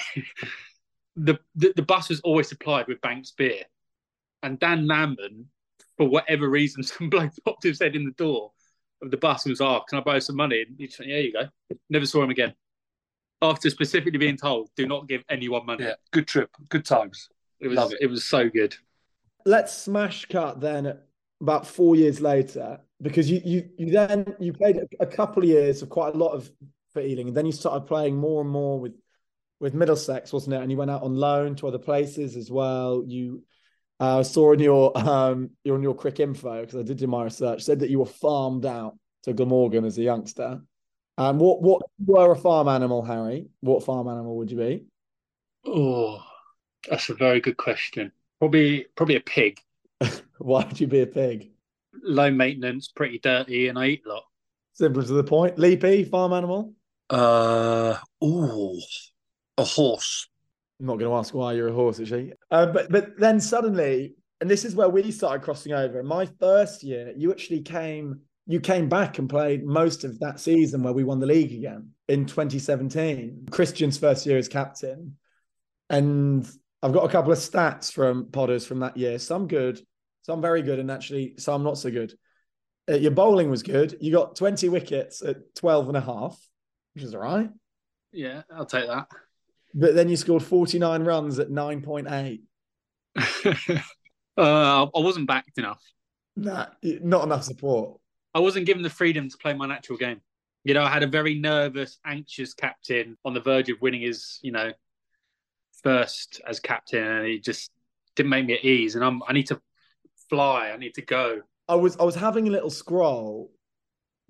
the, 1.15 1.39
the 1.55 1.73
the 1.75 1.81
bus 1.81 2.09
was 2.09 2.19
always 2.21 2.49
supplied 2.49 2.87
with 2.87 3.01
Banks 3.01 3.31
beer, 3.31 3.63
and 4.43 4.59
Dan 4.59 4.87
Manman, 4.87 5.45
for 5.97 6.07
whatever 6.07 6.49
reason, 6.49 6.83
some 6.83 7.09
bloke 7.09 7.33
popped 7.45 7.63
his 7.63 7.79
head 7.79 7.95
in 7.95 8.05
the 8.05 8.11
door 8.11 8.51
of 9.01 9.11
the 9.11 9.17
bus 9.17 9.45
and 9.45 9.51
was, 9.51 9.61
"Oh, 9.61 9.81
can 9.87 9.99
I 9.99 10.01
borrow 10.01 10.19
some 10.19 10.35
money?" 10.35 10.63
And 10.63 10.75
he 10.77 10.89
"Yeah, 11.05 11.17
you 11.17 11.33
go." 11.33 11.49
Never 11.89 12.05
saw 12.05 12.23
him 12.23 12.31
again. 12.31 12.53
After 13.39 13.69
specifically 13.69 14.17
being 14.17 14.37
told, 14.37 14.69
"Do 14.75 14.87
not 14.87 15.07
give 15.07 15.23
anyone 15.29 15.65
money." 15.65 15.83
Yeah, 15.83 15.95
good 16.11 16.27
trip, 16.27 16.49
good 16.69 16.85
times. 16.85 17.29
It 17.59 17.69
was 17.69 17.91
it. 17.91 17.99
it 18.01 18.07
was 18.07 18.23
so 18.23 18.49
good. 18.49 18.75
Let's 19.45 19.75
smash 19.75 20.25
cut 20.25 20.59
then 20.59 20.97
about 21.41 21.67
four 21.67 21.95
years 21.95 22.19
later 22.19 22.79
because 23.01 23.29
you 23.29 23.41
you 23.45 23.69
you 23.77 23.91
then 23.91 24.35
you 24.39 24.53
played 24.53 24.77
a, 24.77 24.87
a 24.99 25.05
couple 25.05 25.43
of 25.43 25.49
years 25.49 25.81
of 25.81 25.89
quite 25.89 26.15
a 26.15 26.17
lot 26.17 26.31
of 26.31 26.49
for 26.93 27.01
Ealing 27.01 27.27
and 27.27 27.37
then 27.37 27.45
you 27.45 27.51
started 27.51 27.87
playing 27.87 28.15
more 28.15 28.41
and 28.41 28.49
more 28.49 28.79
with 28.79 28.93
with 29.59 29.73
Middlesex, 29.73 30.31
wasn't 30.31 30.55
it? 30.55 30.61
And 30.61 30.71
you 30.71 30.77
went 30.77 30.91
out 30.91 31.03
on 31.03 31.15
loan 31.15 31.55
to 31.55 31.67
other 31.67 31.79
places 31.79 32.35
as 32.35 32.51
well. 32.51 33.03
You 33.07 33.43
uh, 33.99 34.21
saw 34.23 34.53
in 34.53 34.59
your 34.59 34.97
um 34.97 35.51
you're 35.63 35.75
on 35.75 35.83
your 35.83 35.95
quick 35.95 36.19
info 36.19 36.61
because 36.61 36.79
I 36.79 36.83
did 36.83 36.97
do 36.97 37.07
my 37.07 37.23
research 37.23 37.63
said 37.63 37.79
that 37.79 37.89
you 37.89 37.99
were 37.99 38.05
farmed 38.05 38.65
out 38.65 38.97
to 39.23 39.33
Glamorgan 39.33 39.85
as 39.85 39.97
a 39.97 40.03
youngster. 40.03 40.61
Um, 41.17 41.39
what 41.39 41.61
what 41.61 41.81
were 42.05 42.31
a 42.31 42.35
farm 42.35 42.67
animal, 42.67 43.03
Harry? 43.03 43.47
What 43.61 43.83
farm 43.83 44.07
animal 44.07 44.37
would 44.37 44.51
you 44.51 44.57
be? 44.57 44.85
Oh, 45.65 46.23
that's 46.89 47.09
a 47.09 47.13
very 47.13 47.41
good 47.41 47.57
question. 47.57 48.11
Probably 48.39 48.85
probably 48.95 49.15
a 49.15 49.21
pig. 49.21 49.59
Why 50.37 50.65
would 50.65 50.79
you 50.79 50.87
be 50.87 51.01
a 51.01 51.07
pig? 51.07 51.51
Low 52.03 52.29
maintenance, 52.31 52.89
pretty 52.89 53.19
dirty, 53.19 53.67
and 53.67 53.77
I 53.77 53.87
eat 53.87 54.03
a 54.05 54.09
lot. 54.09 54.23
Simple 54.73 55.03
to 55.03 55.13
the 55.13 55.23
point. 55.23 55.57
Leigh 55.57 55.77
P, 55.77 56.03
farm 56.03 56.33
animal. 56.33 56.73
Uh, 57.09 57.97
ooh, 58.23 58.79
a 59.57 59.63
horse. 59.63 60.27
I'm 60.79 60.85
not 60.85 60.99
going 60.99 61.09
to 61.09 61.17
ask 61.17 61.33
why 61.33 61.53
you're 61.53 61.69
a 61.69 61.73
horse, 61.73 61.99
actually. 61.99 62.33
Uh, 62.51 62.67
but 62.67 62.91
but 62.91 63.17
then 63.17 63.39
suddenly, 63.39 64.13
and 64.39 64.49
this 64.49 64.65
is 64.65 64.75
where 64.75 64.89
we 64.89 65.11
started 65.11 65.41
crossing 65.41 65.73
over. 65.73 66.03
My 66.03 66.27
first 66.39 66.83
year, 66.83 67.13
you 67.17 67.31
actually 67.31 67.61
came. 67.61 68.21
You 68.45 68.61
came 68.61 68.87
back 68.87 69.19
and 69.19 69.27
played 69.27 69.65
most 69.65 70.05
of 70.05 70.19
that 70.19 70.39
season 70.39 70.81
where 70.81 70.93
we 70.93 71.03
won 71.03 71.19
the 71.19 71.25
league 71.25 71.51
again 71.51 71.89
in 72.07 72.25
2017. 72.25 73.47
Christian's 73.51 73.97
first 73.97 74.25
year 74.25 74.37
as 74.37 74.47
captain, 74.47 75.17
and 75.89 76.47
I've 76.83 76.93
got 76.93 77.05
a 77.05 77.09
couple 77.09 77.31
of 77.31 77.37
stats 77.37 77.91
from 77.91 78.25
Podders 78.25 78.65
from 78.65 78.79
that 78.79 78.97
year. 78.97 79.17
Some 79.19 79.47
good, 79.47 79.79
some 80.21 80.41
very 80.41 80.61
good, 80.61 80.79
and 80.79 80.91
actually 80.91 81.33
some 81.37 81.63
not 81.63 81.77
so 81.77 81.89
good. 81.89 82.13
Uh, 82.89 82.95
your 82.95 83.11
bowling 83.11 83.49
was 83.49 83.63
good. 83.63 83.97
You 83.99 84.11
got 84.11 84.35
20 84.35 84.69
wickets 84.69 85.21
at 85.21 85.55
12 85.55 85.89
and 85.89 85.97
a 85.97 86.01
half, 86.01 86.39
which 86.93 87.03
is 87.03 87.13
all 87.13 87.21
right. 87.21 87.49
Yeah, 88.11 88.43
I'll 88.51 88.65
take 88.65 88.87
that. 88.87 89.07
But 89.73 89.95
then 89.95 90.07
you 90.09 90.15
scored 90.15 90.43
49 90.43 91.03
runs 91.03 91.39
at 91.39 91.49
9.8. 91.49 92.41
uh, 94.37 94.87
I 94.95 94.99
wasn't 94.99 95.27
backed 95.27 95.57
enough. 95.57 95.81
Nah, 96.35 96.67
not 96.83 97.23
enough 97.23 97.43
support. 97.43 97.99
I 98.33 98.39
wasn't 98.39 98.67
given 98.67 98.83
the 98.83 98.89
freedom 98.89 99.29
to 99.29 99.37
play 99.37 99.53
my 99.53 99.65
natural 99.65 99.97
game. 99.97 100.21
You 100.63 100.73
know, 100.73 100.83
I 100.83 100.89
had 100.89 101.03
a 101.03 101.07
very 101.07 101.39
nervous, 101.39 101.97
anxious 102.05 102.53
captain 102.53 103.17
on 103.25 103.33
the 103.33 103.39
verge 103.39 103.69
of 103.69 103.81
winning 103.81 104.01
his, 104.01 104.39
you 104.41 104.51
know, 104.51 104.71
first 105.83 106.41
as 106.47 106.59
captain, 106.59 107.03
and 107.03 107.27
he 107.27 107.39
just 107.39 107.71
didn't 108.15 108.29
make 108.29 108.45
me 108.45 108.53
at 108.55 108.65
ease. 108.65 108.95
And 108.95 109.03
I'm, 109.03 109.21
I 109.27 109.33
need 109.33 109.47
to 109.47 109.61
fly. 110.29 110.71
I 110.73 110.77
need 110.77 110.95
to 110.95 111.01
go. 111.01 111.41
I 111.67 111.75
was 111.75 111.97
I 111.97 112.03
was 112.03 112.15
having 112.15 112.47
a 112.47 112.51
little 112.51 112.69
scroll 112.69 113.51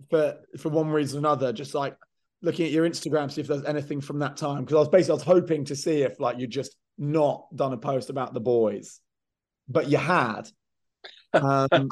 for 0.09 0.37
for 0.57 0.69
one 0.69 0.89
reason 0.89 1.17
or 1.17 1.19
another, 1.19 1.53
just 1.53 1.73
like 1.73 1.95
looking 2.41 2.65
at 2.65 2.71
your 2.71 2.87
Instagram, 2.87 3.31
see 3.31 3.41
if 3.41 3.47
there's 3.47 3.65
anything 3.65 4.01
from 4.01 4.19
that 4.19 4.37
time. 4.37 4.63
Because 4.63 4.75
I 4.75 4.79
was 4.79 4.89
basically 4.89 5.11
I 5.11 5.15
was 5.15 5.23
hoping 5.23 5.65
to 5.65 5.75
see 5.75 6.01
if 6.01 6.19
like 6.19 6.39
you 6.39 6.47
just 6.47 6.75
not 6.97 7.45
done 7.55 7.73
a 7.73 7.77
post 7.77 8.09
about 8.09 8.33
the 8.33 8.39
boys, 8.39 8.99
but 9.67 9.89
you 9.89 9.97
had. 9.97 10.49
Um, 11.33 11.89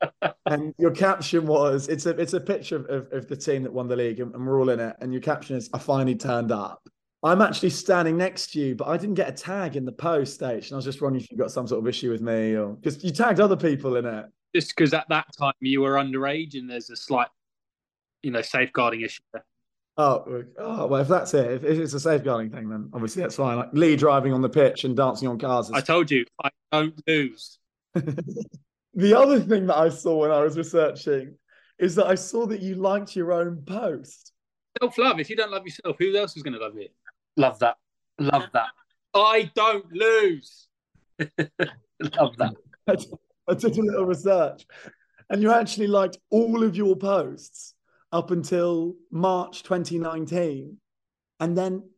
and 0.46 0.74
your 0.78 0.92
caption 0.92 1.46
was 1.46 1.88
it's 1.88 2.06
a 2.06 2.10
it's 2.10 2.32
a 2.32 2.40
picture 2.40 2.76
of, 2.76 2.86
of, 2.86 3.12
of 3.12 3.28
the 3.28 3.36
team 3.36 3.64
that 3.64 3.72
won 3.72 3.88
the 3.88 3.96
league 3.96 4.20
and, 4.20 4.34
and 4.34 4.46
we're 4.46 4.60
all 4.60 4.70
in 4.70 4.80
it. 4.80 4.96
And 5.00 5.12
your 5.12 5.22
caption 5.22 5.56
is 5.56 5.68
I 5.72 5.78
finally 5.78 6.14
turned 6.16 6.52
up. 6.52 6.88
I'm 7.22 7.42
actually 7.42 7.70
standing 7.70 8.16
next 8.16 8.52
to 8.52 8.60
you, 8.60 8.74
but 8.76 8.86
I 8.86 8.96
didn't 8.96 9.16
get 9.16 9.28
a 9.28 9.32
tag 9.32 9.76
in 9.76 9.84
the 9.84 9.92
post 9.92 10.34
stage. 10.34 10.68
And 10.68 10.74
I 10.74 10.76
was 10.76 10.84
just 10.84 11.02
wondering 11.02 11.24
if 11.24 11.30
you 11.30 11.36
got 11.36 11.50
some 11.50 11.66
sort 11.66 11.80
of 11.80 11.88
issue 11.88 12.12
with 12.12 12.20
me 12.20 12.54
or 12.54 12.74
because 12.74 13.02
you 13.02 13.10
tagged 13.10 13.40
other 13.40 13.56
people 13.56 13.96
in 13.96 14.06
it. 14.06 14.26
Just 14.54 14.74
because 14.74 14.94
at 14.94 15.08
that 15.08 15.26
time 15.36 15.54
you 15.60 15.80
were 15.80 15.94
underage 15.94 16.54
and 16.54 16.70
there's 16.70 16.90
a 16.90 16.96
slight, 16.96 17.28
you 18.22 18.30
know, 18.30 18.42
safeguarding 18.42 19.00
issue. 19.00 19.22
there. 19.32 19.44
Oh, 19.96 20.44
oh, 20.58 20.86
well, 20.86 21.00
if 21.00 21.08
that's 21.08 21.34
it, 21.34 21.50
if, 21.50 21.64
if 21.64 21.78
it's 21.80 21.92
a 21.92 21.98
safeguarding 21.98 22.50
thing, 22.50 22.68
then 22.68 22.88
obviously 22.92 23.22
that's 23.22 23.34
fine. 23.34 23.56
Like 23.56 23.70
Leigh 23.72 23.96
driving 23.96 24.32
on 24.32 24.40
the 24.40 24.48
pitch 24.48 24.84
and 24.84 24.96
dancing 24.96 25.26
on 25.26 25.40
cars. 25.40 25.72
I 25.72 25.80
told 25.80 26.08
you, 26.12 26.24
I 26.42 26.50
don't 26.70 26.94
lose. 27.08 27.58
the 27.94 29.18
other 29.18 29.40
thing 29.40 29.66
that 29.66 29.76
I 29.76 29.88
saw 29.88 30.18
when 30.18 30.30
I 30.30 30.38
was 30.38 30.56
researching 30.56 31.34
is 31.80 31.96
that 31.96 32.06
I 32.06 32.14
saw 32.14 32.46
that 32.46 32.60
you 32.60 32.76
liked 32.76 33.16
your 33.16 33.32
own 33.32 33.62
post. 33.66 34.32
Self 34.80 34.96
love. 34.98 35.18
If 35.18 35.30
you 35.30 35.36
don't 35.36 35.50
love 35.50 35.64
yourself, 35.64 35.96
who 35.98 36.16
else 36.16 36.36
is 36.36 36.44
going 36.44 36.54
to 36.54 36.60
love 36.60 36.76
you? 36.76 36.88
Love 37.38 37.60
that. 37.60 37.76
Love 38.18 38.46
that. 38.52 38.66
I 39.14 39.50
don't 39.54 39.90
lose. 39.92 40.66
Love 41.20 42.36
that. 42.38 42.54
I 42.88 43.54
did- 43.54 43.78
a 43.78 43.82
little 43.82 44.04
research, 44.04 44.66
and 45.30 45.40
you 45.40 45.50
actually 45.52 45.86
liked 45.86 46.18
all 46.30 46.62
of 46.62 46.76
your 46.76 46.96
posts 46.96 47.74
up 48.12 48.30
until 48.30 48.94
March 49.10 49.62
2019, 49.62 50.76
and 51.40 51.56
then 51.56 51.88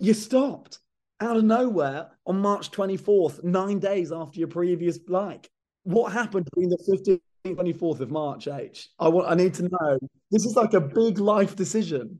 you 0.00 0.12
stopped 0.14 0.80
out 1.20 1.36
of 1.36 1.44
nowhere 1.44 2.10
on 2.26 2.40
March 2.40 2.70
24th, 2.72 3.42
nine 3.44 3.78
days 3.78 4.10
after 4.12 4.38
your 4.40 4.48
previous 4.48 4.98
like. 5.08 5.48
What 5.84 6.12
happened 6.12 6.46
between 6.46 6.68
the 6.68 6.78
15th 6.90 7.20
and 7.44 7.56
24th 7.56 8.00
of 8.00 8.10
March, 8.10 8.48
H? 8.48 8.88
I 8.98 9.08
want. 9.08 9.30
I 9.30 9.34
need 9.34 9.54
to 9.54 9.62
know. 9.62 9.98
This 10.30 10.44
is 10.44 10.56
like 10.56 10.74
a 10.74 10.80
big 10.80 11.18
life 11.18 11.54
decision. 11.56 12.18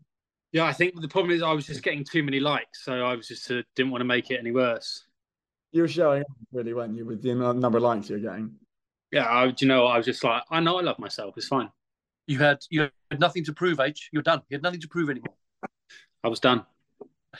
Yeah, 0.52 0.64
I 0.64 0.72
think 0.72 1.00
the 1.00 1.08
problem 1.08 1.34
is 1.34 1.42
I 1.42 1.52
was 1.52 1.66
just 1.66 1.82
getting 1.82 2.04
too 2.04 2.22
many 2.22 2.38
likes, 2.38 2.84
so 2.84 2.92
I 2.92 3.16
was 3.16 3.26
just 3.26 3.50
uh, 3.50 3.62
didn't 3.74 3.90
want 3.90 4.02
to 4.02 4.06
make 4.06 4.30
it 4.30 4.38
any 4.38 4.52
worse. 4.52 5.06
You 5.72 5.82
were 5.82 5.88
showing 5.88 6.20
up, 6.20 6.26
really, 6.52 6.74
weren't 6.74 6.94
you, 6.94 7.06
with 7.06 7.22
the 7.22 7.34
number 7.34 7.78
of 7.78 7.82
likes 7.82 8.10
you're 8.10 8.18
getting? 8.18 8.56
Yeah, 9.10 9.26
I, 9.28 9.50
do 9.50 9.64
you 9.64 9.68
know, 9.68 9.86
I 9.86 9.96
was 9.96 10.04
just 10.04 10.22
like, 10.22 10.42
I 10.50 10.60
know 10.60 10.78
I 10.78 10.82
love 10.82 10.98
myself. 10.98 11.34
It's 11.38 11.48
fine. 11.48 11.70
You 12.26 12.38
had 12.38 12.58
you 12.70 12.88
had 13.10 13.20
nothing 13.20 13.44
to 13.44 13.52
prove, 13.52 13.80
H. 13.80 14.10
You're 14.12 14.22
done. 14.22 14.42
You 14.48 14.56
had 14.56 14.62
nothing 14.62 14.80
to 14.80 14.88
prove 14.88 15.10
anymore. 15.10 15.34
I 16.22 16.28
was 16.28 16.38
done. 16.38 16.64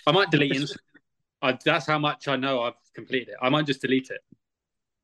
I 0.07 0.13
might 0.13 0.31
delete 0.31 0.53
Instagram. 0.53 0.77
I, 1.43 1.59
that's 1.65 1.87
how 1.87 1.99
much 1.99 2.29
I 2.29 2.37
know 2.37 2.63
I've 2.63 2.75
completed 2.95 3.29
it. 3.29 3.35
I 3.41 3.49
might 3.49 3.67
just 3.67 3.81
delete 3.81 4.11
it. 4.11 4.21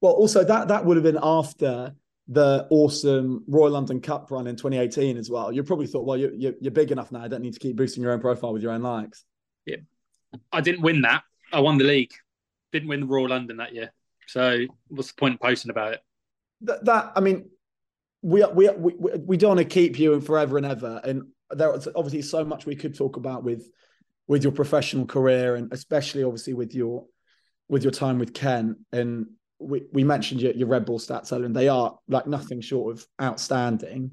Well, 0.01 0.13
also 0.13 0.45
that 0.45 0.69
that 0.69 0.85
would 0.85 0.97
have 0.97 1.05
been 1.05 1.19
after 1.23 1.95
the 2.29 2.67
awesome 2.71 3.43
Royal 3.49 3.73
London 3.73 4.01
Cup 4.01 4.31
run 4.31 4.47
in 4.47 4.55
2018 4.55 5.17
as 5.17 5.31
well. 5.31 5.51
You 5.51 5.63
probably 5.63 5.87
thought, 5.87 6.05
well, 6.05 6.17
you're, 6.17 6.35
you're, 6.35 6.53
you're 6.61 6.73
big 6.73 6.93
enough 6.93 7.11
now. 7.11 7.23
I 7.23 7.29
don't 7.29 7.41
need 7.41 7.55
to 7.55 7.59
keep 7.59 7.77
boosting 7.77 8.03
your 8.03 8.13
own 8.13 8.21
profile 8.21 8.53
with 8.53 8.63
your 8.63 8.73
own 8.73 8.83
likes. 8.83 9.25
Yeah. 9.65 9.77
I 10.53 10.61
didn't 10.61 10.83
win 10.83 11.03
that. 11.03 11.23
I 11.53 11.61
won 11.61 11.79
the 11.79 11.85
league. 11.85 12.13
Didn't 12.73 12.89
win 12.89 13.01
the 13.01 13.07
Royal 13.07 13.31
London 13.31 13.57
that 13.57 13.75
year. 13.75 13.93
So 14.27 14.67
what's 14.89 15.09
the 15.09 15.19
point 15.19 15.35
of 15.35 15.41
posting 15.41 15.71
about 15.71 15.95
it? 15.95 16.01
That, 16.63 16.85
that 16.85 17.13
I 17.17 17.21
mean, 17.21 17.49
we 18.21 18.45
we 18.53 18.69
we 18.69 18.95
we 18.99 19.37
don't 19.37 19.57
want 19.57 19.61
to 19.61 19.65
keep 19.65 19.99
you 19.99 20.13
in 20.13 20.21
forever 20.21 20.59
and 20.59 20.67
ever, 20.67 21.01
and 21.05 21.29
there's 21.51 21.89
obviously 21.95 22.23
so 22.23 22.45
much 22.45 22.67
we 22.67 22.77
could 22.77 22.95
talk 22.95 23.17
about 23.17 23.45
with 23.45 23.71
with 24.27 24.43
your 24.43 24.53
professional 24.53 25.07
career, 25.07 25.55
and 25.55 25.73
especially 25.73 26.25
obviously 26.25 26.53
with 26.53 26.75
your 26.75 27.07
with 27.69 27.85
your 27.85 27.93
time 27.93 28.19
with 28.19 28.35
Kent. 28.35 28.79
And 28.93 29.29
we, 29.59 29.85
we 29.93 30.05
mentioned 30.05 30.41
your, 30.41 30.53
your 30.53 30.69
Red 30.69 30.85
Bull 30.85 30.99
stats 30.99 31.33
earlier, 31.33 31.47
and 31.47 31.57
they 31.57 31.69
are 31.69 31.99
like 32.09 32.27
nothing 32.27 32.61
short 32.61 32.97
of 32.97 33.07
outstanding. 33.21 34.13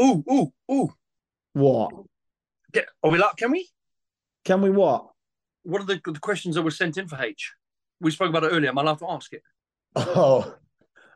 Ooh, 0.00 0.24
ooh, 0.30 0.52
ooh. 0.70 0.92
What 1.52 1.92
Get, 2.72 2.86
are 3.02 3.10
we 3.10 3.18
like? 3.18 3.36
Can 3.36 3.52
we? 3.52 3.68
can 4.44 4.60
we? 4.60 4.70
What? 4.70 5.08
What 5.62 5.80
are 5.80 5.84
the, 5.84 6.00
the 6.04 6.18
questions 6.18 6.56
that 6.56 6.62
were 6.62 6.70
sent 6.70 6.96
in 6.98 7.08
for 7.08 7.20
H? 7.20 7.52
We 8.00 8.10
spoke 8.10 8.28
about 8.28 8.44
it 8.44 8.48
earlier. 8.48 8.70
Am 8.70 8.78
I 8.78 8.82
allowed 8.82 8.98
to 8.98 9.10
ask 9.10 9.32
it? 9.32 9.42
Oh, 9.96 10.54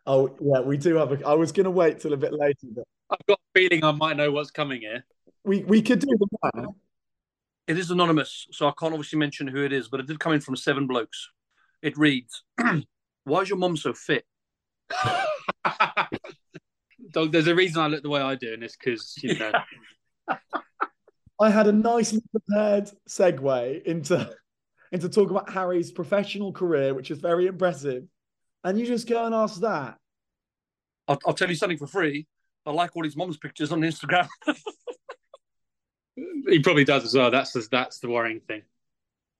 oh 0.06 0.36
yeah, 0.40 0.60
we 0.60 0.76
do 0.76 0.94
have. 0.96 1.12
A, 1.12 1.26
I 1.26 1.34
was 1.34 1.52
going 1.52 1.64
to 1.64 1.70
wait 1.70 2.00
till 2.00 2.12
a 2.12 2.16
bit 2.16 2.32
later, 2.32 2.68
but 2.72 2.84
I've 3.10 3.26
got 3.26 3.38
a 3.38 3.58
feeling 3.58 3.84
I 3.84 3.92
might 3.92 4.16
know 4.16 4.30
what's 4.30 4.50
coming 4.50 4.80
here. 4.80 5.04
we 5.44 5.64
we 5.64 5.82
could 5.82 5.98
do 5.98 6.16
them 6.16 6.28
now. 6.54 6.76
It 7.66 7.78
is 7.78 7.90
anonymous, 7.90 8.46
so 8.50 8.66
I 8.66 8.72
can't 8.78 8.94
obviously 8.94 9.18
mention 9.18 9.46
who 9.46 9.62
it 9.64 9.72
is, 9.72 9.88
but 9.88 10.00
it 10.00 10.06
did 10.06 10.20
come 10.20 10.32
in 10.32 10.40
from 10.40 10.56
seven 10.56 10.86
blokes. 10.86 11.28
It 11.82 11.98
reads, 11.98 12.42
"Why 13.28 13.42
is 13.42 13.48
your 13.48 13.58
mum 13.58 13.76
so 13.76 13.92
fit?" 13.92 14.24
Dog, 17.10 17.32
there's 17.32 17.46
a 17.46 17.54
reason 17.54 17.80
I 17.80 17.86
look 17.86 18.02
the 18.02 18.08
way 18.08 18.20
I 18.20 18.34
do, 18.34 18.52
and 18.52 18.62
it's 18.62 18.76
because 18.76 19.14
you 19.22 19.38
know. 19.38 19.52
I 21.40 21.50
had 21.50 21.68
a 21.68 21.72
nicely 21.72 22.20
prepared 22.32 22.90
segue 23.08 23.82
into 23.84 24.28
into 24.90 25.08
talk 25.08 25.30
about 25.30 25.50
Harry's 25.50 25.92
professional 25.92 26.52
career, 26.52 26.94
which 26.94 27.10
is 27.10 27.18
very 27.18 27.46
impressive, 27.46 28.04
and 28.64 28.78
you 28.78 28.86
just 28.86 29.08
go 29.08 29.24
and 29.24 29.34
ask 29.34 29.60
that. 29.60 29.98
I'll, 31.06 31.18
I'll 31.26 31.34
tell 31.34 31.48
you 31.48 31.54
something 31.54 31.78
for 31.78 31.86
free. 31.86 32.26
I 32.66 32.72
like 32.72 32.94
all 32.94 33.04
his 33.04 33.16
mom's 33.16 33.38
pictures 33.38 33.72
on 33.72 33.80
Instagram. 33.80 34.28
he 36.48 36.58
probably 36.60 36.84
does 36.84 37.04
as 37.04 37.14
well. 37.14 37.30
That's 37.30 37.52
the, 37.52 37.66
that's 37.70 37.98
the 38.00 38.10
worrying 38.10 38.40
thing. 38.40 38.62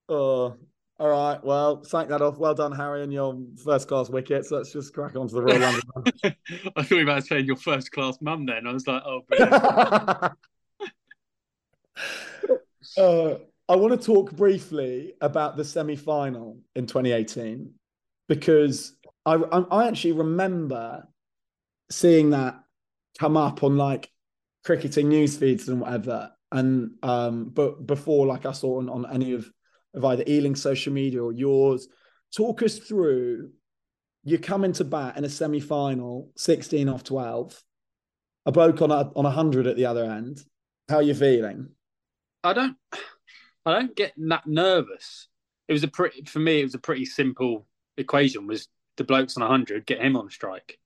Oh, 0.09 0.57
all 0.98 1.08
right. 1.08 1.42
Well, 1.44 1.82
thank 1.84 2.08
that 2.08 2.22
off. 2.22 2.38
Well 2.38 2.54
done, 2.54 2.72
Harry, 2.72 3.04
and 3.04 3.12
your 3.12 3.38
first 3.62 3.87
class 3.87 4.08
wickets. 4.08 4.50
Let's 4.50 4.72
just 4.72 4.92
crack 4.92 5.14
on 5.14 5.28
to 5.28 5.34
the 5.34 5.42
Royal 5.42 5.61
London. 5.61 5.84
I 6.76 6.82
thought 6.82 6.90
you 6.90 6.96
were 6.96 7.02
about 7.02 7.20
to 7.20 7.22
say 7.22 7.40
your 7.40 7.56
first 7.56 7.92
class 7.92 8.18
mum. 8.20 8.46
Then 8.46 8.66
I 8.66 8.72
was 8.72 8.87
like, 8.87 9.02
oh, 9.04 9.22
uh, 12.98 13.38
I 13.68 13.76
want 13.76 14.00
to 14.00 14.06
talk 14.06 14.32
briefly 14.32 15.14
about 15.20 15.56
the 15.56 15.64
semi 15.64 15.94
final 15.94 16.58
in 16.74 16.87
2018 16.87 17.72
because 18.28 18.96
I, 19.24 19.34
I, 19.34 19.58
I 19.61 19.88
actually 19.88 20.12
remember 20.12 21.06
seeing 21.90 22.30
that 22.30 22.61
come 23.18 23.37
up 23.37 23.62
on 23.62 23.76
like 23.76 24.11
cricketing 24.64 25.08
news 25.08 25.37
feeds 25.37 25.68
and 25.68 25.80
whatever. 25.80 26.32
And 26.50 26.92
um, 27.02 27.50
but 27.50 27.87
before, 27.87 28.26
like 28.26 28.46
I 28.46 28.52
saw 28.52 28.78
on, 28.78 28.88
on 28.88 29.06
any 29.12 29.34
of, 29.34 29.50
of 29.94 30.05
either 30.05 30.24
Ealing's 30.27 30.62
social 30.62 30.92
media 30.92 31.22
or 31.22 31.33
yours, 31.33 31.88
talk 32.35 32.62
us 32.62 32.79
through 32.79 33.51
you 34.29 34.38
come 34.38 34.64
into 34.64 34.85
bat 34.85 35.16
in 35.16 35.24
a 35.24 35.29
semi 35.29 35.61
final, 35.61 36.31
16 36.37 36.88
off 36.88 37.05
12, 37.05 37.62
a 38.46 38.53
bloke 38.53 38.83
on 38.83 38.90
a, 38.90 39.11
on 39.16 39.24
100 39.24 39.66
at 39.66 39.77
the 39.77 39.87
other 39.87 40.05
end. 40.05 40.40
How 40.88 40.96
are 40.96 41.03
you 41.03 41.14
feeling? 41.14 41.70
I 42.44 42.53
don't, 42.53 42.77
I 43.64 43.72
don't 43.72 43.96
get 43.96 44.12
that 44.16 44.46
nervous. 44.46 45.29
It 45.66 45.72
was 45.72 45.85
a 45.85 45.88
pretty 45.88 46.24
for 46.24 46.38
me. 46.38 46.61
It 46.61 46.64
was 46.64 46.74
a 46.74 46.79
pretty 46.79 47.05
simple 47.05 47.66
equation. 47.96 48.46
Was 48.46 48.68
the 48.96 49.05
blokes 49.05 49.37
on 49.37 49.48
hundred 49.48 49.87
get 49.87 50.01
him 50.01 50.16
on 50.16 50.31
strike? 50.31 50.79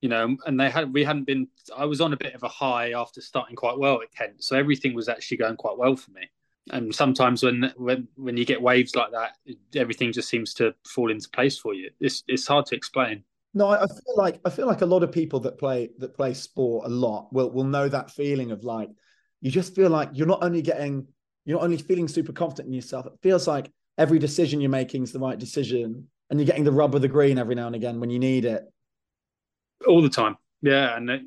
You 0.00 0.08
know, 0.08 0.36
and 0.46 0.60
they 0.60 0.70
had 0.70 0.92
we 0.92 1.04
hadn't 1.04 1.24
been. 1.24 1.48
I 1.76 1.86
was 1.86 2.00
on 2.00 2.12
a 2.12 2.18
bit 2.18 2.34
of 2.34 2.42
a 2.42 2.48
high 2.48 2.92
after 2.92 3.20
starting 3.20 3.56
quite 3.56 3.78
well 3.78 4.00
at 4.02 4.14
Kent, 4.14 4.44
so 4.44 4.56
everything 4.56 4.94
was 4.94 5.08
actually 5.08 5.38
going 5.38 5.56
quite 5.56 5.78
well 5.78 5.96
for 5.96 6.10
me. 6.10 6.22
And 6.70 6.94
sometimes 6.94 7.42
when 7.42 7.72
when 7.76 8.08
when 8.16 8.36
you 8.36 8.44
get 8.44 8.60
waves 8.60 8.94
like 8.94 9.10
that, 9.12 9.32
everything 9.74 10.12
just 10.12 10.28
seems 10.28 10.54
to 10.54 10.74
fall 10.86 11.10
into 11.10 11.28
place 11.30 11.58
for 11.58 11.74
you. 11.74 11.90
It's 12.00 12.24
it's 12.28 12.46
hard 12.46 12.66
to 12.66 12.76
explain. 12.76 13.24
No, 13.54 13.68
I 13.68 13.86
feel 13.86 14.16
like 14.16 14.40
I 14.44 14.50
feel 14.50 14.66
like 14.66 14.82
a 14.82 14.86
lot 14.86 15.02
of 15.02 15.10
people 15.10 15.40
that 15.40 15.58
play 15.58 15.90
that 15.98 16.14
play 16.14 16.34
sport 16.34 16.86
a 16.86 16.90
lot 16.90 17.32
will 17.32 17.50
will 17.50 17.64
know 17.64 17.88
that 17.88 18.10
feeling 18.10 18.50
of 18.50 18.62
like 18.64 18.90
you 19.40 19.50
just 19.50 19.74
feel 19.74 19.90
like 19.90 20.10
you're 20.12 20.26
not 20.26 20.42
only 20.42 20.62
getting 20.62 21.06
you're 21.44 21.58
not 21.58 21.64
only 21.64 21.78
feeling 21.78 22.08
super 22.08 22.32
confident 22.32 22.68
in 22.68 22.74
yourself. 22.74 23.06
It 23.06 23.12
feels 23.22 23.46
like 23.48 23.70
every 23.96 24.18
decision 24.18 24.60
you're 24.60 24.70
making 24.70 25.02
is 25.02 25.12
the 25.12 25.18
right 25.18 25.38
decision, 25.38 26.08
and 26.30 26.38
you're 26.38 26.46
getting 26.46 26.64
the 26.64 26.72
rub 26.72 26.94
of 26.94 27.02
the 27.02 27.08
green 27.08 27.38
every 27.38 27.54
now 27.54 27.66
and 27.66 27.76
again 27.76 28.00
when 28.00 28.10
you 28.10 28.18
need 28.18 28.44
it. 28.44 28.64
all 29.86 30.02
the 30.02 30.08
time. 30.08 30.36
Yeah, 30.62 30.96
and 30.96 31.10
it, 31.10 31.22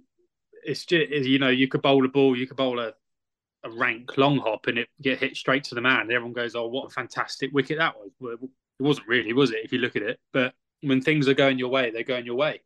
it's 0.64 0.86
just 0.86 1.12
you 1.12 1.40
know 1.40 1.50
you 1.50 1.68
could 1.68 1.82
bowl 1.82 2.06
a 2.06 2.10
ball, 2.10 2.38
you 2.38 2.48
could 2.48 2.58
bowl 2.58 2.80
a, 2.80 2.94
a 3.64 3.70
rank 3.70 4.18
long 4.18 4.38
hop, 4.38 4.68
and 4.68 4.78
it 4.78 4.90
get 5.02 5.20
hit 5.20 5.36
straight 5.36 5.64
to 5.66 5.76
the 5.76 5.82
man. 5.82 6.02
And 6.02 6.12
everyone 6.12 6.34
goes, 6.34 6.56
"Oh, 6.56 6.68
what 6.68 6.88
a 6.88 6.90
fantastic 6.90 7.52
wicket 7.54 7.78
that 7.78 7.98
was!" 7.98 8.12
Well, 8.20 8.34
it 8.34 8.84
wasn't 8.84 9.08
really, 9.08 9.34
was 9.34 9.52
it? 9.52 9.64
If 9.64 9.72
you 9.72 9.80
look 9.80 9.96
at 9.96 10.02
it, 10.02 10.20
but 10.34 10.54
when 10.82 11.02
things 11.02 11.28
are 11.28 11.34
going 11.34 11.60
your 11.60 11.70
way, 11.70 11.92
they're 11.92 12.04
going 12.04 12.26
your 12.26 12.36
way. 12.36 12.62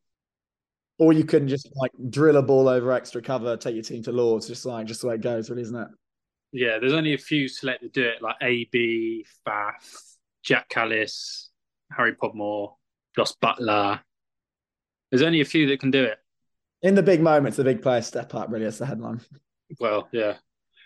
Or 0.97 1.12
you 1.12 1.25
can 1.25 1.47
just 1.47 1.69
like 1.75 1.91
drill 2.10 2.38
a 2.38 2.41
ball 2.41 2.69
over 2.69 2.91
extra 2.93 3.21
cover, 3.21 3.58
take 3.58 3.75
your 3.75 3.84
team 3.84 4.01
to 4.03 4.13
Lords, 4.13 4.47
just 4.47 4.65
like 4.65 4.88
just 4.88 5.01
the 5.01 5.08
way 5.08 5.15
it 5.15 5.21
goes, 5.21 5.49
really, 5.49 5.63
isn't 5.63 5.75
it? 5.75 5.88
Yeah, 6.53 6.79
there's 6.79 6.93
only 6.93 7.13
a 7.13 7.17
few 7.17 7.49
select 7.49 7.81
that 7.81 7.91
do 7.91 8.03
it, 8.03 8.21
like 8.21 8.38
AB, 8.41 9.25
Faf, 9.45 10.15
Jacques 10.45 10.69
Kallis, 10.69 11.49
Harry 11.91 12.15
Podmore, 12.15 12.75
Jos 13.13 13.36
Buttler. 13.43 13.99
There's 15.12 15.21
only 15.21 15.41
a 15.41 15.45
few 15.45 15.67
that 15.67 15.81
can 15.81 15.91
do 15.91 16.03
it. 16.03 16.17
In 16.81 16.95
the 16.95 17.03
big 17.03 17.19
moments, 17.21 17.58
the 17.58 17.65
big 17.65 17.81
players 17.81 18.08
step 18.08 18.34
up. 18.34 18.49
Really, 18.49 18.63
that's 18.63 18.77
the 18.77 18.86
headline. 18.86 19.19
Well, 19.79 20.08
yeah. 20.13 20.36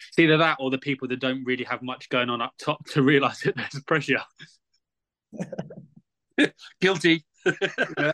It's 0.09 0.19
either 0.19 0.38
that 0.38 0.57
or 0.59 0.69
the 0.71 0.77
people 0.77 1.07
that 1.09 1.19
don't 1.19 1.43
really 1.43 1.63
have 1.65 1.81
much 1.81 2.09
going 2.09 2.29
on 2.29 2.41
up 2.41 2.53
top 2.57 2.85
to 2.91 3.01
realise 3.01 3.41
that 3.41 3.55
there's 3.55 3.83
pressure. 3.83 4.21
Guilty. 6.81 7.25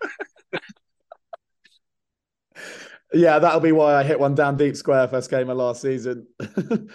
Yeah, 3.13 3.39
that'll 3.39 3.62
be 3.62 3.71
why 3.71 3.95
I 3.95 4.04
hit 4.04 4.19
one 4.19 4.36
down 4.36 4.58
deep 4.58 4.76
square 4.76 5.08
first 5.08 5.30
game 5.30 5.50
of 5.50 5.58
last 5.58 5.82
season. 5.82 6.28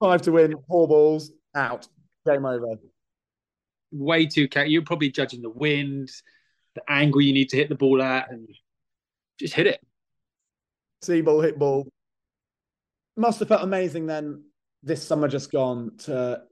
Five 0.00 0.22
to 0.22 0.32
win, 0.32 0.54
four 0.68 0.88
balls 0.88 1.30
out, 1.54 1.86
game 2.26 2.44
over. 2.44 2.76
Way 3.92 4.26
too 4.26 4.48
ca- 4.48 4.62
You're 4.64 4.82
probably 4.82 5.10
judging 5.10 5.42
the 5.42 5.50
wind, 5.50 6.10
the 6.74 6.82
angle 6.88 7.20
you 7.20 7.32
need 7.32 7.50
to 7.50 7.56
hit 7.56 7.68
the 7.68 7.76
ball 7.76 8.02
at, 8.02 8.30
and 8.30 8.48
just 9.38 9.54
hit 9.54 9.68
it. 9.68 9.80
See 11.02 11.20
ball, 11.20 11.40
hit 11.40 11.58
ball. 11.58 11.86
Must 13.16 13.38
have 13.38 13.48
felt 13.48 13.62
amazing 13.62 14.06
then. 14.06 14.44
This 14.82 15.06
summer 15.06 15.28
just 15.28 15.50
gone 15.52 15.96
to 15.98 16.42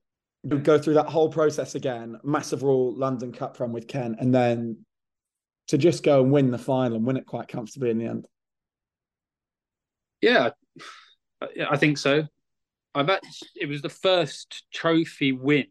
go 0.62 0.78
through 0.78 0.94
that 0.94 1.08
whole 1.08 1.28
process 1.30 1.74
again. 1.74 2.18
Massive 2.24 2.62
Royal 2.62 2.94
London 2.96 3.32
Cup 3.32 3.58
run 3.60 3.72
with 3.72 3.88
Kent, 3.88 4.16
and 4.20 4.34
then 4.34 4.84
to 5.68 5.78
just 5.78 6.02
go 6.02 6.22
and 6.22 6.32
win 6.32 6.50
the 6.50 6.58
final 6.58 6.96
and 6.96 7.06
win 7.06 7.16
it 7.16 7.26
quite 7.26 7.48
comfortably 7.48 7.90
in 7.90 7.98
the 7.98 8.06
end. 8.06 8.26
Yeah, 10.20 10.50
I- 11.40 11.66
I 11.70 11.76
think 11.76 11.98
so. 11.98 12.26
I've 12.94 13.08
actually, 13.08 13.48
it 13.56 13.66
was 13.66 13.82
the 13.82 13.88
first 13.88 14.64
trophy 14.72 15.32
win 15.32 15.66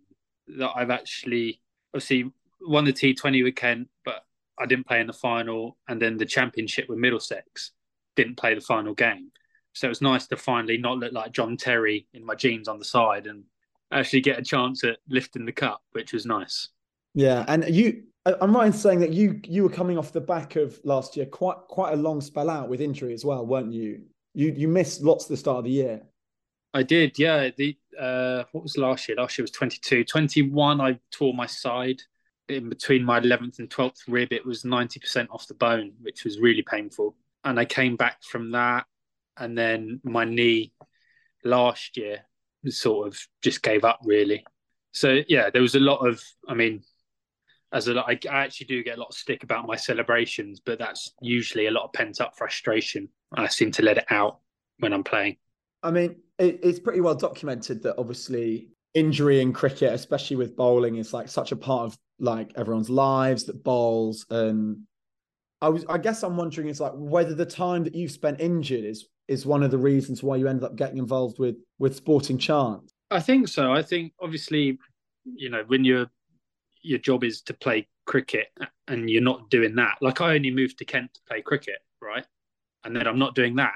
that 0.48 0.72
I've 0.76 0.90
actually 0.90 1.62
obviously 1.94 2.32
won 2.62 2.84
the 2.86 2.94
T20 2.94 3.44
with 3.44 3.56
Kent, 3.56 3.90
but 4.04 4.26
I 4.60 4.66
didn't 4.66 4.88
play 4.88 5.00
in 5.02 5.08
the 5.08 5.14
final, 5.14 5.78
and 5.88 6.02
then 6.02 6.18
the 6.18 6.26
championship 6.26 6.90
with 6.90 7.00
Middlesex 7.00 7.72
didn't 8.16 8.36
play 8.38 8.54
the 8.54 8.62
final 8.62 8.94
game. 8.94 9.32
So 9.74 9.88
it 9.88 9.90
was 9.90 10.02
nice 10.02 10.28
to 10.28 10.38
finally 10.38 10.78
not 10.78 10.98
look 10.98 11.14
like 11.14 11.32
John 11.32 11.58
Terry 11.58 12.08
in 12.14 12.26
my 12.26 12.36
jeans 12.36 12.68
on 12.68 12.80
the 12.80 12.86
side 12.86 13.28
and 13.28 13.44
actually 13.92 14.22
get 14.22 14.40
a 14.40 14.44
chance 14.44 14.84
at 14.84 14.98
lifting 15.10 15.46
the 15.46 15.52
cup, 15.52 15.82
which 15.92 16.14
was 16.14 16.26
nice. 16.26 16.70
Yeah, 17.14 17.46
and 17.48 17.68
you, 17.70 18.04
I'm 18.26 18.56
right 18.56 18.68
in 18.68 18.74
saying 18.74 19.00
that 19.00 19.12
you 19.12 19.40
you 19.44 19.64
were 19.64 19.70
coming 19.70 19.98
off 19.98 20.14
the 20.14 20.22
back 20.22 20.56
of 20.56 20.80
last 20.84 21.18
year, 21.18 21.26
quite 21.26 21.58
quite 21.68 21.94
a 21.94 21.98
long 21.98 22.22
spell 22.22 22.50
out 22.50 22.70
with 22.70 22.82
injury 22.82 23.14
as 23.14 23.26
well, 23.26 23.46
weren't 23.46 23.74
you? 23.74 24.04
You 24.34 24.54
you 24.56 24.68
missed 24.68 25.02
lots 25.02 25.26
the 25.26 25.38
start 25.38 25.60
of 25.60 25.64
the 25.66 25.72
year. 25.72 26.02
I 26.74 26.84
did, 26.84 27.20
yeah. 27.20 27.50
The 27.56 27.78
uh, 28.00 28.44
what 28.52 28.64
was 28.64 28.78
last 28.78 29.08
year? 29.08 29.18
Last 29.18 29.38
year 29.38 29.44
was 29.44 29.52
22. 29.52 30.06
21, 30.06 30.80
I 30.80 31.00
tore 31.12 31.34
my 31.34 31.46
side 31.46 32.02
in 32.48 32.70
between 32.70 33.04
my 33.04 33.20
11th 33.20 33.60
and 33.60 33.70
12th 33.70 34.04
rib. 34.08 34.32
It 34.32 34.46
was 34.46 34.64
90% 34.64 35.28
off 35.32 35.48
the 35.48 35.54
bone, 35.54 35.94
which 36.02 36.24
was 36.24 36.40
really 36.40 36.62
painful. 36.62 37.16
And 37.44 37.60
I 37.60 37.66
came 37.66 37.96
back 37.96 38.24
from 38.24 38.52
that, 38.52 38.86
and 39.38 39.58
then 39.58 40.02
my 40.04 40.26
knee 40.26 40.74
last 41.44 41.98
year 41.98 42.22
sort 42.68 43.08
of 43.08 43.20
just 43.42 43.64
gave 43.64 43.84
up 43.84 44.00
really. 44.04 44.46
So 44.92 45.22
yeah, 45.28 45.50
there 45.50 45.62
was 45.62 45.76
a 45.76 45.80
lot 45.80 46.06
of. 46.06 46.22
I 46.48 46.54
mean, 46.54 46.84
as 47.72 47.88
a 47.88 48.00
I, 48.00 48.20
I 48.30 48.44
actually 48.44 48.68
do 48.68 48.84
get 48.84 48.98
a 48.98 49.00
lot 49.00 49.10
of 49.10 49.16
stick 49.16 49.44
about 49.44 49.66
my 49.66 49.76
celebrations, 49.76 50.60
but 50.60 50.80
that's 50.80 51.12
usually 51.22 51.68
a 51.68 51.72
lot 51.72 51.86
of 51.86 51.94
pent 51.94 52.20
up 52.22 52.38
frustration. 52.38 53.10
I 53.34 53.48
seem 53.48 53.72
to 53.72 53.84
let 53.84 53.98
it 53.98 54.06
out 54.10 54.40
when 54.80 54.94
I'm 54.94 55.04
playing. 55.04 55.38
I 55.84 55.92
mean, 55.92 56.18
it, 56.38 56.60
it's 56.64 56.80
pretty 56.80 57.02
well 57.02 57.16
documented 57.16 57.84
that 57.84 57.96
obviously 57.98 58.70
injury 58.94 59.42
in 59.42 59.54
cricket, 59.54 59.94
especially 59.94 60.36
with 60.36 60.56
bowling, 60.56 60.98
is 60.98 61.14
like 61.14 61.30
such 61.30 61.52
a 61.52 61.56
part 61.56 61.86
of 61.86 61.98
like 62.20 62.52
everyone's 62.56 62.90
lives 62.90 63.46
that 63.46 63.64
bowls. 63.64 64.26
And 64.30 64.82
I 65.62 65.70
was, 65.70 65.86
I 65.88 65.98
guess, 65.98 66.24
I'm 66.24 66.38
wondering 66.38 66.68
is 66.68 66.82
like 66.82 66.94
whether 66.96 67.34
the 67.34 67.46
time 67.46 67.86
that 67.86 67.96
you've 67.96 68.12
spent 68.12 68.42
injured 68.42 68.84
is 68.84 69.08
is 69.32 69.46
one 69.46 69.64
of 69.64 69.72
the 69.72 69.78
reasons 69.78 70.22
why 70.22 70.36
you 70.36 70.48
ended 70.48 70.66
up 70.66 70.76
getting 70.76 70.98
involved 70.98 71.40
with 71.40 71.56
with 71.80 71.96
sporting 71.96 72.38
chance. 72.38 72.94
I 73.10 73.20
think 73.20 73.48
so. 73.48 73.72
I 73.72 73.82
think 73.82 74.14
obviously, 74.22 74.78
you 75.24 75.50
know, 75.50 75.64
when 75.68 75.86
your 75.86 76.08
your 76.84 77.00
job 77.00 77.24
is 77.24 77.42
to 77.44 77.54
play 77.54 77.88
cricket 78.06 78.48
and 78.88 79.10
you're 79.10 79.22
not 79.22 79.50
doing 79.50 79.76
that. 79.76 79.96
Like 80.02 80.20
I 80.20 80.36
only 80.36 80.52
moved 80.52 80.78
to 80.80 80.86
Kent 80.86 81.14
to 81.14 81.22
play 81.28 81.42
cricket, 81.42 81.80
right? 82.02 82.26
And 82.84 82.96
then 82.96 83.08
I'm 83.08 83.20
not 83.20 83.36
doing 83.36 83.56
that. 83.58 83.76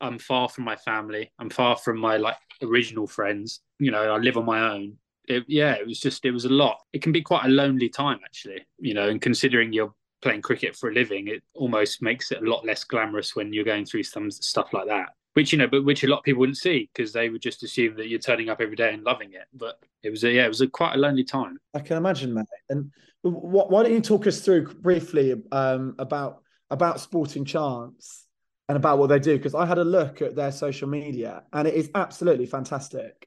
I'm 0.00 0.18
far 0.18 0.48
from 0.48 0.64
my 0.64 0.76
family. 0.76 1.32
I'm 1.38 1.50
far 1.50 1.76
from 1.76 1.98
my 1.98 2.16
like 2.16 2.36
original 2.62 3.06
friends. 3.06 3.60
You 3.78 3.90
know, 3.90 4.14
I 4.14 4.18
live 4.18 4.36
on 4.36 4.44
my 4.44 4.72
own. 4.72 4.96
It, 5.26 5.44
yeah, 5.48 5.72
it 5.72 5.86
was 5.86 6.00
just 6.00 6.24
it 6.24 6.30
was 6.30 6.44
a 6.44 6.50
lot. 6.50 6.78
It 6.92 7.02
can 7.02 7.12
be 7.12 7.22
quite 7.22 7.44
a 7.44 7.48
lonely 7.48 7.88
time 7.88 8.20
actually. 8.24 8.66
You 8.78 8.94
know, 8.94 9.08
and 9.08 9.20
considering 9.20 9.72
you're 9.72 9.94
playing 10.24 10.42
cricket 10.42 10.74
for 10.74 10.90
a 10.90 10.94
living, 10.94 11.28
it 11.28 11.42
almost 11.54 12.02
makes 12.02 12.32
it 12.32 12.42
a 12.42 12.50
lot 12.50 12.66
less 12.66 12.82
glamorous 12.82 13.36
when 13.36 13.52
you're 13.52 13.64
going 13.64 13.84
through 13.84 14.02
some 14.02 14.30
stuff 14.30 14.72
like 14.72 14.86
that. 14.88 15.10
Which 15.34 15.52
you 15.52 15.58
know, 15.58 15.66
but 15.66 15.84
which 15.84 16.02
a 16.04 16.08
lot 16.08 16.18
of 16.18 16.24
people 16.24 16.40
wouldn't 16.40 16.58
see 16.58 16.88
because 16.92 17.12
they 17.12 17.28
would 17.28 17.42
just 17.42 17.62
assume 17.62 17.96
that 17.96 18.08
you're 18.08 18.20
turning 18.20 18.48
up 18.48 18.60
every 18.60 18.76
day 18.76 18.94
and 18.94 19.02
loving 19.02 19.32
it. 19.32 19.46
But 19.52 19.78
it 20.02 20.10
was 20.10 20.24
a 20.24 20.30
yeah, 20.30 20.46
it 20.46 20.48
was 20.48 20.60
a 20.60 20.68
quite 20.68 20.94
a 20.94 20.98
lonely 20.98 21.24
time. 21.24 21.58
I 21.74 21.80
can 21.80 21.96
imagine, 21.96 22.32
mate. 22.32 22.46
And 22.70 22.90
why 23.22 23.82
don't 23.82 23.92
you 23.92 24.00
talk 24.00 24.26
us 24.26 24.40
through 24.40 24.74
briefly 24.74 25.34
um, 25.52 25.94
about 25.98 26.42
about 26.70 27.00
Sporting 27.00 27.44
Chance 27.44 28.26
and 28.68 28.76
about 28.76 28.98
what 28.98 29.08
they 29.08 29.18
do 29.18 29.36
because 29.36 29.54
I 29.54 29.66
had 29.66 29.78
a 29.78 29.84
look 29.84 30.22
at 30.22 30.34
their 30.34 30.52
social 30.52 30.88
media 30.88 31.42
and 31.52 31.68
it 31.68 31.74
is 31.74 31.90
absolutely 31.94 32.46
fantastic. 32.46 33.26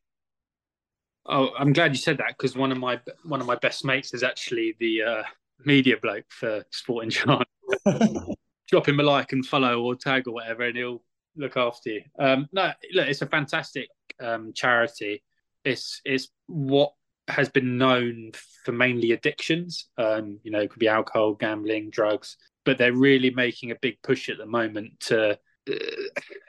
Oh, 1.26 1.50
I'm 1.60 1.74
glad 1.74 1.92
you 1.92 1.98
said 1.98 2.18
that 2.20 2.30
because 2.38 2.56
one 2.56 2.72
of 2.72 2.78
my 2.78 3.02
one 3.24 3.42
of 3.42 3.48
my 3.48 3.56
best 3.56 3.84
mates 3.84 4.14
is 4.14 4.24
actually 4.24 4.76
the 4.80 5.04
uh, 5.04 5.24
media 5.66 5.96
bloke 6.02 6.26
for 6.30 6.64
Sporting 6.72 7.10
Chance. 7.12 7.46
Drop 8.70 8.88
him 8.88 9.00
a 9.00 9.04
like 9.04 9.32
and 9.32 9.46
follow 9.46 9.82
or 9.82 9.96
tag 9.96 10.28
or 10.28 10.34
whatever, 10.34 10.64
and 10.64 10.76
he'll 10.76 11.04
look 11.36 11.56
after 11.56 11.90
you. 11.92 12.02
Um, 12.20 12.48
no, 12.52 12.72
look, 12.94 13.08
it's 13.08 13.22
a 13.22 13.28
fantastic 13.28 13.88
um, 14.20 14.52
charity. 14.54 15.24
It's 15.64 16.02
it's 16.04 16.30
what 16.48 16.94
has 17.30 17.50
been 17.50 17.78
known 17.78 18.32
for 18.66 18.74
mainly 18.74 19.12
addictions. 19.12 19.88
Um, 19.98 20.40
you 20.44 20.52
know, 20.52 20.60
it 20.60 20.70
could 20.70 20.80
be 20.80 20.88
alcohol, 20.88 21.34
gambling, 21.34 21.90
drugs 21.90 22.38
but 22.68 22.78
they're 22.78 22.92
really 22.92 23.30
making 23.30 23.72
a 23.72 23.78
big 23.82 23.98
push 24.04 24.28
at 24.28 24.38
the 24.38 24.46
moment 24.46 25.00
to 25.00 25.32
uh, 25.32 25.36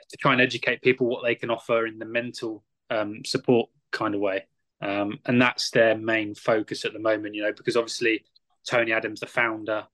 to 0.09 0.17
try 0.19 0.33
and 0.33 0.41
educate 0.41 0.81
people 0.81 1.07
what 1.07 1.23
they 1.23 1.33
can 1.33 1.49
offer 1.49 1.87
in 1.87 1.97
the 1.97 2.05
mental 2.05 2.61
um, 2.89 3.23
support 3.23 3.69
kind 3.93 4.13
of 4.13 4.19
way. 4.19 4.45
Um, 4.81 5.19
and 5.25 5.41
that's 5.41 5.71
their 5.71 5.97
main 5.97 6.35
focus 6.35 6.83
at 6.83 6.91
the 6.91 6.99
moment, 6.99 7.35
you 7.35 7.43
know, 7.43 7.53
because 7.53 7.77
obviously 7.77 8.25
Tony 8.67 8.91
Adams, 8.91 9.19
the 9.19 9.25
founder, 9.25 9.85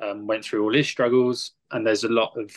um, 0.00 0.26
went 0.26 0.44
through 0.44 0.64
all 0.64 0.74
his 0.74 0.88
struggles, 0.88 1.52
and 1.70 1.86
there's 1.86 2.04
a 2.04 2.08
lot 2.08 2.32
of, 2.36 2.50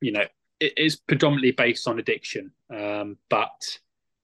you 0.00 0.12
know, 0.12 0.24
it 0.60 0.74
is 0.76 0.96
predominantly 0.96 1.52
based 1.52 1.88
on 1.88 1.98
addiction, 1.98 2.52
um, 2.74 3.16
but 3.28 3.78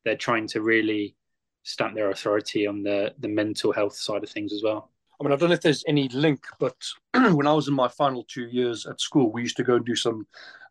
they're 0.05 0.17
trying 0.17 0.47
to 0.49 0.61
really 0.61 1.17
stamp 1.63 1.95
their 1.95 2.11
authority 2.11 2.67
on 2.67 2.83
the 2.83 3.13
the 3.19 3.29
mental 3.29 3.73
health 3.73 3.97
side 3.97 4.23
of 4.23 4.31
things 4.31 4.53
as 4.53 4.63
well. 4.63 4.91
I 5.19 5.25
mean, 5.25 5.33
I 5.33 5.37
don't 5.37 5.49
know 5.49 5.55
if 5.55 5.63
there's 5.63 5.85
any 5.89 6.09
link, 6.09 6.45
but 6.61 6.77
when 7.15 7.47
I 7.47 7.53
was 7.53 7.69
in 7.69 7.75
my 7.75 7.89
final 7.89 8.25
two 8.25 8.47
years 8.47 8.87
at 8.87 9.01
school, 9.01 9.33
we 9.33 9.43
used 9.43 9.57
to 9.57 9.65
go 9.65 9.77
and 9.77 9.85
do 9.85 9.97
some 9.97 10.27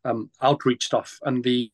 um, 0.05 0.29
outreach 0.41 0.85
stuff. 0.85 1.19
And 1.23 1.43
the 1.43 1.71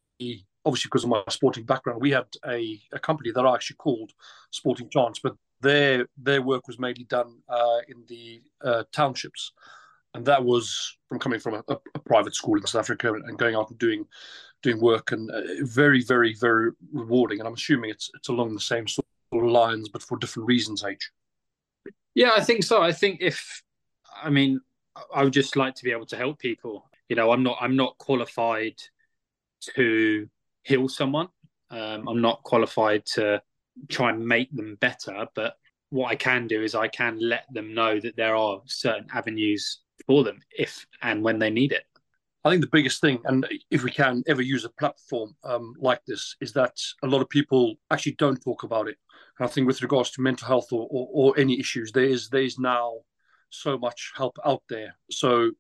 obviously 0.66 0.88
because 0.88 1.04
of 1.04 1.10
my 1.10 1.24
sporting 1.30 1.66
background, 1.66 2.02
we 2.02 2.12
had 2.12 2.28
a, 2.48 2.80
a 2.94 3.00
company 3.00 3.32
that 3.32 3.46
I 3.46 3.54
actually 3.54 3.78
called 3.78 4.12
Sporting 4.52 4.89
Chance, 4.89 5.20
but 5.20 5.36
their 5.62 6.07
their 6.18 6.41
work 6.41 6.68
was 6.68 6.80
mainly 6.80 7.05
done 7.05 7.39
uh, 7.49 7.80
in 7.88 8.03
the 8.07 8.41
uh, 8.64 8.84
townships, 8.91 9.53
and 10.14 10.26
that 10.26 10.43
was 10.43 10.97
from 11.07 11.20
coming 11.20 11.39
from 11.39 11.55
a, 11.55 11.64
a, 11.95 11.99
private 11.99 12.36
school 12.36 12.57
in 12.57 12.66
South 12.66 12.82
Africa 12.82 13.14
and 13.14 13.38
going 13.38 13.55
out 13.55 13.70
and 13.70 13.80
doing 13.80 14.05
doing 14.62 14.80
work 14.80 15.12
and 15.12 15.30
uh, 15.32 15.41
very 15.62 16.03
very 16.03 16.34
very 16.36 16.72
rewarding. 16.91 17.39
And 17.39 17.47
I'm 17.47 17.53
assuming 17.53 17.89
it's 17.89 18.09
it's 18.16 18.30
along 18.30 18.53
the 18.53 18.59
same 18.59 18.88
sort 18.88 19.05
of 19.34 19.43
lines, 19.43 19.89
but 19.89 20.03
for 20.03 20.18
different 20.18 20.47
reasons. 20.47 20.84
H. 20.84 21.12
Yeah, 22.14 22.32
I 22.36 22.41
think 22.41 22.64
so. 22.64 22.82
I 22.82 22.91
think 22.91 23.20
if, 23.22 23.64
I 24.22 24.30
mean, 24.30 24.59
I 25.14 25.24
would 25.24 25.34
just 25.34 25.55
like 25.55 25.76
to 25.76 25.84
be 25.84 25.91
able 25.91 26.05
to 26.07 26.18
help 26.18 26.39
people. 26.39 26.89
You 27.07 27.16
know, 27.16 27.32
I'm 27.32 27.43
not, 27.43 27.57
I'm 27.62 27.76
not 27.76 27.97
qualified 27.97 28.76
to 29.76 30.28
heal 30.64 30.89
someone. 30.89 31.30
Um, 31.70 32.07
I'm 32.07 32.22
not 32.22 32.43
qualified 32.43 33.05
to 33.14 33.41
try 33.90 34.10
and 34.10 34.26
make 34.26 34.56
them 34.56 34.76
better, 34.76 35.28
but 35.36 35.56
what 35.90 36.10
I 36.10 36.16
can 36.16 36.48
do 36.48 36.64
is 36.64 36.74
I 36.74 36.88
can 36.88 37.20
let 37.20 37.46
them 37.54 37.74
know 37.74 38.00
that 38.00 38.16
there 38.16 38.36
are 38.36 38.62
certain 38.66 39.08
avenues 39.14 39.82
for 40.08 40.24
them 40.24 40.40
if 40.58 40.86
and 41.02 41.22
when 41.22 41.38
they 41.38 41.50
need 41.50 41.72
it. 41.74 41.84
I 42.44 42.50
think 42.50 42.62
the 42.62 42.70
biggest 42.72 43.02
thing, 43.02 43.20
and 43.26 43.48
if 43.70 43.84
we 43.84 43.92
can 43.92 44.24
ever 44.28 44.42
use 44.42 44.66
a 44.66 44.70
platform 44.70 45.36
um, 45.44 45.76
like 45.78 46.02
this, 46.08 46.36
is 46.42 46.54
that 46.54 46.76
a 47.04 47.08
lot 47.08 47.22
of 47.22 47.30
people 47.30 47.76
actually 47.92 48.14
don't 48.14 48.42
talk 48.44 48.64
about 48.64 48.88
it. 48.88 48.98
And 49.38 49.48
I 49.48 49.52
think 49.52 49.68
with 49.68 49.84
regards 49.84 50.10
to 50.12 50.22
mental 50.22 50.48
health 50.48 50.74
or, 50.74 50.88
or, 50.90 51.08
or 51.12 51.40
any 51.40 51.60
issues, 51.60 51.92
there 51.92 52.06
is 52.06 52.30
there 52.30 52.42
is 52.42 52.58
now 52.58 52.94
so 53.50 53.78
much 53.78 54.12
help 54.16 54.38
out 54.44 54.64
there. 54.70 54.96
So 55.12 55.52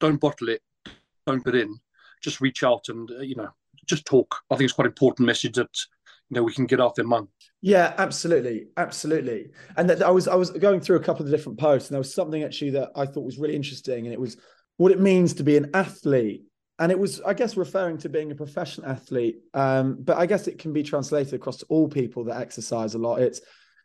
don't 0.00 0.20
bottle 0.20 0.48
it, 0.48 0.62
don't 1.26 1.44
put 1.44 1.54
in, 1.54 1.78
just 2.22 2.40
reach 2.40 2.62
out 2.64 2.88
and 2.88 3.10
uh, 3.10 3.20
you 3.20 3.34
know 3.34 3.50
just 3.86 4.06
talk. 4.06 4.36
I 4.50 4.56
think 4.56 4.66
it's 4.66 4.72
quite 4.72 4.86
an 4.86 4.92
important 4.92 5.26
message 5.26 5.56
that 5.56 5.76
you 6.30 6.36
know 6.36 6.42
we 6.42 6.52
can 6.52 6.66
get 6.66 6.80
out 6.80 6.94
there, 6.94 7.06
man. 7.06 7.28
Yeah, 7.60 7.94
absolutely, 7.98 8.66
absolutely. 8.76 9.50
And 9.76 9.88
that 9.90 10.02
I 10.02 10.10
was 10.10 10.28
I 10.28 10.34
was 10.34 10.50
going 10.50 10.80
through 10.80 10.96
a 10.96 11.02
couple 11.02 11.24
of 11.24 11.30
different 11.30 11.58
posts, 11.58 11.88
and 11.88 11.94
there 11.94 12.00
was 12.00 12.14
something 12.14 12.42
actually 12.42 12.70
that 12.70 12.90
I 12.96 13.06
thought 13.06 13.24
was 13.24 13.38
really 13.38 13.56
interesting, 13.56 14.06
and 14.06 14.12
it 14.12 14.20
was 14.20 14.36
what 14.76 14.92
it 14.92 15.00
means 15.00 15.34
to 15.34 15.44
be 15.44 15.56
an 15.56 15.70
athlete. 15.74 16.44
And 16.78 16.90
it 16.90 16.98
was, 16.98 17.20
I 17.20 17.34
guess, 17.34 17.56
referring 17.56 17.98
to 17.98 18.08
being 18.08 18.32
a 18.32 18.34
professional 18.34 18.90
athlete. 18.90 19.36
Um, 19.54 19.98
but 20.00 20.16
I 20.16 20.26
guess 20.26 20.48
it 20.48 20.58
can 20.58 20.72
be 20.72 20.82
translated 20.82 21.34
across 21.34 21.58
to 21.58 21.66
all 21.68 21.86
people 21.86 22.24
that 22.24 22.40
exercise 22.40 22.94
a 22.94 22.98
lot. 22.98 23.20
It's 23.20 23.40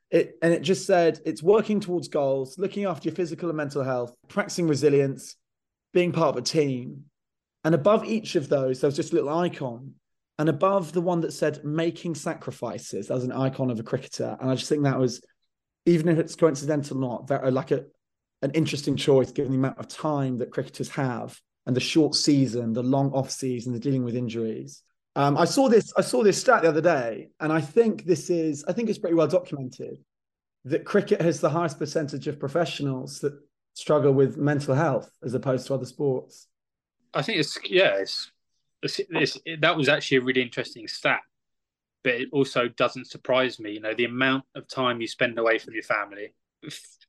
it 0.10 0.38
and 0.42 0.54
it 0.54 0.62
just 0.62 0.88
said 0.88 1.20
it's 1.26 1.44
working 1.44 1.80
towards 1.80 2.08
goals, 2.08 2.58
looking 2.58 2.86
after 2.86 3.10
your 3.10 3.16
physical 3.16 3.50
and 3.50 3.58
mental 3.58 3.84
health, 3.84 4.16
practicing 4.28 4.68
resilience, 4.68 5.36
being 5.94 6.12
part 6.12 6.30
of 6.30 6.38
a 6.38 6.42
team. 6.42 7.04
And 7.64 7.76
above 7.76 8.06
each 8.06 8.36
of 8.36 8.48
those, 8.48 8.80
there 8.80 8.88
was 8.88 8.96
just 8.96 9.12
a 9.12 9.16
little 9.16 9.38
icon. 9.38 9.96
And 10.40 10.50
above 10.50 10.94
the 10.94 11.02
one 11.02 11.22
that 11.22 11.34
said 11.34 11.64
making 11.64 12.16
sacrifices, 12.16 13.10
as 13.10 13.24
an 13.24 13.32
icon 13.32 13.72
of 13.72 13.80
a 13.80 13.84
cricketer. 13.84 14.38
And 14.40 14.50
I 14.50 14.56
just 14.56 14.70
think 14.70 14.84
that 14.84 15.00
was, 15.00 15.22
even 15.86 16.10
if 16.10 16.20
it's 16.20 16.36
coincidental 16.36 16.98
or 16.98 17.02
not, 17.02 17.28
very, 17.28 17.52
like 17.52 17.72
a 17.72 17.86
an 18.44 18.52
interesting 18.52 18.96
choice 18.96 19.32
given 19.32 19.52
the 19.52 19.58
amount 19.58 19.80
of 19.80 19.88
time 19.88 20.38
that 20.38 20.52
cricketers 20.52 20.90
have 20.90 21.40
and 21.66 21.76
the 21.76 21.82
short 21.82 22.16
season, 22.16 22.74
the 22.74 22.84
long 22.84 23.12
off 23.12 23.32
season, 23.32 23.74
the 23.74 23.80
dealing 23.80 24.04
with 24.04 24.16
injuries. 24.16 24.84
Um, 25.16 25.36
I 25.36 25.46
saw 25.46 25.68
this. 25.68 25.92
I 25.98 26.02
saw 26.02 26.24
this 26.24 26.40
stat 26.40 26.62
the 26.62 26.70
other 26.70 26.82
day, 26.82 27.30
and 27.40 27.52
I 27.52 27.62
think 27.62 28.06
this 28.06 28.30
is. 28.30 28.64
I 28.68 28.74
think 28.74 28.90
it's 28.90 29.00
pretty 29.00 29.16
well 29.16 29.28
documented 29.28 29.98
that 30.66 30.86
cricket 30.86 31.22
has 31.22 31.40
the 31.40 31.50
highest 31.50 31.80
percentage 31.80 32.28
of 32.28 32.40
professionals 32.40 33.20
that 33.20 33.34
struggle 33.74 34.12
with 34.12 34.38
mental 34.38 34.76
health 34.76 35.10
as 35.24 35.34
opposed 35.34 35.66
to 35.68 35.74
other 35.74 35.86
sports. 35.86 36.48
I 37.14 37.24
think 37.24 37.40
it's 37.40 37.58
yeah. 37.64 37.96
It's, 37.98 38.32
that 38.82 39.76
was 39.76 39.90
actually 39.90 40.18
a 40.18 40.22
really 40.22 40.42
interesting 40.42 40.88
stat, 40.88 41.22
but 42.04 42.14
it 42.14 42.30
also 42.32 42.68
doesn't 42.68 43.08
surprise 43.08 43.60
me. 43.60 43.72
You 43.72 43.80
know, 43.82 43.94
the 43.94 44.06
amount 44.06 44.46
of 44.56 44.68
time 44.68 45.02
you 45.02 45.08
spend 45.08 45.38
away 45.40 45.58
from 45.58 45.74
your 45.74 45.84
family, 45.84 46.34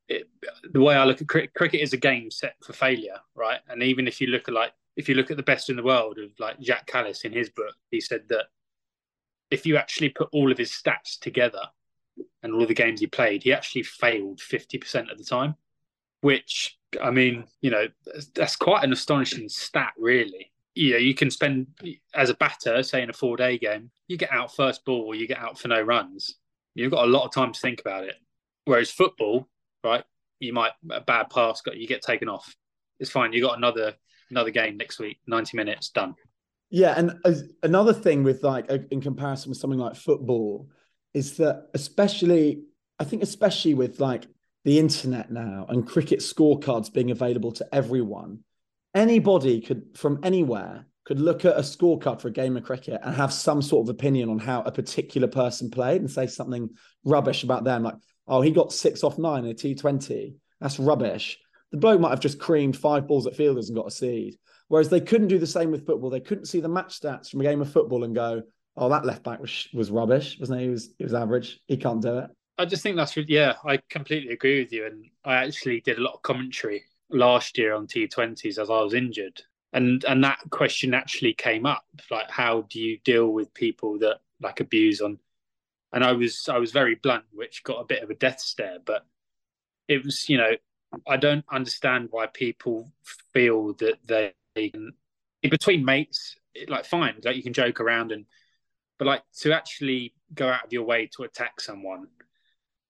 it, 0.08 0.28
the 0.72 0.80
way 0.80 0.94
I 0.94 1.04
look 1.04 1.20
at 1.20 1.28
cricket, 1.28 1.54
cricket 1.54 1.80
is 1.80 1.92
a 1.92 1.98
game 1.98 2.30
set 2.30 2.54
for 2.62 2.72
failure, 2.72 3.18
right? 3.34 3.60
And 3.68 3.82
even 3.82 4.08
if 4.08 4.20
you 4.20 4.28
look 4.28 4.48
at 4.48 4.54
like 4.54 4.72
if 4.96 5.08
you 5.08 5.14
look 5.14 5.30
at 5.30 5.36
the 5.36 5.42
best 5.42 5.70
in 5.70 5.76
the 5.76 5.82
world 5.82 6.18
of 6.18 6.30
like 6.38 6.60
Jacques 6.60 6.90
Kallis 6.90 7.24
in 7.24 7.32
his 7.32 7.50
book, 7.50 7.74
he 7.90 8.00
said 8.00 8.22
that 8.28 8.46
if 9.50 9.64
you 9.64 9.76
actually 9.76 10.08
put 10.08 10.28
all 10.32 10.50
of 10.50 10.58
his 10.58 10.70
stats 10.70 11.18
together 11.20 11.62
and 12.42 12.52
all 12.52 12.66
the 12.66 12.74
games 12.74 13.00
he 13.00 13.06
played, 13.06 13.42
he 13.42 13.52
actually 13.52 13.84
failed 13.84 14.40
fifty 14.40 14.78
percent 14.78 15.10
of 15.10 15.18
the 15.18 15.24
time. 15.24 15.54
Which 16.20 16.78
I 17.00 17.10
mean, 17.10 17.44
you 17.60 17.70
know, 17.70 17.86
that's 18.34 18.56
quite 18.56 18.82
an 18.82 18.92
astonishing 18.92 19.48
stat, 19.48 19.92
really. 19.98 20.50
You 20.78 20.92
know, 20.92 20.98
you 20.98 21.12
can 21.12 21.28
spend 21.28 21.66
as 22.14 22.30
a 22.30 22.34
batter, 22.34 22.84
say 22.84 23.02
in 23.02 23.10
a 23.10 23.12
four-day 23.12 23.58
game, 23.58 23.90
you 24.06 24.16
get 24.16 24.32
out 24.32 24.54
first 24.54 24.84
ball, 24.84 25.12
you 25.12 25.26
get 25.26 25.38
out 25.38 25.58
for 25.58 25.66
no 25.66 25.82
runs. 25.82 26.36
You've 26.76 26.92
got 26.92 27.04
a 27.04 27.10
lot 27.10 27.24
of 27.24 27.34
time 27.34 27.52
to 27.52 27.58
think 27.58 27.80
about 27.80 28.04
it. 28.04 28.14
Whereas 28.64 28.88
football, 28.88 29.48
right? 29.82 30.04
You 30.38 30.52
might 30.52 30.70
a 30.88 31.00
bad 31.00 31.30
pass, 31.30 31.62
got 31.62 31.78
you 31.78 31.88
get 31.88 32.02
taken 32.02 32.28
off. 32.28 32.54
It's 33.00 33.10
fine. 33.10 33.32
You 33.32 33.42
got 33.42 33.58
another 33.58 33.94
another 34.30 34.50
game 34.50 34.76
next 34.76 35.00
week, 35.00 35.18
ninety 35.26 35.56
minutes 35.56 35.88
done. 35.88 36.14
Yeah, 36.70 36.94
and 36.96 37.18
as, 37.24 37.42
another 37.64 37.92
thing 37.92 38.22
with 38.22 38.44
like 38.44 38.70
in 38.92 39.00
comparison 39.00 39.48
with 39.48 39.58
something 39.58 39.80
like 39.80 39.96
football 39.96 40.68
is 41.12 41.38
that 41.38 41.70
especially 41.74 42.62
I 43.00 43.04
think 43.04 43.24
especially 43.24 43.74
with 43.74 43.98
like 43.98 44.26
the 44.64 44.78
internet 44.78 45.32
now 45.32 45.66
and 45.68 45.84
cricket 45.84 46.20
scorecards 46.20 46.92
being 46.92 47.10
available 47.10 47.50
to 47.52 47.74
everyone, 47.74 48.44
anybody 48.98 49.60
could 49.60 49.96
from 49.96 50.20
anywhere 50.22 50.86
could 51.06 51.20
look 51.20 51.46
at 51.46 51.56
a 51.56 51.60
scorecard 51.60 52.20
for 52.20 52.28
a 52.28 52.32
game 52.32 52.56
of 52.56 52.64
cricket 52.64 53.00
and 53.02 53.14
have 53.14 53.32
some 53.32 53.62
sort 53.62 53.86
of 53.86 53.94
opinion 53.94 54.28
on 54.28 54.38
how 54.38 54.60
a 54.62 54.72
particular 54.72 55.26
person 55.26 55.70
played 55.70 56.02
and 56.02 56.10
say 56.10 56.26
something 56.26 56.68
rubbish 57.02 57.44
about 57.44 57.64
them, 57.64 57.82
like, 57.82 57.94
oh, 58.26 58.42
he 58.42 58.50
got 58.50 58.74
six 58.74 59.02
off 59.02 59.16
nine 59.16 59.46
in 59.46 59.50
a 59.50 59.54
T20. 59.54 60.34
That's 60.60 60.78
rubbish. 60.78 61.38
The 61.72 61.78
bloke 61.78 61.98
might 61.98 62.10
have 62.10 62.20
just 62.20 62.38
creamed 62.38 62.76
five 62.76 63.06
balls 63.06 63.26
at 63.26 63.36
fielders 63.36 63.70
and 63.70 63.76
got 63.76 63.86
a 63.86 63.90
seed. 63.90 64.36
Whereas 64.68 64.90
they 64.90 65.00
couldn't 65.00 65.28
do 65.28 65.38
the 65.38 65.46
same 65.46 65.70
with 65.70 65.86
football. 65.86 66.10
They 66.10 66.20
couldn't 66.20 66.44
see 66.44 66.60
the 66.60 66.68
match 66.68 67.00
stats 67.00 67.30
from 67.30 67.40
a 67.40 67.44
game 67.44 67.62
of 67.62 67.72
football 67.72 68.04
and 68.04 68.14
go, 68.14 68.42
oh, 68.76 68.90
that 68.90 69.06
left 69.06 69.22
back 69.22 69.40
was, 69.40 69.66
was 69.72 69.90
rubbish, 69.90 70.36
wasn't 70.38 70.60
he? 70.60 70.66
He 70.66 70.70
was, 70.70 70.94
he 70.98 71.04
was 71.04 71.14
average. 71.14 71.58
He 71.68 71.78
can't 71.78 72.02
do 72.02 72.18
it. 72.18 72.30
I 72.58 72.66
just 72.66 72.82
think 72.82 72.96
that's 72.96 73.16
yeah, 73.16 73.54
I 73.64 73.78
completely 73.88 74.34
agree 74.34 74.60
with 74.60 74.72
you. 74.72 74.84
And 74.84 75.06
I 75.24 75.36
actually 75.36 75.80
did 75.80 75.96
a 75.96 76.02
lot 76.02 76.14
of 76.14 76.22
commentary 76.22 76.84
last 77.10 77.58
year 77.58 77.74
on 77.74 77.86
T20s 77.86 78.58
as 78.58 78.70
I 78.70 78.80
was 78.82 78.94
injured, 78.94 79.42
and 79.72 80.04
and 80.04 80.22
that 80.24 80.38
question 80.50 80.94
actually 80.94 81.34
came 81.34 81.66
up, 81.66 81.84
like 82.10 82.30
how 82.30 82.62
do 82.62 82.80
you 82.80 82.98
deal 83.04 83.28
with 83.28 83.52
people 83.54 83.98
that 84.00 84.20
like 84.40 84.60
abuse 84.60 85.00
on? 85.00 85.18
And 85.92 86.04
I 86.04 86.12
was 86.12 86.48
I 86.48 86.58
was 86.58 86.72
very 86.72 86.96
blunt, 86.96 87.24
which 87.32 87.64
got 87.64 87.80
a 87.80 87.86
bit 87.86 88.02
of 88.02 88.10
a 88.10 88.14
death 88.14 88.40
stare, 88.40 88.78
but 88.84 89.06
it 89.88 90.04
was 90.04 90.28
you 90.28 90.36
know 90.38 90.52
I 91.06 91.16
don't 91.16 91.44
understand 91.50 92.08
why 92.10 92.26
people 92.26 92.90
feel 93.32 93.74
that 93.74 93.98
they 94.06 94.34
can 94.70 94.92
between 95.42 95.84
mates 95.84 96.36
like 96.66 96.84
fine 96.84 97.14
like 97.24 97.36
you 97.36 97.42
can 97.42 97.52
joke 97.52 97.80
around 97.80 98.10
and 98.10 98.26
but 98.98 99.06
like 99.06 99.22
to 99.32 99.52
actually 99.52 100.14
go 100.34 100.48
out 100.48 100.64
of 100.64 100.72
your 100.72 100.82
way 100.82 101.08
to 101.16 101.22
attack 101.22 101.60
someone 101.60 102.08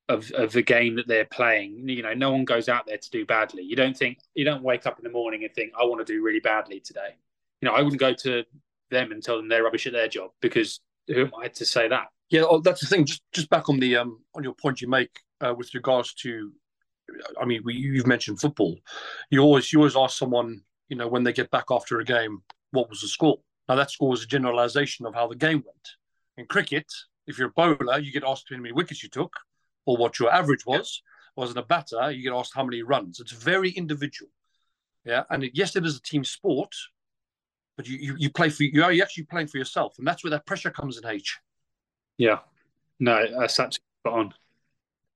of 0.09 0.30
of 0.32 0.52
the 0.52 0.62
game 0.62 0.96
that 0.96 1.06
they're 1.06 1.26
playing. 1.26 1.88
You 1.88 2.02
know, 2.02 2.14
no 2.14 2.32
one 2.32 2.44
goes 2.44 2.68
out 2.68 2.86
there 2.86 2.98
to 2.98 3.11
do 3.11 3.26
badly. 3.26 3.62
You 3.62 3.76
don't 3.76 3.96
think 3.96 4.18
you 4.34 4.44
don't 4.44 4.62
wake 4.62 4.86
up 4.86 4.98
in 4.98 5.04
the 5.04 5.11
morning 5.11 5.44
and 5.44 5.54
think 5.54 5.72
I 5.78 5.84
want 5.84 6.04
to 6.04 6.12
do 6.12 6.22
really 6.22 6.40
badly 6.40 6.80
today. 6.80 7.16
You 7.61 7.68
know, 7.68 7.74
I 7.74 7.82
wouldn't 7.82 8.00
go 8.00 8.14
to 8.14 8.44
them 8.90 9.12
and 9.12 9.22
tell 9.22 9.36
them 9.36 9.48
they're 9.48 9.64
rubbish 9.64 9.86
at 9.86 9.92
their 9.92 10.09
job 10.09 10.30
because 10.40 10.80
who 11.06 11.22
am 11.26 11.32
I 11.38 11.48
to 11.48 11.66
say 11.66 11.88
that? 11.88 12.06
Yeah, 12.30 12.42
oh, 12.48 12.61
that's 12.61 12.80
the 12.80 12.86
thing. 12.86 13.04
Just 13.04 13.22
just 13.32 13.50
back 13.50 13.68
on 13.68 13.78
the 13.78 13.96
um 13.96 14.20
on 14.34 14.42
your 14.42 14.54
point 14.54 14.80
you 14.80 14.88
make 14.88 15.11
uh, 15.40 15.54
with 15.56 15.74
regards 15.74 16.14
to, 16.14 16.52
I 17.40 17.44
mean, 17.44 17.62
we, 17.64 17.74
you've 17.74 18.06
mentioned 18.06 18.40
football. 18.40 18.76
You 19.30 19.40
always 19.40 19.72
you 19.72 19.80
always 19.80 19.96
ask 19.96 20.18
someone, 20.18 20.62
you 20.88 20.96
know, 20.96 21.09
when 21.09 21.24
they 21.24 21.32
get 21.32 21.50
back 21.50 21.66
after 21.70 22.00
a 22.00 22.04
game, 22.04 22.42
what 22.70 22.88
was 22.88 23.00
the 23.00 23.09
score? 23.09 23.38
Now 23.68 23.76
that 23.76 23.90
score 23.90 24.14
is 24.14 24.22
a 24.22 24.26
generalisation 24.26 25.04
of 25.04 25.14
how 25.14 25.28
the 25.28 25.36
game 25.36 25.62
went. 25.66 25.88
In 26.38 26.46
cricket, 26.46 26.86
if 27.26 27.38
you're 27.38 27.48
a 27.48 27.52
bowler, 27.52 27.98
you 27.98 28.12
get 28.12 28.24
asked 28.24 28.46
how 28.48 28.56
many 28.56 28.72
wickets 28.72 29.02
you 29.02 29.09
took 29.09 29.32
or 29.89 29.97
what 29.97 30.18
your 30.18 30.30
average 30.30 30.66
was. 30.66 31.03
Was 31.34 31.51
it 31.51 31.57
a 31.57 31.62
batter? 31.62 32.11
You 32.11 32.22
get 32.22 32.36
asked 32.36 32.53
how 32.55 32.62
many 32.62 32.82
runs. 32.82 33.20
It's 33.20 33.32
very 33.32 33.70
individual. 33.70 34.30
Yeah, 35.05 35.22
and 35.30 35.45
it, 35.45 35.53
yes, 35.55 35.76
it 35.76 35.86
is 35.86 35.97
a 35.97 36.03
team 36.03 36.24
sport, 36.24 36.74
but 37.78 37.89
you, 37.89 37.97
you, 37.97 38.14
you 38.18 38.30
play 38.30 38.51
for 38.51 38.64
you 38.64 38.84
are 38.84 38.93
you 38.93 39.03
actually 39.03 39.24
playing 39.24 39.47
for 39.47 39.57
yourself, 39.57 39.95
and 39.97 40.07
that's 40.07 40.22
where 40.22 40.30
that 40.32 40.45
pressure 40.45 40.70
comes 40.70 40.99
in. 40.99 41.07
H. 41.07 41.39
Yeah, 42.18 42.41
no, 43.01 43.24
that's 43.39 43.59
absolutely 43.59 43.84
spot 44.03 44.18
on. 44.18 44.34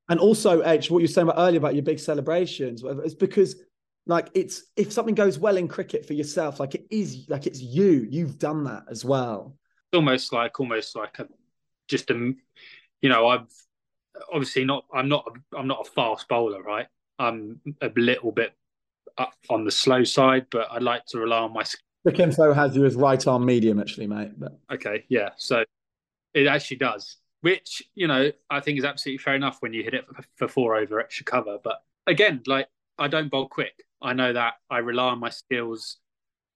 And 0.09 0.21
also, 0.21 0.65
H, 0.65 0.91
what 0.91 1.01
you 1.01 1.05
were 1.05 1.09
saying 1.09 1.29
about 1.29 1.39
earlier 1.39 1.59
about 1.59 1.75
your 1.75 1.83
big 1.83 1.99
celebrations, 1.99 2.83
whatever, 2.83 3.05
it's 3.05 3.15
because 3.15 3.57
like 4.07 4.29
it's 4.33 4.63
if 4.77 4.91
something 4.91 5.15
goes 5.15 5.39
well 5.39 5.59
in 5.59 5.69
cricket 5.69 6.07
for 6.07 6.15
yourself, 6.15 6.61
like 6.61 6.75
it 6.75 6.87
is 6.91 7.27
like 7.29 7.47
it's 7.47 7.61
you. 7.61 8.07
You've 8.09 8.39
done 8.39 8.65
that 8.65 8.85
as 8.91 9.05
well. 9.05 9.55
It's 9.91 9.97
almost 9.97 10.33
like 10.33 10.59
almost 10.61 10.97
like 10.97 11.19
a 11.19 11.29
just 11.89 12.11
a 12.11 12.33
you 13.03 13.09
know 13.11 13.27
I've 13.27 13.53
obviously 14.33 14.65
not. 14.65 14.85
I'm 14.93 15.09
not. 15.09 15.27
I'm 15.57 15.67
not 15.67 15.87
a 15.87 15.91
fast 15.91 16.29
bowler, 16.29 16.63
right? 16.63 16.87
I'm 17.19 17.61
a 17.81 17.91
little 17.97 18.33
bit 18.33 18.55
up 19.19 19.35
on 19.51 19.65
the 19.65 19.71
slow 19.71 20.05
side, 20.05 20.47
but 20.51 20.69
I 20.71 20.79
like 20.79 21.07
to 21.07 21.19
rely 21.19 21.39
on 21.39 21.53
my. 21.53 21.65
The 22.05 22.23
info 22.23 22.53
has 22.53 22.75
you 22.75 22.85
as 22.85 22.97
right 22.97 23.25
arm 23.27 23.45
medium, 23.45 23.79
actually, 23.79 24.07
mate. 24.07 24.33
But 24.37 24.59
okay, 24.73 25.05
yeah. 25.09 25.31
So 25.37 25.65
it 26.35 26.47
actually 26.47 26.79
does, 26.79 27.17
which 27.43 27.83
you 27.95 28.09
know 28.09 28.33
I 28.51 28.61
think 28.61 28.79
is 28.79 28.85
absolutely 28.85 29.19
fair 29.19 29.35
enough 29.35 29.59
when 29.61 29.73
you 29.73 29.83
hit 29.83 29.95
it 29.95 30.05
for 30.37 30.49
four 30.49 30.77
over 30.77 31.01
extra 31.01 31.25
cover. 31.25 31.59
But 31.63 31.83
again, 32.07 32.43
like 32.47 32.69
I 32.99 33.09
don't 33.09 33.31
bowl 33.31 33.49
quick. 33.49 33.85
I 34.01 34.13
know 34.15 34.33
that 34.33 34.55
I 34.71 34.79
rely 34.79 35.11
on 35.11 35.21
my 35.21 35.31
skills. 35.31 35.99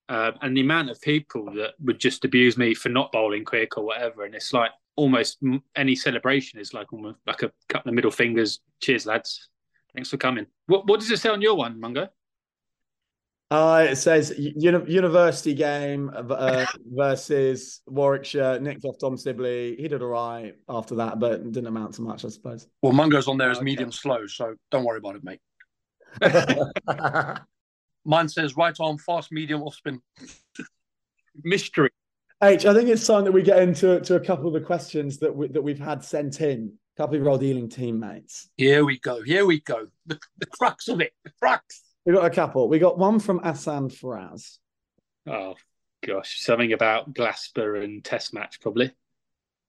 Uh, 0.08 0.30
and 0.40 0.56
the 0.56 0.60
amount 0.60 0.88
of 0.88 1.00
people 1.00 1.46
that 1.52 1.74
would 1.80 1.98
just 1.98 2.24
abuse 2.24 2.56
me 2.56 2.74
for 2.74 2.90
not 2.90 3.10
bowling 3.10 3.44
quick 3.44 3.76
or 3.76 3.84
whatever, 3.84 4.24
and 4.24 4.36
it's 4.36 4.52
like 4.52 4.70
almost 4.96 5.38
any 5.76 5.94
celebration 5.94 6.58
is 6.58 6.74
like 6.74 6.92
almost 6.92 7.18
like 7.26 7.42
a 7.42 7.52
couple 7.68 7.90
of 7.90 7.94
middle 7.94 8.10
fingers. 8.10 8.60
Cheers, 8.80 9.06
lads. 9.06 9.48
Thanks 9.94 10.10
for 10.10 10.16
coming. 10.16 10.46
What 10.66 10.86
what 10.86 11.00
does 11.00 11.10
it 11.10 11.18
say 11.18 11.28
on 11.28 11.42
your 11.42 11.54
one, 11.54 11.80
Mungo? 11.80 12.08
Uh, 13.48 13.86
it 13.90 13.96
says 13.96 14.34
uni- 14.36 14.90
university 14.92 15.54
game 15.54 16.10
uh, 16.12 16.66
versus 16.86 17.80
Warwickshire. 17.86 18.58
Nicked 18.58 18.84
off 18.84 18.98
Dom 18.98 19.16
Sibley. 19.16 19.76
He 19.76 19.86
did 19.86 20.02
all 20.02 20.08
right 20.08 20.54
after 20.68 20.96
that, 20.96 21.20
but 21.20 21.44
didn't 21.44 21.68
amount 21.68 21.94
to 21.94 22.02
much, 22.02 22.24
I 22.24 22.28
suppose. 22.28 22.66
Well, 22.82 22.92
Mungo's 22.92 23.28
on 23.28 23.38
there 23.38 23.50
as 23.50 23.58
okay. 23.58 23.64
medium 23.64 23.92
slow, 23.92 24.26
so 24.26 24.56
don't 24.72 24.84
worry 24.84 24.98
about 24.98 25.14
it, 25.14 25.22
mate. 25.22 25.40
Mine 28.04 28.28
says 28.28 28.56
right 28.56 28.76
arm 28.80 28.98
fast, 28.98 29.30
medium 29.30 29.62
off 29.62 29.76
spin. 29.76 30.00
Mystery. 31.44 31.90
H, 32.42 32.66
I 32.66 32.74
think 32.74 32.88
it's 32.90 33.06
time 33.06 33.24
that 33.24 33.32
we 33.32 33.42
get 33.42 33.62
into 33.62 33.98
to 34.00 34.16
a 34.16 34.20
couple 34.20 34.46
of 34.46 34.52
the 34.52 34.60
questions 34.60 35.18
that 35.18 35.34
we, 35.34 35.48
that 35.48 35.62
we've 35.62 35.78
had 35.78 36.04
sent 36.04 36.40
in. 36.40 36.72
A 36.96 37.02
couple 37.02 37.16
of 37.16 37.22
your 37.22 37.30
old 37.30 37.42
Ealing 37.42 37.68
teammates. 37.68 38.48
Here 38.56 38.84
we 38.84 38.98
go. 38.98 39.22
Here 39.22 39.46
we 39.46 39.60
go. 39.60 39.86
The, 40.06 40.18
the 40.38 40.46
crux 40.46 40.88
of 40.88 41.00
it. 41.00 41.12
The 41.24 41.32
crux. 41.40 41.82
We 42.04 42.12
got 42.12 42.24
a 42.24 42.30
couple. 42.30 42.68
We 42.68 42.78
got 42.78 42.98
one 42.98 43.20
from 43.20 43.40
Asan 43.42 43.88
Faraz. 43.88 44.58
Oh 45.26 45.54
gosh, 46.06 46.40
something 46.40 46.72
about 46.72 47.12
Glasper 47.12 47.82
and 47.82 48.04
Test 48.04 48.32
match 48.32 48.60
probably. 48.60 48.92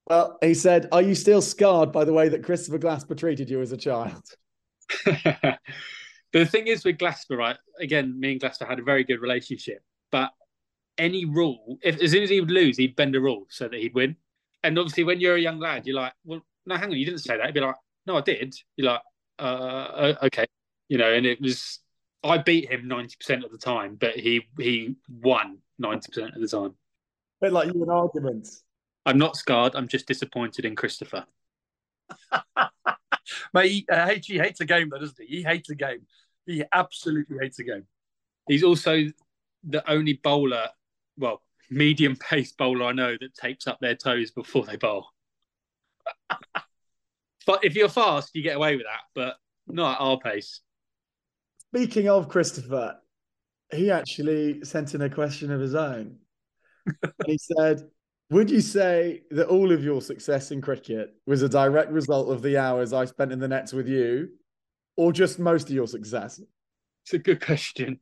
Well, 0.05 0.37
he 0.41 0.53
said, 0.53 0.87
"Are 0.91 1.01
you 1.01 1.15
still 1.15 1.41
scarred 1.41 1.91
by 1.91 2.05
the 2.05 2.13
way 2.13 2.29
that 2.29 2.43
Christopher 2.43 2.79
Glasper 2.79 3.17
treated 3.17 3.49
you 3.49 3.61
as 3.61 3.71
a 3.71 3.77
child?" 3.77 4.23
the 5.05 6.45
thing 6.45 6.67
is 6.67 6.85
with 6.85 6.97
Glasper, 6.97 7.37
right? 7.37 7.57
Again, 7.79 8.19
me 8.19 8.33
and 8.33 8.41
Glasper 8.41 8.67
had 8.67 8.79
a 8.79 8.83
very 8.83 9.03
good 9.03 9.19
relationship, 9.19 9.81
but 10.11 10.31
any 10.97 11.25
rule, 11.25 11.77
if 11.81 12.01
as 12.01 12.11
soon 12.11 12.23
as 12.23 12.29
he 12.29 12.39
would 12.39 12.51
lose, 12.51 12.77
he'd 12.77 12.95
bend 12.95 13.15
a 13.15 13.19
rule 13.19 13.45
so 13.49 13.67
that 13.67 13.79
he'd 13.79 13.93
win. 13.93 14.15
And 14.63 14.77
obviously, 14.77 15.03
when 15.03 15.19
you're 15.19 15.35
a 15.35 15.41
young 15.41 15.59
lad, 15.59 15.85
you're 15.85 15.95
like, 15.95 16.13
well, 16.25 16.41
no, 16.65 16.75
hang 16.75 16.89
on, 16.89 16.97
you 16.97 17.05
didn't 17.05 17.19
say 17.19 17.37
that. 17.37 17.45
He'd 17.45 17.53
be 17.53 17.61
like, 17.61 17.75
no, 18.05 18.17
I 18.17 18.21
did. 18.21 18.55
You're 18.75 18.91
like, 18.91 19.01
uh, 19.39 20.13
okay, 20.23 20.45
you 20.89 20.97
know. 20.97 21.13
And 21.13 21.25
it 21.25 21.41
was, 21.41 21.79
I 22.23 22.37
beat 22.37 22.69
him 22.69 22.87
ninety 22.87 23.15
percent 23.19 23.43
of 23.43 23.51
the 23.51 23.57
time, 23.57 23.95
but 23.99 24.15
he 24.15 24.47
he 24.59 24.95
won 25.09 25.59
ninety 25.77 26.09
percent 26.09 26.35
of 26.35 26.41
the 26.41 26.47
time. 26.47 26.73
But 27.39 27.53
like 27.53 27.73
you 27.73 27.83
in 27.83 27.89
arguments. 27.89 28.63
I'm 29.05 29.17
not 29.17 29.37
scarred. 29.37 29.75
I'm 29.75 29.87
just 29.87 30.05
disappointed 30.05 30.65
in 30.65 30.75
Christopher. 30.75 31.25
Mate, 33.53 33.71
he, 33.71 33.85
uh, 33.89 34.15
he 34.21 34.37
hates 34.37 34.59
a 34.59 34.65
game, 34.65 34.89
though, 34.89 34.99
doesn't 34.99 35.17
he? 35.19 35.37
He 35.37 35.43
hates 35.43 35.69
a 35.69 35.75
game. 35.75 36.05
He 36.45 36.63
absolutely 36.73 37.37
hates 37.41 37.59
a 37.59 37.63
game. 37.63 37.85
He's 38.47 38.63
also 38.63 39.05
the 39.63 39.89
only 39.89 40.19
bowler 40.21 40.67
well, 41.17 41.41
medium 41.69 42.15
pace 42.15 42.51
bowler 42.53 42.85
I 42.85 42.91
know 42.93 43.15
that 43.19 43.33
tapes 43.35 43.67
up 43.67 43.79
their 43.79 43.95
toes 43.95 44.31
before 44.31 44.65
they 44.65 44.77
bowl. 44.77 45.07
but 47.45 47.63
if 47.63 47.75
you're 47.75 47.89
fast, 47.89 48.31
you 48.33 48.43
get 48.43 48.55
away 48.55 48.75
with 48.75 48.85
that, 48.85 49.01
but 49.13 49.37
not 49.67 49.95
at 49.95 50.01
our 50.01 50.19
pace. 50.19 50.61
Speaking 51.73 52.07
of 52.07 52.29
Christopher, 52.29 52.97
he 53.71 53.91
actually 53.91 54.63
sent 54.63 54.95
in 54.95 55.01
a 55.01 55.09
question 55.09 55.51
of 55.51 55.59
his 55.59 55.75
own. 55.75 56.17
he 57.25 57.37
said, 57.37 57.89
Would 58.29 58.49
you 58.49 58.61
say 58.61 59.23
that 59.31 59.47
all 59.47 59.71
of 59.71 59.83
your 59.83 60.01
success 60.01 60.51
in 60.51 60.61
cricket 60.61 61.13
was 61.25 61.41
a 61.41 61.49
direct 61.49 61.91
result 61.91 62.29
of 62.29 62.41
the 62.41 62.57
hours 62.57 62.93
I 62.93 63.05
spent 63.05 63.33
in 63.33 63.39
the 63.39 63.47
nets 63.47 63.73
with 63.73 63.87
you, 63.87 64.29
or 64.95 65.11
just 65.11 65.39
most 65.39 65.69
of 65.69 65.75
your 65.75 65.87
success? 65.87 66.39
It's 67.03 67.13
a 67.13 67.19
good 67.19 67.43
question. 67.45 67.99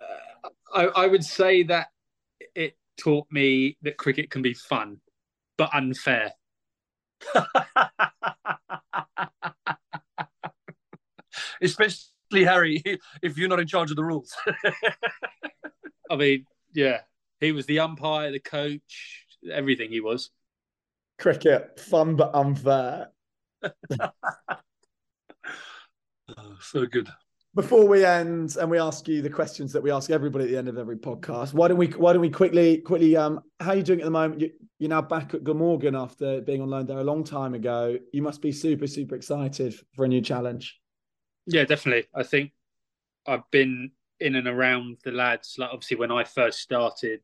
Uh, 0.00 0.48
I, 0.72 1.04
I 1.04 1.06
would 1.08 1.24
say 1.24 1.64
that 1.64 1.88
it 2.54 2.76
taught 2.98 3.26
me 3.30 3.76
that 3.82 3.96
cricket 3.96 4.30
can 4.30 4.42
be 4.42 4.54
fun, 4.54 5.00
but 5.56 5.70
unfair. 5.74 6.32
Especially 11.62 12.44
Harry, 12.44 12.82
if 13.22 13.36
you're 13.36 13.48
not 13.48 13.60
in 13.60 13.66
charge 13.66 13.90
of 13.90 13.96
the 13.96 14.04
rules. 14.04 14.34
I 16.10 16.16
mean, 16.16 16.46
yeah, 16.72 17.00
he 17.40 17.52
was 17.52 17.66
the 17.66 17.80
umpire, 17.80 18.32
the 18.32 18.40
coach, 18.40 19.26
everything 19.50 19.90
he 19.90 20.00
was. 20.00 20.30
Cricket, 21.18 21.78
fun 21.78 22.16
but 22.16 22.34
unfair. 22.34 23.08
oh, 23.62 23.70
so 26.60 26.86
good 26.86 27.10
before 27.54 27.86
we 27.86 28.04
end 28.04 28.56
and 28.56 28.70
we 28.70 28.78
ask 28.78 29.08
you 29.08 29.22
the 29.22 29.30
questions 29.30 29.72
that 29.72 29.82
we 29.82 29.90
ask 29.90 30.10
everybody 30.10 30.44
at 30.44 30.50
the 30.50 30.58
end 30.58 30.68
of 30.68 30.78
every 30.78 30.96
podcast, 30.96 31.52
why 31.52 31.68
don't 31.68 31.78
we 31.78 31.88
why 31.88 32.12
don't 32.12 32.22
we 32.22 32.30
quickly 32.30 32.78
quickly 32.78 33.16
um 33.16 33.40
how 33.58 33.70
are 33.70 33.76
you 33.76 33.82
doing 33.82 34.00
at 34.00 34.04
the 34.04 34.10
moment? 34.10 34.40
You, 34.40 34.50
you're 34.78 34.90
now 34.90 35.02
back 35.02 35.34
at 35.34 35.44
Glamorgan 35.44 35.96
after 35.96 36.40
being 36.40 36.62
on 36.62 36.70
loan 36.70 36.86
there 36.86 36.98
a 36.98 37.04
long 37.04 37.24
time 37.24 37.54
ago. 37.54 37.98
You 38.12 38.22
must 38.22 38.40
be 38.40 38.52
super 38.52 38.86
super 38.86 39.16
excited 39.16 39.74
for 39.94 40.04
a 40.04 40.08
new 40.08 40.20
challenge. 40.20 40.78
Yeah, 41.46 41.64
definitely. 41.64 42.06
I 42.14 42.22
think 42.22 42.52
I've 43.26 43.50
been 43.50 43.90
in 44.20 44.36
and 44.36 44.46
around 44.46 44.98
the 45.04 45.10
lads. 45.10 45.56
Like 45.58 45.70
obviously 45.72 45.96
when 45.96 46.12
I 46.12 46.24
first 46.24 46.60
started, 46.60 47.20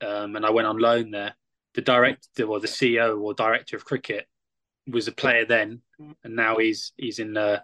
um, 0.00 0.36
and 0.36 0.46
I 0.46 0.50
went 0.50 0.66
on 0.66 0.78
loan 0.78 1.10
there, 1.10 1.34
the 1.74 1.82
director 1.82 2.44
or 2.44 2.60
the 2.60 2.66
CEO 2.66 3.20
or 3.20 3.34
director 3.34 3.76
of 3.76 3.84
cricket 3.84 4.26
was 4.88 5.08
a 5.08 5.12
player 5.12 5.44
then, 5.44 5.82
and 6.24 6.34
now 6.34 6.56
he's 6.56 6.92
he's 6.96 7.18
in 7.18 7.36
uh, 7.36 7.60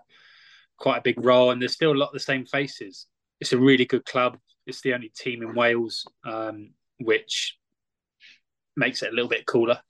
quite 0.78 0.98
a 0.98 1.02
big 1.02 1.24
role. 1.24 1.50
And 1.50 1.60
there's 1.60 1.72
still 1.72 1.92
a 1.92 1.98
lot 1.98 2.08
of 2.08 2.14
the 2.14 2.20
same 2.20 2.46
faces. 2.46 3.06
It's 3.40 3.52
a 3.52 3.58
really 3.58 3.84
good 3.84 4.04
club. 4.04 4.38
It's 4.66 4.80
the 4.82 4.94
only 4.94 5.08
team 5.08 5.42
in 5.42 5.54
Wales, 5.54 6.06
um, 6.24 6.70
which 7.00 7.58
makes 8.76 9.02
it 9.02 9.10
a 9.10 9.14
little 9.14 9.28
bit 9.28 9.46
cooler. 9.46 9.80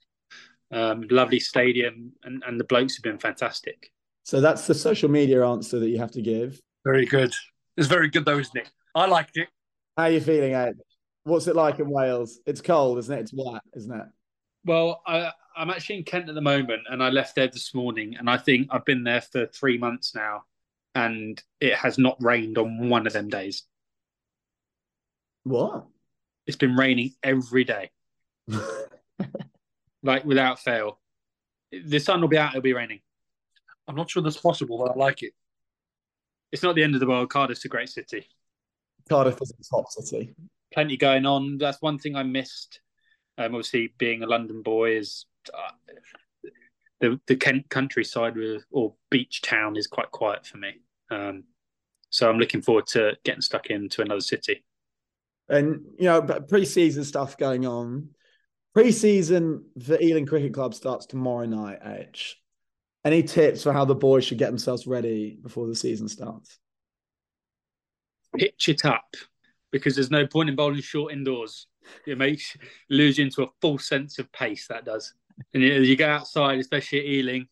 Um, 0.71 1.05
lovely 1.11 1.39
stadium, 1.39 2.13
and, 2.23 2.43
and 2.47 2.59
the 2.59 2.63
blokes 2.63 2.95
have 2.95 3.03
been 3.03 3.19
fantastic. 3.19 3.91
So 4.23 4.41
that's 4.41 4.65
the 4.65 4.73
social 4.73 5.09
media 5.09 5.45
answer 5.45 5.79
that 5.79 5.89
you 5.89 5.99
have 5.99 6.11
to 6.11 6.21
give. 6.21 6.59
Very 6.83 7.05
good. 7.05 7.31
It's 7.77 7.87
very 7.87 8.09
good 8.09 8.25
though, 8.25 8.39
isn't 8.39 8.57
it? 8.57 8.71
I 8.95 9.05
liked 9.05 9.37
it. 9.37 9.49
How 9.97 10.05
are 10.05 10.11
you 10.11 10.21
feeling, 10.21 10.53
Ed? 10.53 10.79
What's 11.25 11.47
it 11.47 11.55
like 11.55 11.79
in 11.79 11.89
Wales? 11.89 12.39
It's 12.45 12.61
cold, 12.61 12.97
isn't 12.97 13.15
it? 13.15 13.21
It's 13.21 13.33
wet, 13.33 13.61
isn't 13.75 13.93
it? 13.93 14.07
Well, 14.65 15.01
I, 15.05 15.31
I'm 15.55 15.69
actually 15.69 15.97
in 15.97 16.03
Kent 16.03 16.29
at 16.29 16.35
the 16.35 16.41
moment, 16.41 16.81
and 16.89 17.03
I 17.03 17.09
left 17.09 17.35
there 17.35 17.47
this 17.47 17.75
morning, 17.75 18.15
and 18.17 18.29
I 18.29 18.37
think 18.37 18.67
I've 18.71 18.85
been 18.85 19.03
there 19.03 19.21
for 19.21 19.45
three 19.47 19.77
months 19.77 20.15
now, 20.15 20.43
and 20.95 21.41
it 21.59 21.75
has 21.75 21.97
not 21.97 22.17
rained 22.21 22.57
on 22.57 22.89
one 22.89 23.07
of 23.07 23.13
them 23.13 23.29
days. 23.29 23.63
What? 25.43 25.85
It's 26.45 26.57
been 26.57 26.75
raining 26.75 27.11
every 27.23 27.63
day, 27.63 27.91
like 30.03 30.25
without 30.25 30.59
fail. 30.59 30.99
The 31.71 31.99
sun 31.99 32.21
will 32.21 32.27
be 32.27 32.37
out; 32.37 32.51
it'll 32.51 32.61
be 32.61 32.73
raining. 32.73 32.99
I'm 33.87 33.95
not 33.95 34.09
sure 34.09 34.21
that's 34.21 34.37
possible, 34.37 34.77
but 34.77 34.91
I 34.91 34.95
like 34.95 35.23
it. 35.23 35.33
It's 36.51 36.63
not 36.63 36.75
the 36.75 36.83
end 36.83 36.93
of 36.93 36.99
the 36.99 37.07
world. 37.07 37.29
Cardiff's 37.29 37.65
a 37.65 37.69
great 37.69 37.89
city. 37.89 38.27
Cardiff 39.09 39.41
is 39.41 39.51
a 39.51 39.75
top 39.75 39.89
city. 39.89 40.35
Plenty 40.73 40.97
going 40.97 41.25
on. 41.25 41.57
That's 41.57 41.81
one 41.81 41.97
thing 41.97 42.15
I 42.15 42.23
missed. 42.23 42.79
Um, 43.37 43.55
obviously, 43.55 43.93
being 43.97 44.23
a 44.23 44.27
London 44.27 44.61
boy 44.61 44.97
is 44.97 45.25
uh, 45.53 45.71
the 47.03 47.19
the 47.27 47.35
Kent 47.35 47.69
countryside 47.69 48.35
or 48.71 48.93
beach 49.11 49.41
town 49.41 49.75
is 49.75 49.87
quite 49.87 50.09
quiet 50.11 50.47
for 50.47 50.57
me. 50.57 50.75
Um, 51.11 51.43
so 52.09 52.29
I'm 52.29 52.37
looking 52.37 52.61
forward 52.61 52.87
to 52.87 53.17
getting 53.25 53.41
stuck 53.41 53.67
into 53.67 54.01
another 54.01 54.21
city. 54.21 54.63
And 55.49 55.81
you 55.99 56.05
know, 56.05 56.21
pre-season 56.21 57.03
stuff 57.03 57.37
going 57.37 57.67
on. 57.67 58.09
Pre-season 58.73 59.65
for 59.85 59.99
Ealing 60.01 60.25
Cricket 60.25 60.53
Club 60.53 60.73
starts 60.73 61.05
tomorrow 61.05 61.45
night. 61.45 61.79
H. 61.85 62.39
Any 63.03 63.21
tips 63.21 63.63
for 63.63 63.73
how 63.73 63.83
the 63.83 63.95
boys 63.95 64.23
should 64.23 64.37
get 64.37 64.47
themselves 64.47 64.87
ready 64.87 65.37
before 65.43 65.67
the 65.67 65.75
season 65.75 66.07
starts? 66.07 66.57
Pitch 68.37 68.69
it 68.69 68.85
up 68.85 69.13
because 69.73 69.95
there's 69.95 70.09
no 70.09 70.25
point 70.25 70.47
in 70.47 70.55
bowling 70.55 70.81
short 70.81 71.11
indoors. 71.11 71.67
It 72.07 72.17
makes 72.17 72.55
lose 72.89 73.17
you 73.17 73.25
into 73.25 73.43
a 73.43 73.47
false 73.61 73.89
sense 73.89 74.19
of 74.19 74.31
pace. 74.31 74.67
That 74.67 74.85
does. 74.85 75.13
And 75.53 75.63
as 75.63 75.87
you 75.87 75.95
go 75.95 76.09
outside, 76.09 76.59
especially 76.59 76.99
at 76.99 77.05
Ealing, 77.05 77.47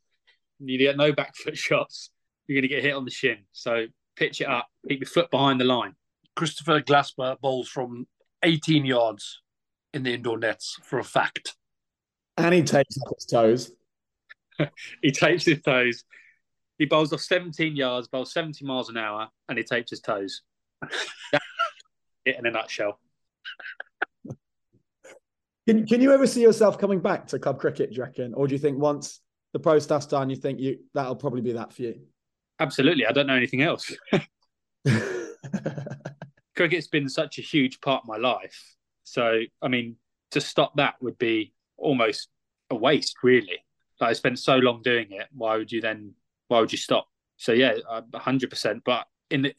you 0.60 0.78
get 0.78 0.98
no 0.98 1.12
back 1.12 1.36
foot 1.36 1.58
shots. 1.58 2.10
You're 2.48 2.56
going 2.56 2.70
to 2.70 2.76
get 2.76 2.84
hit 2.84 2.94
on 2.94 3.06
the 3.06 3.12
shin. 3.12 3.38
So 3.52 3.86
pitch 4.16 4.42
it 4.42 4.48
up. 4.48 4.68
Keep 4.88 5.02
your 5.02 5.08
foot 5.08 5.32
behind 5.32 5.60
the 5.60 5.66
line. 5.66 5.96
Christopher 6.36 6.82
Glasper 6.82 7.40
bowls 7.40 7.70
from 7.70 8.08
18 8.44 8.86
yards 8.86 9.42
in 9.94 10.04
the 10.04 10.14
indoor 10.14 10.38
nets 10.38 10.78
for 10.84 11.00
a 11.00 11.04
fact. 11.04 11.56
And 12.38 12.54
he 12.54 12.64
takes 12.64 12.98
off 12.98 13.14
his 13.16 13.26
toes. 13.26 13.72
he 15.02 15.12
tapes 15.12 15.46
his 15.46 15.62
toes. 15.62 16.04
He 16.78 16.86
bowls 16.86 17.14
off 17.14 17.22
17 17.22 17.76
yards, 17.76 18.08
bowls 18.08 18.34
70 18.34 18.66
miles 18.66 18.90
an 18.90 18.98
hour, 18.98 19.28
and 19.48 19.58
he 19.58 19.64
tapes 19.64 19.92
his 19.92 20.02
toes. 20.02 20.42
It 22.24 22.36
in 22.38 22.46
a 22.46 22.52
nutshell. 22.52 23.00
Can, 25.68 25.86
can 25.86 26.02
you 26.02 26.12
ever 26.12 26.26
see 26.26 26.42
yourself 26.42 26.78
coming 26.78 27.00
back 27.00 27.28
to 27.28 27.40
club 27.40 27.60
cricket, 27.60 27.90
do 27.92 27.98
you 27.98 28.02
reckon? 28.04 28.34
Or 28.34 28.48
do 28.48 28.54
you 28.54 28.60
think 28.60 28.80
once 28.80 29.22
the 29.54 29.60
pro 29.60 29.80
stuff's 29.80 30.08
done, 30.08 30.30
you 30.30 30.36
think 30.36 30.60
you 30.60 30.80
that'll 30.94 31.16
probably 31.16 31.42
be 31.42 31.54
that 31.54 31.72
for 31.74 31.84
you? 31.84 32.02
Absolutely. 32.60 33.06
I 33.06 33.12
don't 33.12 33.28
know 33.28 33.36
anything 33.36 33.62
else. 33.62 33.92
Cricket's 36.56 36.88
been 36.88 37.10
such 37.10 37.38
a 37.40 37.42
huge 37.42 37.80
part 37.82 38.04
of 38.04 38.08
my 38.08 38.18
life. 38.18 38.76
So, 39.04 39.42
I 39.62 39.68
mean, 39.68 39.96
to 40.32 40.42
stop 40.42 40.76
that 40.78 40.96
would 41.02 41.18
be 41.18 41.54
almost 41.78 42.30
a 42.70 42.76
waste, 42.76 43.18
really. 43.24 43.64
Like 44.00 44.10
I 44.12 44.14
spent 44.14 44.40
so 44.40 44.58
long 44.58 44.82
doing 44.82 45.08
it. 45.12 45.28
Why 45.32 45.58
would 45.58 45.72
you 45.72 45.82
then? 45.82 46.14
Why 46.48 46.60
would 46.60 46.72
you 46.72 46.78
stop? 46.78 47.08
So 47.38 47.52
yeah, 47.52 47.76
hundred 48.16 48.50
percent. 48.50 48.84
But 48.86 49.06
in, 49.30 49.44
the, 49.44 49.56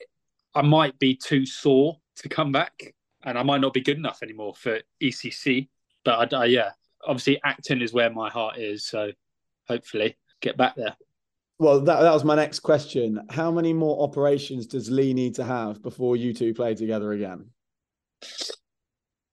I 0.55 0.63
might 0.63 0.99
be 0.99 1.15
too 1.17 1.47
sore 1.47 1.99
to 2.17 2.29
come 2.29 2.53
back, 2.53 2.95
and 3.25 3.39
I 3.39 3.43
might 3.43 3.61
not 3.61 3.73
be 3.73 3.81
good 3.81 3.97
enough 3.97 4.23
anymore 4.23 4.55
for 4.55 4.81
ECC. 5.03 5.69
But 6.05 6.33
I, 6.33 6.37
I, 6.37 6.41
uh, 6.41 6.45
yeah, 6.45 6.71
obviously 7.07 7.41
acting 7.45 7.81
is 7.81 7.93
where 7.93 8.11
my 8.11 8.31
heart 8.31 8.59
is. 8.59 8.87
So 8.87 9.13
hopefully 9.69 10.17
get 10.41 10.57
back 10.57 10.75
there. 10.77 10.97
Well, 11.59 11.81
that, 11.81 12.01
that 12.01 12.13
was 12.13 12.25
my 12.25 12.35
next 12.35 12.61
question. 12.61 13.21
How 13.31 13.51
many 13.53 13.73
more 13.73 14.03
operations 14.03 14.67
does 14.67 14.91
Leigh 14.91 15.15
need 15.15 15.37
to 15.37 15.45
have 15.45 15.81
before 15.81 16.17
you 16.17 16.35
two 16.35 16.55
play 16.55 16.75
together 16.75 17.13
again? 17.13 17.51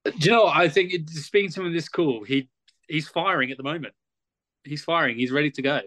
Do 0.06 0.12
you 0.20 0.32
know 0.32 0.44
what? 0.46 0.58
I 0.58 0.70
think 0.70 0.94
it, 0.94 1.10
speaking 1.10 1.52
to 1.52 1.62
him 1.62 1.68
in 1.68 1.74
this 1.74 1.90
call, 1.90 2.24
he 2.24 2.50
he's 2.88 3.08
firing 3.08 3.52
at 3.52 3.58
the 3.58 3.64
moment. 3.64 3.94
He's 4.64 4.84
firing. 4.84 5.18
He's 5.18 5.32
ready 5.32 5.52
to 5.52 5.62
go. 5.62 5.82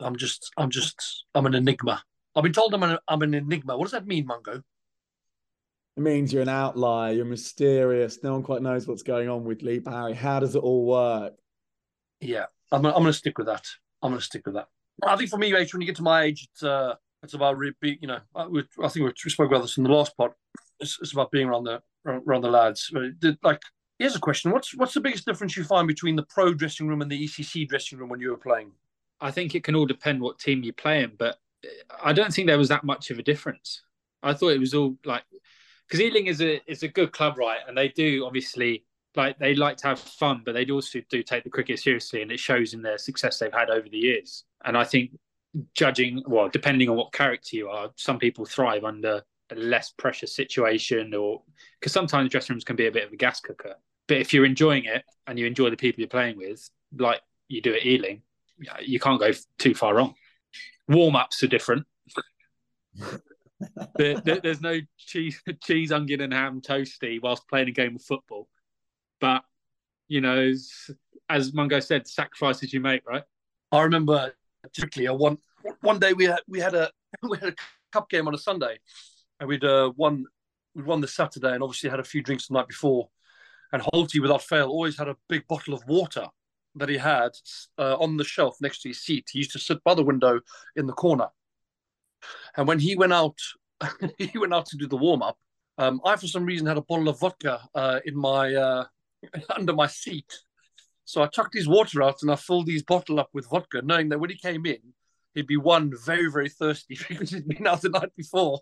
I'm 0.00 0.16
just, 0.16 0.50
I'm 0.56 0.70
just, 0.70 1.24
I'm 1.34 1.46
an 1.46 1.54
enigma. 1.54 2.02
I've 2.34 2.42
been 2.42 2.52
told 2.52 2.72
I'm 2.74 2.82
an, 2.82 2.98
I'm 3.06 3.22
an 3.22 3.34
enigma. 3.34 3.76
What 3.76 3.84
does 3.84 3.92
that 3.92 4.06
mean, 4.06 4.26
Mungo? 4.26 4.62
It 5.96 6.00
means 6.00 6.32
you're 6.32 6.42
an 6.42 6.48
outlier. 6.48 7.12
You're 7.12 7.24
mysterious. 7.24 8.22
No 8.22 8.32
one 8.32 8.42
quite 8.42 8.62
knows 8.62 8.86
what's 8.86 9.02
going 9.02 9.28
on 9.28 9.44
with 9.44 9.62
Leigh 9.62 9.80
Parry. 9.80 10.14
How 10.14 10.40
does 10.40 10.54
it 10.54 10.62
all 10.62 10.86
work? 10.86 11.34
Yeah, 12.20 12.46
I'm, 12.72 12.84
I'm 12.86 12.92
going 12.92 13.06
to 13.06 13.12
stick 13.12 13.38
with 13.38 13.46
that. 13.48 13.66
I'm 14.02 14.10
going 14.10 14.20
to 14.20 14.24
stick 14.24 14.46
with 14.46 14.54
that. 14.54 14.68
I 15.02 15.16
think 15.16 15.30
for 15.30 15.38
me, 15.38 15.54
H, 15.54 15.72
when 15.72 15.80
you 15.80 15.86
get 15.86 15.96
to 15.96 16.02
my 16.02 16.22
age, 16.22 16.48
it's 16.52 16.62
uh, 16.62 16.94
it's 17.22 17.34
about 17.34 17.58
re- 17.58 17.72
you 17.82 18.06
know, 18.06 18.20
I, 18.34 18.46
I 18.82 18.88
think 18.88 19.14
we 19.24 19.30
spoke 19.30 19.50
about 19.50 19.62
this 19.62 19.76
in 19.76 19.84
the 19.84 19.90
last 19.90 20.16
pod. 20.16 20.32
It's, 20.78 20.98
it's 21.00 21.12
about 21.12 21.30
being 21.30 21.48
around 21.48 21.64
the 21.64 21.82
around 22.06 22.42
the 22.42 22.50
lads. 22.50 22.90
Like, 23.42 23.62
here's 23.98 24.16
a 24.16 24.20
question: 24.20 24.50
What's 24.50 24.74
what's 24.76 24.94
the 24.94 25.00
biggest 25.00 25.26
difference 25.26 25.56
you 25.56 25.64
find 25.64 25.88
between 25.88 26.16
the 26.16 26.24
pro 26.24 26.54
dressing 26.54 26.88
room 26.88 27.02
and 27.02 27.10
the 27.10 27.26
ECC 27.26 27.68
dressing 27.68 27.98
room 27.98 28.08
when 28.08 28.20
you 28.20 28.30
were 28.30 28.36
playing? 28.36 28.72
I 29.20 29.30
think 29.30 29.54
it 29.54 29.64
can 29.64 29.74
all 29.74 29.86
depend 29.86 30.20
what 30.20 30.38
team 30.38 30.62
you're 30.62 30.72
playing, 30.72 31.12
but 31.18 31.36
I 32.02 32.12
don't 32.12 32.32
think 32.32 32.46
there 32.46 32.58
was 32.58 32.68
that 32.68 32.84
much 32.84 33.10
of 33.10 33.18
a 33.18 33.22
difference. 33.22 33.82
I 34.22 34.32
thought 34.34 34.50
it 34.50 34.60
was 34.60 34.74
all 34.74 34.96
like 35.04 35.24
because 35.90 36.04
Ealing 36.04 36.26
is 36.26 36.40
a 36.40 36.60
is 36.70 36.84
a 36.84 36.88
good 36.88 37.12
club, 37.12 37.36
right? 37.36 37.58
And 37.66 37.76
they 37.76 37.88
do 37.88 38.24
obviously 38.24 38.84
like 39.16 39.38
they 39.38 39.56
like 39.56 39.76
to 39.78 39.88
have 39.88 39.98
fun, 39.98 40.42
but 40.44 40.52
they 40.52 40.64
also 40.66 41.00
do 41.10 41.22
take 41.22 41.42
the 41.42 41.50
cricket 41.50 41.80
seriously, 41.80 42.22
and 42.22 42.30
it 42.30 42.38
shows 42.38 42.74
in 42.74 42.82
their 42.82 42.98
success 42.98 43.38
they've 43.38 43.52
had 43.52 43.70
over 43.70 43.88
the 43.88 43.98
years. 43.98 44.44
And 44.64 44.76
I 44.76 44.84
think 44.84 45.18
judging, 45.74 46.22
well, 46.28 46.48
depending 46.48 46.88
on 46.88 46.96
what 46.96 47.12
character 47.12 47.56
you 47.56 47.68
are, 47.68 47.90
some 47.96 48.20
people 48.20 48.44
thrive 48.44 48.84
under 48.84 49.22
a 49.50 49.54
less 49.56 49.90
pressure 49.90 50.28
situation, 50.28 51.12
or 51.12 51.42
because 51.80 51.92
sometimes 51.92 52.30
dressing 52.30 52.54
rooms 52.54 52.64
can 52.64 52.76
be 52.76 52.86
a 52.86 52.92
bit 52.92 53.06
of 53.06 53.12
a 53.12 53.16
gas 53.16 53.40
cooker. 53.40 53.74
But 54.06 54.18
if 54.18 54.32
you're 54.32 54.44
enjoying 54.44 54.84
it 54.84 55.02
and 55.26 55.38
you 55.38 55.46
enjoy 55.46 55.70
the 55.70 55.76
people 55.76 56.00
you're 56.00 56.08
playing 56.08 56.36
with, 56.36 56.68
like 56.96 57.20
you 57.48 57.60
do 57.60 57.74
at 57.74 57.84
Ealing, 57.84 58.22
you 58.80 59.00
can't 59.00 59.18
go 59.18 59.32
too 59.58 59.74
far 59.74 59.94
wrong. 59.96 60.14
Warm 60.88 61.16
ups 61.16 61.42
are 61.42 61.48
different. 61.48 61.84
there's 63.96 64.60
no 64.60 64.80
cheese, 64.96 65.42
cheese, 65.62 65.92
onion, 65.92 66.20
and 66.20 66.32
ham 66.32 66.60
toasty 66.60 67.20
whilst 67.22 67.48
playing 67.48 67.68
a 67.68 67.72
game 67.72 67.96
of 67.96 68.02
football. 68.02 68.48
But 69.20 69.42
you 70.08 70.20
know, 70.20 70.52
as 71.28 71.54
Mungo 71.54 71.80
said, 71.80 72.06
sacrifices 72.06 72.72
you 72.72 72.80
make, 72.80 73.06
right? 73.06 73.22
I 73.72 73.82
remember 73.82 74.32
particularly 74.62 75.06
a 75.06 75.14
one 75.14 75.38
one 75.80 75.98
day 75.98 76.12
we 76.12 76.24
had 76.24 76.40
we 76.48 76.60
had 76.60 76.74
a 76.74 76.90
we 77.28 77.38
had 77.38 77.50
a 77.50 77.54
cup 77.92 78.08
game 78.10 78.28
on 78.28 78.34
a 78.34 78.38
Sunday, 78.38 78.78
and 79.38 79.48
we'd 79.48 79.64
uh, 79.64 79.92
won 79.96 80.24
we'd 80.74 80.86
won 80.86 81.00
the 81.00 81.08
Saturday, 81.08 81.52
and 81.52 81.62
obviously 81.62 81.90
had 81.90 82.00
a 82.00 82.04
few 82.04 82.22
drinks 82.22 82.48
the 82.48 82.54
night 82.54 82.68
before. 82.68 83.08
And 83.72 83.82
Holty, 83.82 84.20
without 84.20 84.42
fail, 84.42 84.66
always 84.66 84.98
had 84.98 85.08
a 85.08 85.16
big 85.28 85.46
bottle 85.46 85.74
of 85.74 85.86
water 85.86 86.26
that 86.74 86.88
he 86.88 86.96
had 86.96 87.30
uh, 87.78 87.96
on 87.98 88.16
the 88.16 88.24
shelf 88.24 88.56
next 88.60 88.82
to 88.82 88.88
his 88.88 89.00
seat. 89.00 89.28
He 89.30 89.38
used 89.38 89.52
to 89.52 89.58
sit 89.58 89.82
by 89.84 89.94
the 89.94 90.02
window 90.02 90.40
in 90.76 90.86
the 90.86 90.92
corner, 90.92 91.28
and 92.56 92.66
when 92.66 92.78
he 92.78 92.96
went 92.96 93.12
out, 93.12 93.36
he 94.18 94.38
went 94.38 94.54
out 94.54 94.66
to 94.66 94.76
do 94.76 94.86
the 94.86 94.96
warm 94.96 95.22
up. 95.22 95.38
Um, 95.78 96.00
I, 96.04 96.16
for 96.16 96.26
some 96.26 96.44
reason, 96.44 96.66
had 96.66 96.76
a 96.76 96.82
bottle 96.82 97.08
of 97.08 97.20
vodka 97.20 97.60
uh, 97.74 98.00
in 98.04 98.16
my 98.16 98.54
uh, 98.54 98.84
under 99.56 99.72
my 99.72 99.86
seat. 99.86 100.32
So 101.04 101.22
I 101.22 101.26
chucked 101.26 101.54
his 101.54 101.66
water 101.66 102.02
out 102.02 102.22
and 102.22 102.30
I 102.30 102.36
filled 102.36 102.68
his 102.68 102.82
bottle 102.82 103.18
up 103.18 103.30
with 103.32 103.48
vodka, 103.50 103.82
knowing 103.82 104.10
that 104.10 104.20
when 104.20 104.30
he 104.30 104.36
came 104.36 104.64
in, 104.66 104.78
he'd 105.34 105.46
be 105.46 105.56
one 105.56 105.92
very, 106.04 106.30
very 106.30 106.48
thirsty 106.48 106.98
because 107.08 107.30
he'd 107.30 107.48
been 107.48 107.66
out 107.66 107.80
the 107.80 107.88
night 107.88 108.14
before, 108.16 108.60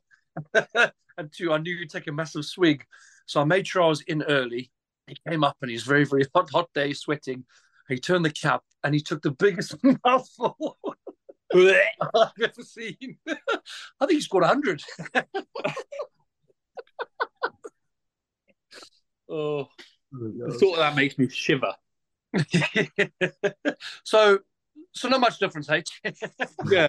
and 0.55 1.33
two, 1.33 1.53
I 1.53 1.59
knew 1.59 1.77
he'd 1.77 1.91
take 1.91 2.07
a 2.07 2.13
massive 2.13 2.45
swig. 2.45 2.85
So 3.27 3.41
I 3.41 3.45
made 3.45 3.67
sure 3.67 3.83
I 3.83 3.89
was 3.89 4.01
in 4.03 4.23
early. 4.23 4.71
He 5.07 5.17
came 5.29 5.45
up 5.45 5.57
and 5.61 5.71
he's 5.71 5.83
very, 5.83 6.05
very 6.05 6.25
hot, 6.35 6.51
hot 6.51 6.69
day, 6.75 6.93
sweating. 6.93 7.45
He 7.89 7.99
turned 7.99 8.25
the 8.25 8.31
cap 8.31 8.63
and 8.85 8.95
he 8.95 9.01
took 9.01 9.23
the 9.23 9.31
biggest 9.31 9.75
mouthful. 10.05 10.79
I've 11.55 12.31
ever 12.43 12.63
seen. 12.63 13.19
I 13.29 13.35
think 14.01 14.13
he 14.13 14.21
scored 14.21 14.43
100. 14.45 14.83
oh, 19.31 19.69
the 20.13 20.57
thought 20.61 20.75
of 20.75 20.79
that 20.79 20.97
makes 20.97 21.19
me 21.19 21.29
shiver. 21.29 21.73
so, 24.05 24.39
so 24.93 25.09
not 25.09 25.21
much 25.21 25.39
difference, 25.39 25.71
H. 25.71 26.01
Eh? 26.05 26.13
Yeah. 26.71 26.89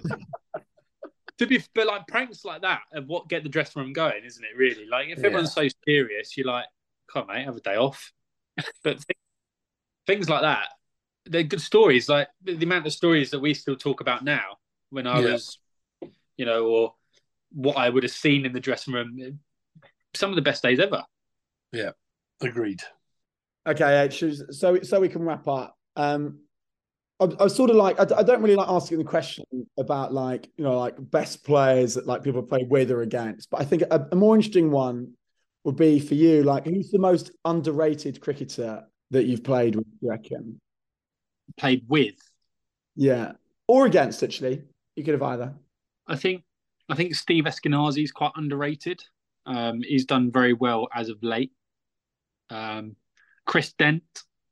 to 1.38 1.46
be, 1.46 1.62
but 1.74 1.86
like 1.86 2.06
pranks 2.06 2.44
like 2.44 2.60
that 2.62 2.82
and 2.92 3.08
what 3.08 3.28
get 3.28 3.42
the 3.42 3.48
dressing 3.48 3.82
room 3.82 3.92
going, 3.92 4.24
isn't 4.24 4.44
it? 4.44 4.56
Really, 4.56 4.86
like 4.86 5.08
if 5.08 5.18
Yeah. 5.18 5.26
everyone's 5.26 5.54
so 5.54 5.66
serious, 5.86 6.36
you're 6.36 6.46
like, 6.46 6.66
"Come 7.10 7.22
on, 7.30 7.34
mate, 7.36 7.44
have 7.44 7.56
a 7.56 7.60
day 7.60 7.76
off." 7.76 8.12
But 8.84 8.98
th- 8.98 9.18
things 10.06 10.28
like 10.28 10.42
that, 10.42 10.68
they're 11.26 11.42
good 11.42 11.60
stories. 11.60 12.08
Like 12.08 12.28
the, 12.42 12.54
the 12.54 12.64
amount 12.66 12.86
of 12.86 12.92
stories 12.92 13.30
that 13.30 13.40
we 13.40 13.54
still 13.54 13.76
talk 13.76 14.00
about 14.00 14.24
now, 14.24 14.58
when 14.90 15.06
I 15.06 15.20
Yeah. 15.20 15.32
was, 15.32 15.58
you 16.36 16.46
know, 16.46 16.66
or 16.66 16.94
what 17.52 17.76
I 17.76 17.88
would 17.88 18.02
have 18.02 18.12
seen 18.12 18.46
in 18.46 18.52
the 18.52 18.60
dressing 18.60 18.94
room. 18.94 19.40
Some 20.14 20.30
of 20.30 20.36
the 20.36 20.42
best 20.42 20.62
days 20.62 20.80
ever. 20.80 21.04
Yeah, 21.72 21.90
agreed. 22.40 22.82
Okay, 23.66 24.08
so 24.50 24.80
so 24.82 25.00
we 25.00 25.08
can 25.08 25.22
wrap 25.22 25.46
up. 25.46 25.76
Um, 25.96 26.40
I, 27.20 27.28
I 27.38 27.46
sort 27.48 27.70
of 27.70 27.76
like 27.76 28.00
I, 28.00 28.06
I 28.16 28.22
don't 28.22 28.42
really 28.42 28.56
like 28.56 28.68
asking 28.68 28.98
the 28.98 29.04
question 29.04 29.44
about 29.78 30.12
like 30.12 30.48
you 30.56 30.64
know 30.64 30.78
like 30.78 30.94
best 30.98 31.44
players 31.44 31.94
that 31.94 32.06
like 32.06 32.22
people 32.24 32.42
play 32.42 32.66
with 32.68 32.90
or 32.90 33.02
against, 33.02 33.50
but 33.50 33.60
I 33.60 33.64
think 33.64 33.82
a, 33.82 34.08
a 34.10 34.16
more 34.16 34.34
interesting 34.34 34.70
one 34.70 35.12
would 35.64 35.76
be 35.76 36.00
for 36.00 36.14
you. 36.14 36.42
Like, 36.42 36.64
who's 36.64 36.90
the 36.90 36.98
most 36.98 37.30
underrated 37.44 38.20
cricketer 38.20 38.84
that 39.10 39.26
you've 39.26 39.44
played 39.44 39.76
with? 39.76 39.86
You 40.00 40.10
reckon? 40.10 40.60
Played 41.56 41.84
with. 41.88 42.16
Yeah, 42.96 43.32
or 43.66 43.86
against 43.86 44.22
actually. 44.22 44.62
You 44.96 45.04
could 45.04 45.14
have 45.14 45.22
either. 45.22 45.54
I 46.06 46.16
think 46.16 46.42
I 46.88 46.94
think 46.94 47.14
Steve 47.14 47.44
Eskinazi 47.44 48.02
is 48.02 48.12
quite 48.12 48.32
underrated. 48.36 49.02
Um, 49.46 49.82
he's 49.82 50.04
done 50.04 50.30
very 50.30 50.52
well 50.52 50.88
as 50.94 51.08
of 51.08 51.22
late. 51.22 51.52
Um, 52.50 52.96
Chris 53.46 53.72
Dent 53.72 54.02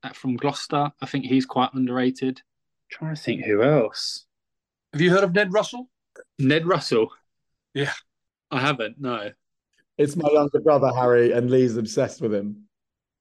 uh, 0.03 0.09
from 0.09 0.37
Gloucester, 0.37 0.91
I 1.01 1.05
think 1.05 1.25
he's 1.25 1.45
quite 1.45 1.73
underrated. 1.73 2.41
trying 2.89 3.15
to 3.15 3.21
think 3.21 3.45
who 3.45 3.61
else. 3.61 4.25
Have 4.93 5.01
you 5.01 5.11
heard 5.11 5.23
of 5.23 5.33
Ned 5.33 5.53
Russell? 5.53 5.89
Ned 6.39 6.65
Russell. 6.65 7.11
Yeah. 7.73 7.93
I 8.51 8.59
haven't. 8.61 8.95
No. 8.99 9.31
It's 9.97 10.15
my 10.15 10.29
younger 10.31 10.59
brother 10.61 10.91
Harry, 10.95 11.33
and 11.33 11.51
Leigh's 11.51 11.77
obsessed 11.77 12.21
with 12.21 12.33
him. 12.33 12.63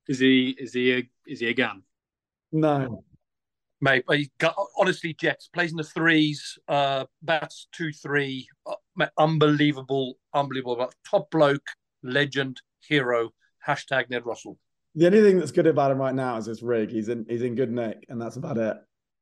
Is 0.07 0.21
he? 0.21 0.57
Is 0.59 0.73
he? 0.73 0.93
A, 0.95 1.09
is 1.27 1.41
he 1.41 1.49
a 1.49 1.55
gun? 1.55 1.83
No, 2.53 3.05
Mate, 3.81 4.05
he 4.11 4.31
got, 4.39 4.57
honestly, 4.77 5.15
Jets 5.15 5.49
plays 5.49 5.71
in 5.71 5.77
the 5.77 5.85
threes, 5.85 6.59
uh, 6.67 7.05
bats 7.23 7.69
two, 7.73 7.93
three. 7.93 8.49
Uh, 8.67 8.75
mate, 8.97 9.11
unbelievable, 9.19 10.19
unbelievable. 10.35 10.91
Top 11.09 11.31
bloke, 11.31 11.67
legend, 12.03 12.61
hero. 12.81 13.31
Hashtag 13.67 14.11
Ned 14.11 14.27
Russell. 14.27 14.59
the 14.95 15.07
only 15.07 15.21
thing 15.23 15.39
that's 15.39 15.53
good 15.53 15.67
about 15.67 15.91
him 15.93 15.99
right 15.99 16.15
now 16.15 16.37
is 16.39 16.47
his 16.47 16.63
rig. 16.63 16.91
He's 16.91 17.09
in 17.09 17.25
he's 17.29 17.43
in 17.43 17.55
good 17.55 17.71
nick, 17.71 18.05
and 18.09 18.21
that's 18.21 18.37
about 18.37 18.57
it. 18.59 18.77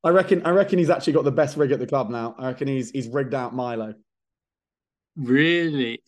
I 0.04 0.10
reckon 0.10 0.46
I 0.46 0.50
reckon 0.50 0.78
he's 0.78 0.90
actually 0.90 1.14
got 1.14 1.24
the 1.24 1.32
best 1.32 1.56
rig 1.56 1.72
at 1.72 1.78
the 1.80 1.86
club 1.86 2.10
now. 2.10 2.34
I 2.38 2.46
reckon 2.48 2.68
he's 2.68 2.90
he's 2.90 3.08
rigged 3.08 3.34
out 3.34 3.54
Milo. 3.54 3.94
Really? 5.16 6.02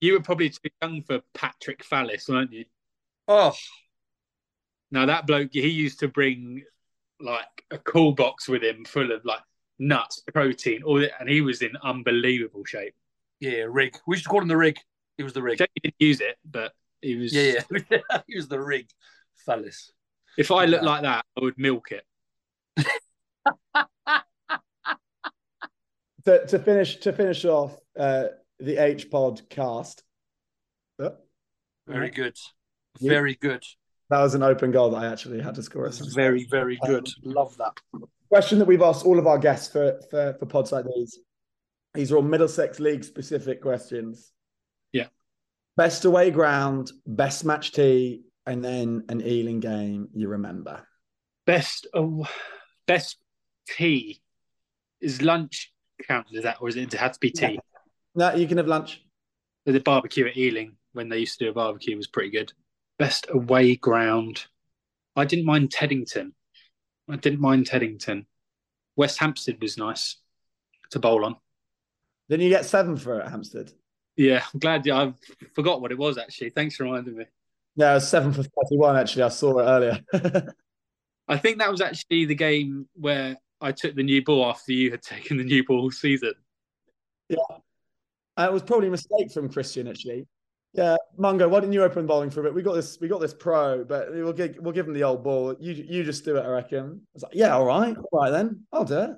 You 0.00 0.14
were 0.14 0.20
probably 0.20 0.50
too 0.50 0.70
young 0.80 1.02
for 1.02 1.20
Patrick 1.34 1.84
Fallis, 1.84 2.28
weren't 2.28 2.52
you? 2.52 2.64
Oh, 3.28 3.54
Now 4.90 5.06
that 5.06 5.26
bloke, 5.26 5.50
he 5.52 5.68
used 5.68 6.00
to 6.00 6.08
bring 6.08 6.62
like 7.22 7.46
a 7.70 7.78
cool 7.78 8.12
box 8.12 8.48
with 8.48 8.62
him 8.62 8.84
full 8.84 9.12
of 9.12 9.24
like 9.24 9.40
nuts, 9.78 10.22
protein, 10.32 10.82
all 10.82 11.00
that, 11.00 11.12
and 11.20 11.28
he 11.28 11.40
was 11.40 11.62
in 11.62 11.72
unbelievable 11.82 12.64
shape. 12.64 12.94
yeah, 13.40 13.64
rig. 13.68 13.96
We 14.06 14.16
used 14.16 14.24
to 14.24 14.30
call 14.30 14.42
him 14.42 14.48
the 14.48 14.56
rig. 14.56 14.78
He 15.16 15.22
was 15.24 15.32
the 15.32 15.42
rig. 15.42 15.58
He 15.74 15.80
didn't 15.82 15.94
use 15.98 16.20
it, 16.20 16.36
but 16.44 16.72
he 17.00 17.16
was. 17.16 17.32
Yeah, 17.34 17.60
yeah. 17.90 17.98
he 18.26 18.36
was 18.36 18.48
the 18.48 18.60
rig, 18.60 18.88
fellas. 19.46 19.90
If 20.38 20.50
I 20.50 20.64
looked 20.64 20.84
Yeah. 20.84 20.90
like 20.90 21.02
that, 21.02 21.24
I 21.36 21.40
would 21.42 21.58
milk 21.58 21.92
it. 21.92 22.04
To 26.24 26.46
to 26.46 26.58
finish 26.60 26.96
to 26.98 27.12
finish 27.12 27.44
off 27.44 27.76
uh, 27.98 28.26
the 28.60 28.76
H 28.76 29.10
podcast. 29.10 30.02
Oh, 31.00 31.16
Very 31.88 32.10
good. 32.10 32.36
Yeah. 33.00 33.10
Very 33.10 33.34
good. 33.34 33.64
That 34.12 34.20
was 34.20 34.34
an 34.34 34.42
open 34.42 34.72
goal 34.72 34.90
that 34.90 34.98
I 34.98 35.06
actually 35.10 35.40
had 35.40 35.54
to 35.54 35.62
score. 35.62 35.90
Very, 36.14 36.44
very 36.50 36.78
good. 36.84 37.08
Love 37.22 37.56
that. 37.56 37.72
Question 38.28 38.58
that 38.58 38.66
we've 38.66 38.82
asked 38.82 39.06
all 39.06 39.18
of 39.18 39.26
our 39.26 39.38
guests 39.38 39.72
for 39.72 39.98
for, 40.10 40.36
for 40.38 40.44
pods 40.44 40.70
like 40.70 40.84
these. 40.94 41.18
These 41.94 42.12
are 42.12 42.16
all 42.16 42.22
Middlesex 42.22 42.78
League 42.78 43.04
specific 43.04 43.62
questions. 43.62 44.30
Yeah. 44.92 45.06
Best 45.78 46.04
away 46.04 46.30
ground, 46.30 46.92
best 47.06 47.46
match 47.46 47.72
tea, 47.72 48.24
and 48.44 48.62
then 48.62 49.04
an 49.08 49.22
Ealing 49.22 49.60
game 49.60 50.08
you 50.12 50.28
remember. 50.28 50.86
Best, 51.46 51.86
oh, 51.94 52.28
best 52.86 53.16
tea 53.66 54.20
is 55.00 55.22
lunch 55.22 55.72
counted 56.06 56.36
as 56.36 56.42
that, 56.42 56.58
or 56.60 56.68
is 56.68 56.76
it, 56.76 56.92
it 56.92 57.00
had 57.00 57.14
to 57.14 57.18
be 57.18 57.30
tea? 57.30 57.58
No, 58.14 58.34
you 58.34 58.46
can 58.46 58.58
have 58.58 58.68
lunch. 58.68 59.02
The 59.64 59.80
barbecue 59.80 60.26
at 60.26 60.36
Ealing 60.36 60.76
when 60.92 61.08
they 61.08 61.20
used 61.20 61.38
to 61.38 61.46
do 61.46 61.50
a 61.50 61.54
barbecue 61.54 61.96
was 61.96 62.08
pretty 62.08 62.28
good. 62.28 62.52
Best 63.02 63.26
away 63.28 63.74
ground. 63.74 64.46
I 65.16 65.24
didn't 65.24 65.44
mind 65.44 65.72
Teddington. 65.72 66.34
I 67.10 67.16
didn't 67.16 67.40
mind 67.40 67.66
Teddington. 67.66 68.26
West 68.94 69.18
Hampstead 69.18 69.60
was 69.60 69.76
nice 69.76 70.18
to 70.92 71.00
bowl 71.00 71.24
on. 71.24 71.34
Then 72.28 72.40
you 72.40 72.48
get 72.48 72.64
seven 72.64 72.96
for 72.96 73.18
it 73.18 73.24
at 73.24 73.32
Hampstead. 73.32 73.72
Yeah, 74.16 74.44
I'm 74.54 74.60
glad. 74.60 74.86
Yeah, 74.86 74.98
I 74.98 75.14
forgot 75.52 75.80
what 75.80 75.90
it 75.90 75.98
was 75.98 76.16
actually. 76.16 76.50
Thanks 76.50 76.76
for 76.76 76.84
reminding 76.84 77.16
me. 77.16 77.24
Yeah, 77.74 77.98
seven 77.98 78.32
for 78.32 78.44
thirty-one. 78.44 78.96
Actually, 78.96 79.24
I 79.24 79.30
saw 79.30 79.58
it 79.58 79.64
earlier. 79.64 79.98
I 81.26 81.38
think 81.38 81.58
that 81.58 81.72
was 81.72 81.80
actually 81.80 82.26
the 82.26 82.36
game 82.36 82.86
where 82.94 83.36
I 83.60 83.72
took 83.72 83.96
the 83.96 84.04
new 84.04 84.22
ball 84.22 84.46
after 84.46 84.70
you 84.70 84.92
had 84.92 85.02
taken 85.02 85.38
the 85.38 85.44
new 85.44 85.64
ball 85.64 85.80
all 85.80 85.90
season. 85.90 86.34
Uh, 87.32 88.46
it 88.48 88.52
was 88.52 88.62
probably 88.62 88.86
a 88.86 88.92
mistake 88.92 89.32
from 89.32 89.48
Christian, 89.48 89.88
actually. 89.88 90.28
Yeah, 90.74 90.96
Mungo, 91.18 91.48
why 91.48 91.60
didn't 91.60 91.74
you 91.74 91.82
open 91.82 92.06
bowling 92.06 92.30
for 92.30 92.40
a 92.40 92.44
bit? 92.44 92.54
We 92.54 92.62
got 92.62 92.74
this, 92.74 92.98
we 92.98 93.06
got 93.06 93.20
this 93.20 93.34
pro, 93.34 93.84
but 93.84 94.10
we'll 94.10 94.32
give 94.32 94.56
we'll 94.58 94.72
give 94.72 94.88
him 94.88 94.94
the 94.94 95.04
old 95.04 95.22
ball. 95.22 95.54
You 95.60 95.72
you 95.72 96.02
just 96.02 96.24
do 96.24 96.36
it, 96.36 96.46
I 96.46 96.48
reckon. 96.48 97.02
I 97.04 97.10
was 97.12 97.22
like, 97.22 97.34
yeah, 97.34 97.54
all 97.54 97.66
right, 97.66 97.94
all 97.94 98.20
right 98.20 98.30
then, 98.30 98.62
I'll 98.72 98.84
do 98.84 98.98
it. 98.98 99.10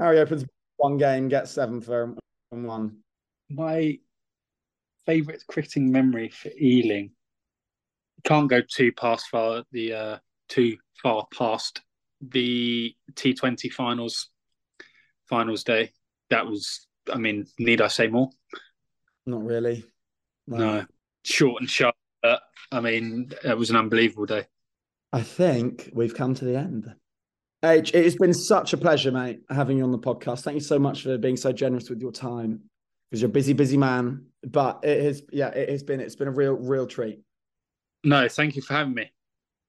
Harry 0.00 0.18
opens 0.18 0.44
one 0.76 0.96
game, 0.98 1.28
gets 1.28 1.52
seven 1.52 1.80
for 1.80 2.16
and 2.50 2.66
one. 2.66 2.98
My 3.48 3.98
favourite 5.06 5.44
cricketing 5.46 5.92
memory 5.92 6.30
for 6.30 6.50
Ealing. 6.60 7.12
Can't 8.24 8.50
go 8.50 8.60
too 8.60 8.90
past 8.92 9.28
far 9.28 9.62
the 9.70 9.92
uh, 9.92 10.18
too 10.48 10.76
far 11.00 11.26
past 11.32 11.80
the 12.20 12.92
T 13.14 13.34
Twenty 13.34 13.68
finals 13.68 14.30
finals 15.28 15.62
day. 15.62 15.92
That 16.30 16.46
was, 16.46 16.88
I 17.12 17.18
mean, 17.18 17.46
need 17.58 17.80
I 17.80 17.88
say 17.88 18.08
more? 18.08 18.30
Not 19.26 19.44
really. 19.44 19.84
No, 20.56 20.86
short 21.24 21.60
and 21.60 21.70
sharp. 21.70 21.94
But, 22.22 22.42
I 22.72 22.80
mean, 22.80 23.32
it 23.44 23.56
was 23.56 23.70
an 23.70 23.76
unbelievable 23.76 24.26
day. 24.26 24.46
I 25.12 25.22
think 25.22 25.90
we've 25.92 26.14
come 26.14 26.34
to 26.34 26.44
the 26.44 26.56
end. 26.56 26.94
H, 27.64 27.92
it 27.94 28.04
has 28.04 28.16
been 28.16 28.34
such 28.34 28.72
a 28.72 28.76
pleasure, 28.76 29.10
mate, 29.10 29.40
having 29.50 29.78
you 29.78 29.84
on 29.84 29.90
the 29.90 29.98
podcast. 29.98 30.42
Thank 30.42 30.54
you 30.54 30.60
so 30.60 30.78
much 30.78 31.02
for 31.02 31.18
being 31.18 31.36
so 31.36 31.52
generous 31.52 31.90
with 31.90 32.00
your 32.00 32.12
time 32.12 32.60
because 33.10 33.20
you're 33.20 33.30
a 33.30 33.32
busy, 33.32 33.52
busy 33.52 33.76
man. 33.76 34.26
But 34.44 34.80
it 34.84 35.02
has, 35.02 35.22
yeah, 35.32 35.48
it 35.48 35.68
has 35.68 35.82
been, 35.82 36.00
it's 36.00 36.14
been 36.14 36.28
a 36.28 36.32
real, 36.32 36.54
real 36.54 36.86
treat. 36.86 37.20
No, 38.04 38.28
thank 38.28 38.54
you 38.54 38.62
for 38.62 38.74
having 38.74 38.94
me. 38.94 39.10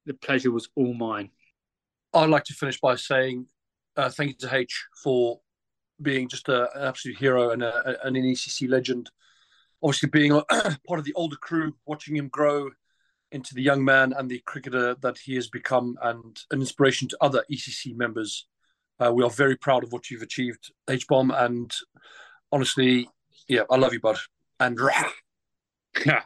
The 0.06 0.14
pleasure 0.14 0.52
was 0.52 0.68
all 0.76 0.94
mine. 0.94 1.30
I'd 2.14 2.30
like 2.30 2.44
to 2.44 2.54
finish 2.54 2.80
by 2.80 2.96
saying 2.96 3.46
uh, 3.96 4.08
thank 4.08 4.30
you 4.30 4.48
to 4.48 4.56
H 4.56 4.86
for 5.02 5.40
being 6.00 6.28
just 6.28 6.48
a, 6.48 6.70
an 6.76 6.86
absolute 6.86 7.18
hero 7.18 7.50
and, 7.50 7.62
a, 7.62 8.06
and 8.06 8.16
an 8.16 8.22
ECC 8.22 8.68
legend. 8.68 9.10
Obviously, 9.82 10.08
being 10.08 10.32
a, 10.32 10.42
part 10.86 10.98
of 10.98 11.04
the 11.04 11.14
older 11.14 11.36
crew, 11.36 11.74
watching 11.86 12.16
him 12.16 12.28
grow 12.28 12.70
into 13.32 13.54
the 13.54 13.62
young 13.62 13.84
man 13.84 14.12
and 14.16 14.28
the 14.28 14.42
cricketer 14.46 14.94
that 14.96 15.18
he 15.18 15.34
has 15.36 15.48
become, 15.48 15.96
and 16.02 16.40
an 16.50 16.60
inspiration 16.60 17.08
to 17.08 17.18
other 17.20 17.44
ECC 17.50 17.96
members. 17.96 18.46
Uh, 18.98 19.12
we 19.12 19.24
are 19.24 19.30
very 19.30 19.56
proud 19.56 19.82
of 19.82 19.92
what 19.92 20.10
you've 20.10 20.22
achieved, 20.22 20.72
H 20.88 21.06
Bomb, 21.08 21.30
and 21.30 21.72
honestly, 22.52 23.08
yeah, 23.48 23.62
I 23.70 23.76
love 23.76 23.92
you, 23.92 24.00
bud. 24.00 24.18
And 24.58 24.78
rah, 26.06 26.22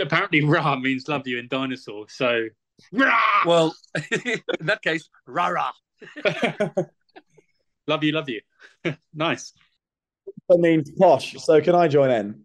Apparently, 0.00 0.42
Ra 0.42 0.76
means 0.76 1.08
love 1.08 1.26
you 1.26 1.38
in 1.38 1.48
dinosaur. 1.48 2.06
So, 2.08 2.48
Rah! 2.92 3.42
well, 3.46 3.74
in 4.10 4.66
that 4.66 4.82
case, 4.82 5.08
rah 5.26 5.48
rah. 5.48 5.72
love 7.86 8.04
you, 8.04 8.12
love 8.12 8.28
you. 8.28 8.40
nice. 9.14 9.52
That 10.48 10.58
means 10.58 10.90
posh. 10.92 11.34
So 11.42 11.60
can 11.60 11.74
I 11.74 11.88
join 11.88 12.10
in? 12.10 12.42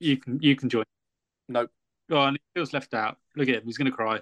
You 0.00 0.16
can 0.16 0.40
you 0.40 0.54
can 0.56 0.68
join. 0.68 0.84
No, 1.48 1.66
Go 2.08 2.18
on, 2.18 2.34
he 2.34 2.40
feels 2.54 2.72
left 2.72 2.94
out. 2.94 3.18
Look 3.36 3.48
at 3.48 3.56
him, 3.56 3.62
he's 3.64 3.76
gonna 3.78 3.90
cry. 3.90 4.20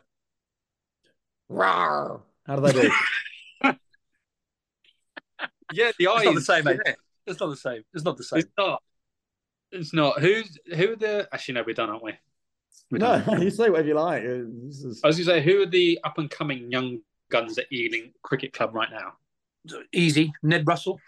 Rawr. 1.50 2.20
How 2.46 2.56
do 2.56 2.62
they 2.62 2.72
do? 2.72 2.90
Yeah, 5.72 5.90
the 5.98 6.06
eyes. 6.06 6.18
It's 6.18 6.24
not 6.26 6.34
the 6.36 6.40
same, 6.42 6.64
mate. 6.64 6.80
yeah. 6.86 6.92
It's 7.26 7.40
not 7.40 7.48
the 7.48 7.56
same. 7.56 7.82
It's 7.92 8.04
not 8.04 8.16
the 8.16 8.22
same. 8.24 8.38
It's 8.38 8.48
not. 8.56 8.82
It's 9.72 9.92
not. 9.92 10.20
Who's 10.20 10.56
who 10.74 10.92
are 10.92 10.96
the? 10.96 11.28
Actually, 11.32 11.54
no, 11.54 11.64
we're 11.66 11.74
done, 11.74 11.90
aren't 11.90 12.04
we? 12.04 12.12
We're 12.90 12.98
No, 12.98 13.20
done. 13.20 13.42
you 13.42 13.50
say 13.50 13.68
whatever 13.68 13.88
you 13.88 13.94
like. 13.94 14.22
This 14.22 14.84
is... 14.84 15.00
I 15.02 15.08
was 15.08 15.16
going 15.16 15.26
to 15.26 15.32
say, 15.32 15.42
who 15.42 15.62
are 15.62 15.66
the 15.66 15.98
up 16.04 16.18
and 16.18 16.30
coming 16.30 16.70
young 16.70 17.00
guns 17.30 17.58
at 17.58 17.66
Ealing 17.72 18.12
Cricket 18.22 18.52
Club 18.52 18.74
right 18.76 18.88
now? 18.90 19.14
Easy. 19.92 20.32
Ned 20.42 20.66
Russell. 20.66 21.00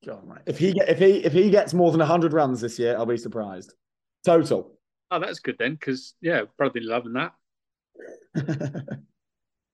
God, 0.07 0.27
mate. 0.27 0.39
If 0.47 0.59
he 0.59 0.73
get, 0.73 0.89
if 0.89 0.99
he 0.99 1.25
if 1.25 1.33
he 1.33 1.51
gets 1.51 1.75
more 1.75 1.93
than 1.93 2.01
hundred 2.01 2.33
runs 2.33 2.61
this 2.61 2.79
year, 2.79 2.97
I'll 2.97 3.07
be 3.07 3.17
surprised. 3.17 3.75
Total. 4.25 4.79
oh, 5.11 5.19
that's 5.19 5.41
good 5.41 5.57
then, 5.59 5.75
because 5.75 6.15
yeah, 6.21 6.43
brotherly 6.57 6.87
loving 6.87 7.15
that. 7.15 7.33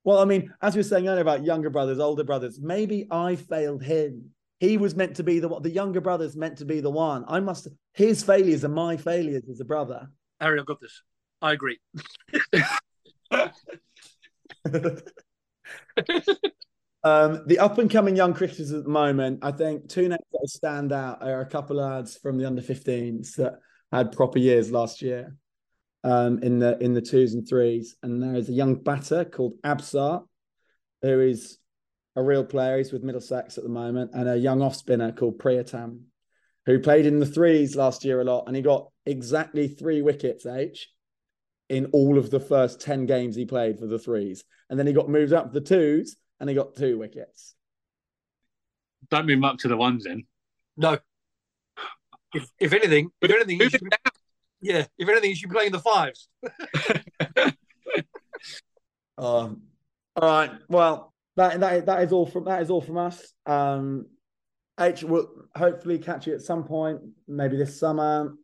well, 0.04 0.18
I 0.18 0.24
mean, 0.24 0.52
as 0.62 0.74
we 0.74 0.80
were 0.80 0.84
saying 0.84 1.08
earlier 1.08 1.22
about 1.22 1.44
younger 1.44 1.70
brothers, 1.70 1.98
older 1.98 2.24
brothers, 2.24 2.60
maybe 2.60 3.06
I 3.10 3.36
failed 3.36 3.82
him. 3.82 4.30
He 4.58 4.78
was 4.78 4.96
meant 4.96 5.16
to 5.16 5.22
be 5.22 5.38
the 5.38 5.48
one. 5.48 5.62
The 5.62 5.70
younger 5.70 6.00
brother's 6.00 6.36
meant 6.36 6.58
to 6.58 6.64
be 6.64 6.80
the 6.80 6.90
one. 6.90 7.24
I 7.28 7.40
must. 7.40 7.68
His 7.92 8.22
failures 8.24 8.64
are 8.64 8.68
my 8.68 8.96
failures 8.96 9.44
as 9.50 9.60
a 9.60 9.64
brother. 9.64 10.08
Harry, 10.40 10.58
I've 10.58 10.66
got 10.66 10.80
this. 10.80 11.02
I 11.42 11.52
agree. 11.52 11.78
Um, 17.06 17.44
the 17.46 17.60
up 17.60 17.78
and 17.78 17.88
coming 17.88 18.16
young 18.16 18.34
cricketers 18.34 18.72
at 18.72 18.82
the 18.82 18.90
moment, 18.90 19.38
I 19.40 19.52
think 19.52 19.88
two 19.88 20.08
names 20.08 20.24
that 20.32 20.48
stand 20.48 20.92
out 20.92 21.22
are 21.22 21.40
a 21.40 21.46
couple 21.46 21.78
of 21.78 21.88
lads 21.88 22.16
from 22.16 22.36
the 22.36 22.46
under 22.46 22.62
15s 22.62 23.36
that 23.36 23.60
had 23.92 24.10
proper 24.10 24.40
years 24.40 24.72
last 24.72 25.02
year 25.02 25.36
um, 26.02 26.42
in 26.42 26.58
the 26.58 26.76
in 26.82 26.94
the 26.94 27.00
twos 27.00 27.34
and 27.34 27.48
threes. 27.48 27.94
And 28.02 28.20
there 28.20 28.34
is 28.34 28.48
a 28.48 28.52
young 28.52 28.74
batter 28.74 29.24
called 29.24 29.52
Absar, 29.62 30.24
who 31.02 31.20
is 31.20 31.58
a 32.16 32.22
real 32.24 32.44
player. 32.44 32.78
He's 32.78 32.92
with 32.92 33.04
Middlesex 33.04 33.56
at 33.56 33.62
the 33.62 33.70
moment, 33.70 34.10
and 34.12 34.28
a 34.28 34.36
young 34.36 34.60
off 34.60 34.74
spinner 34.74 35.12
called 35.12 35.38
Priyatam, 35.38 36.00
who 36.64 36.80
played 36.80 37.06
in 37.06 37.20
the 37.20 37.26
threes 37.26 37.76
last 37.76 38.04
year 38.04 38.20
a 38.20 38.24
lot, 38.24 38.48
and 38.48 38.56
he 38.56 38.62
got 38.62 38.88
exactly 39.04 39.68
three 39.68 40.02
wickets, 40.02 40.44
H, 40.44 40.88
in 41.68 41.86
all 41.86 42.18
of 42.18 42.30
the 42.30 42.40
first 42.40 42.80
10 42.80 43.06
games 43.06 43.34
he 43.34 43.44
played 43.44 43.78
for 43.78 43.86
the 43.86 43.98
threes. 43.98 44.44
And 44.70 44.78
then 44.78 44.86
he 44.86 44.92
got 44.92 45.08
moved 45.08 45.32
up 45.32 45.52
to 45.52 45.60
the 45.60 45.66
twos 45.66 46.16
and 46.38 46.48
he 46.48 46.54
got 46.54 46.76
two 46.76 46.98
wickets. 46.98 47.54
Don't 49.10 49.26
move 49.26 49.38
him 49.38 49.44
up 49.44 49.58
to 49.58 49.68
the 49.68 49.76
ones 49.76 50.04
then. 50.04 50.24
No. 50.76 50.98
If, 52.34 52.48
if 52.58 52.72
anything, 52.72 53.10
if 53.20 53.30
anything, 53.30 53.60
you 53.60 53.70
should 53.70 53.80
be, 53.80 53.90
yeah. 54.60 54.86
If 54.98 55.08
anything, 55.08 55.30
you 55.30 55.36
should 55.36 55.48
be 55.48 55.54
playing 55.54 55.72
the 55.72 55.80
fives. 55.80 56.28
Um, 59.18 59.62
all 60.14 60.28
right. 60.28 60.50
Well, 60.68 61.12
that 61.36 61.60
that 61.60 61.86
that 61.86 62.02
is 62.02 62.12
all 62.12 62.26
from 62.26 62.44
that 62.44 62.62
is 62.62 62.70
all 62.70 62.80
from 62.80 62.98
us. 62.98 63.32
Um, 63.44 64.06
H 64.78 65.02
will 65.04 65.28
hopefully 65.56 65.98
catch 65.98 66.26
you 66.26 66.34
at 66.34 66.42
some 66.42 66.64
point, 66.64 67.00
maybe 67.26 67.56
this 67.56 67.78
summer 67.80 68.34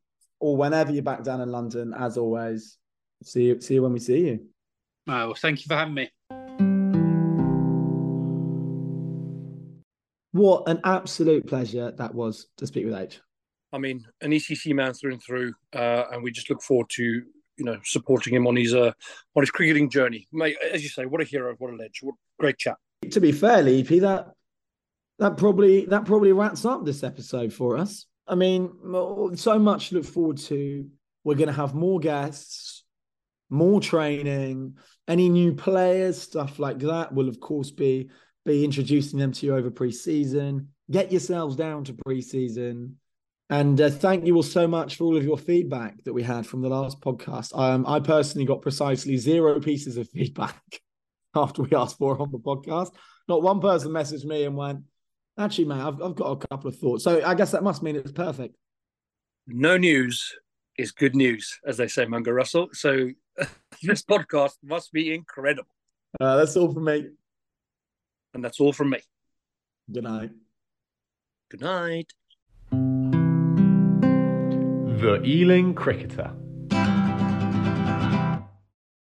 or 0.41 0.57
whenever 0.57 0.93
you're 0.93 1.03
back 1.03 1.23
down 1.23 1.41
in 1.41 1.51
London. 1.51 1.95
As 1.97 2.17
always, 2.17 2.79
see 3.23 3.45
you 3.45 3.61
see 3.61 3.75
you 3.75 3.83
when 3.83 3.93
we 3.93 4.01
see 4.01 4.27
you. 4.27 4.47
Oh, 5.09 5.27
well, 5.27 5.35
thank 5.35 5.61
you 5.61 5.67
for 5.69 5.77
having 5.77 5.95
me. 5.95 6.11
What 10.33 10.69
an 10.69 10.81
absolute 10.85 11.47
pleasure 11.47 11.91
that 11.91 12.15
was 12.15 12.47
to 12.57 12.67
speak 12.67 12.87
with 12.87 12.95
H. 12.95 13.21
I 13.73 13.79
mean, 13.79 14.07
an 14.21 14.31
ECC 14.31 14.75
man 14.75 14.93
through 14.95 15.13
and 15.13 15.23
through, 15.23 15.55
uh, 15.75 16.05
and 16.11 16.23
we 16.23 16.31
just 16.31 16.51
look 16.51 16.63
forward 16.63 16.89
to 16.91 17.03
you 17.03 17.65
know 17.65 17.79
supporting 17.85 18.35
him 18.35 18.47
on 18.47 18.57
his 18.57 18.75
uh, 18.75 18.93
on 19.37 19.43
his 19.43 19.51
cricketing 19.51 19.91
journey. 19.91 20.27
Mate, 20.33 20.57
as 20.73 20.83
you 20.83 20.89
say, 20.89 21.07
what 21.07 21.21
a 21.21 21.25
hero, 21.25 21.55
what 21.59 21.71
a 21.71 21.77
legend, 21.77 21.93
what 22.03 22.15
great 22.39 22.59
chap. 22.59 22.79
To 23.11 23.21
be 23.21 23.33
fair, 23.33 23.63
Leafy, 23.63 23.99
that 24.01 24.33
that 25.19 25.37
probably 25.37 25.87
that 25.87 26.05
probably 26.05 26.33
wraps 26.33 26.65
up 26.65 26.85
this 26.85 27.03
episode 27.03 27.53
for 27.53 27.77
us. 27.77 28.07
I 28.27 28.35
mean, 28.35 28.73
so 29.37 29.59
much 29.59 29.89
to 29.89 29.97
look 29.97 30.05
forward 30.05 30.39
to. 30.39 30.89
We're 31.25 31.37
going 31.37 31.49
to 31.49 31.55
have 31.55 31.75
more 31.75 32.01
guests, 32.01 32.82
more 33.53 33.81
training, 33.81 34.77
any 35.07 35.29
new 35.29 35.55
players, 35.55 36.21
stuff 36.21 36.59
like 36.59 36.79
that. 36.81 37.15
Will 37.15 37.29
of 37.29 37.39
course 37.39 37.71
be 37.71 38.11
be 38.45 38.65
introducing 38.65 39.19
them 39.19 39.33
to 39.33 39.47
you 39.47 39.57
over 39.57 39.71
pre-season. 39.71 40.69
Get 40.91 41.13
yourselves 41.13 41.55
down 41.55 41.85
to 41.85 41.95
pre-season. 42.05 42.97
And 43.51 43.81
uh, 43.81 43.91
thank 43.91 44.27
you 44.27 44.35
all 44.35 44.43
so 44.43 44.67
much 44.67 44.97
for 44.97 45.05
all 45.05 45.17
of 45.17 45.25
your 45.25 45.39
feedback 45.39 46.03
that 46.05 46.13
we 46.13 46.23
had 46.23 46.47
from 46.47 46.63
the 46.63 46.69
last 46.69 47.01
podcast. 47.01 47.57
Um, 47.57 47.85
I 47.87 48.01
personally 48.01 48.47
got 48.47 48.63
precisely 48.63 49.17
zero 49.17 49.61
pieces 49.61 49.97
of 49.97 50.09
feedback 50.09 50.61
after 51.37 51.63
we 51.63 51.77
asked 51.77 51.99
for 51.99 52.21
on 52.21 52.33
the 52.33 52.39
podcast. 52.39 52.93
Not 53.29 53.43
one 53.43 53.61
person 53.61 53.93
messaged 53.93 54.25
me 54.25 54.45
and 54.45 54.57
went, 54.57 54.81
actually, 55.39 55.67
man, 55.67 55.81
I've, 55.81 56.03
I've 56.03 56.17
got 56.17 56.31
a 56.31 56.47
couple 56.49 56.69
of 56.69 56.79
thoughts. 56.79 57.05
So 57.05 57.25
I 57.25 57.35
guess 57.35 57.53
that 57.53 57.63
must 57.63 57.83
mean 57.83 57.95
it's 57.95 58.13
perfect. 58.13 58.57
No 59.47 59.77
news 59.77 60.35
is 60.79 60.91
good 60.91 61.15
news, 61.15 61.59
as 61.67 61.77
they 61.77 61.89
say, 61.89 62.07
Mungo 62.07 62.33
Russell. 62.33 62.69
So 62.73 63.11
this 63.83 64.03
podcast 64.03 64.57
must 64.63 64.93
be 64.93 65.15
incredible, 65.15 65.69
Uh, 66.21 66.37
that's 66.37 66.57
all 66.57 66.73
from 66.73 66.85
me. 66.85 67.09
and 68.35 68.45
that's 68.45 68.61
all 68.61 68.73
from 68.73 68.91
me. 68.91 68.99
Good 69.91 70.05
night. 70.05 70.31
Good 71.51 71.61
night. 71.61 72.13
The 75.01 75.21
Ealing 75.25 75.75
Cricketer. 75.75 76.33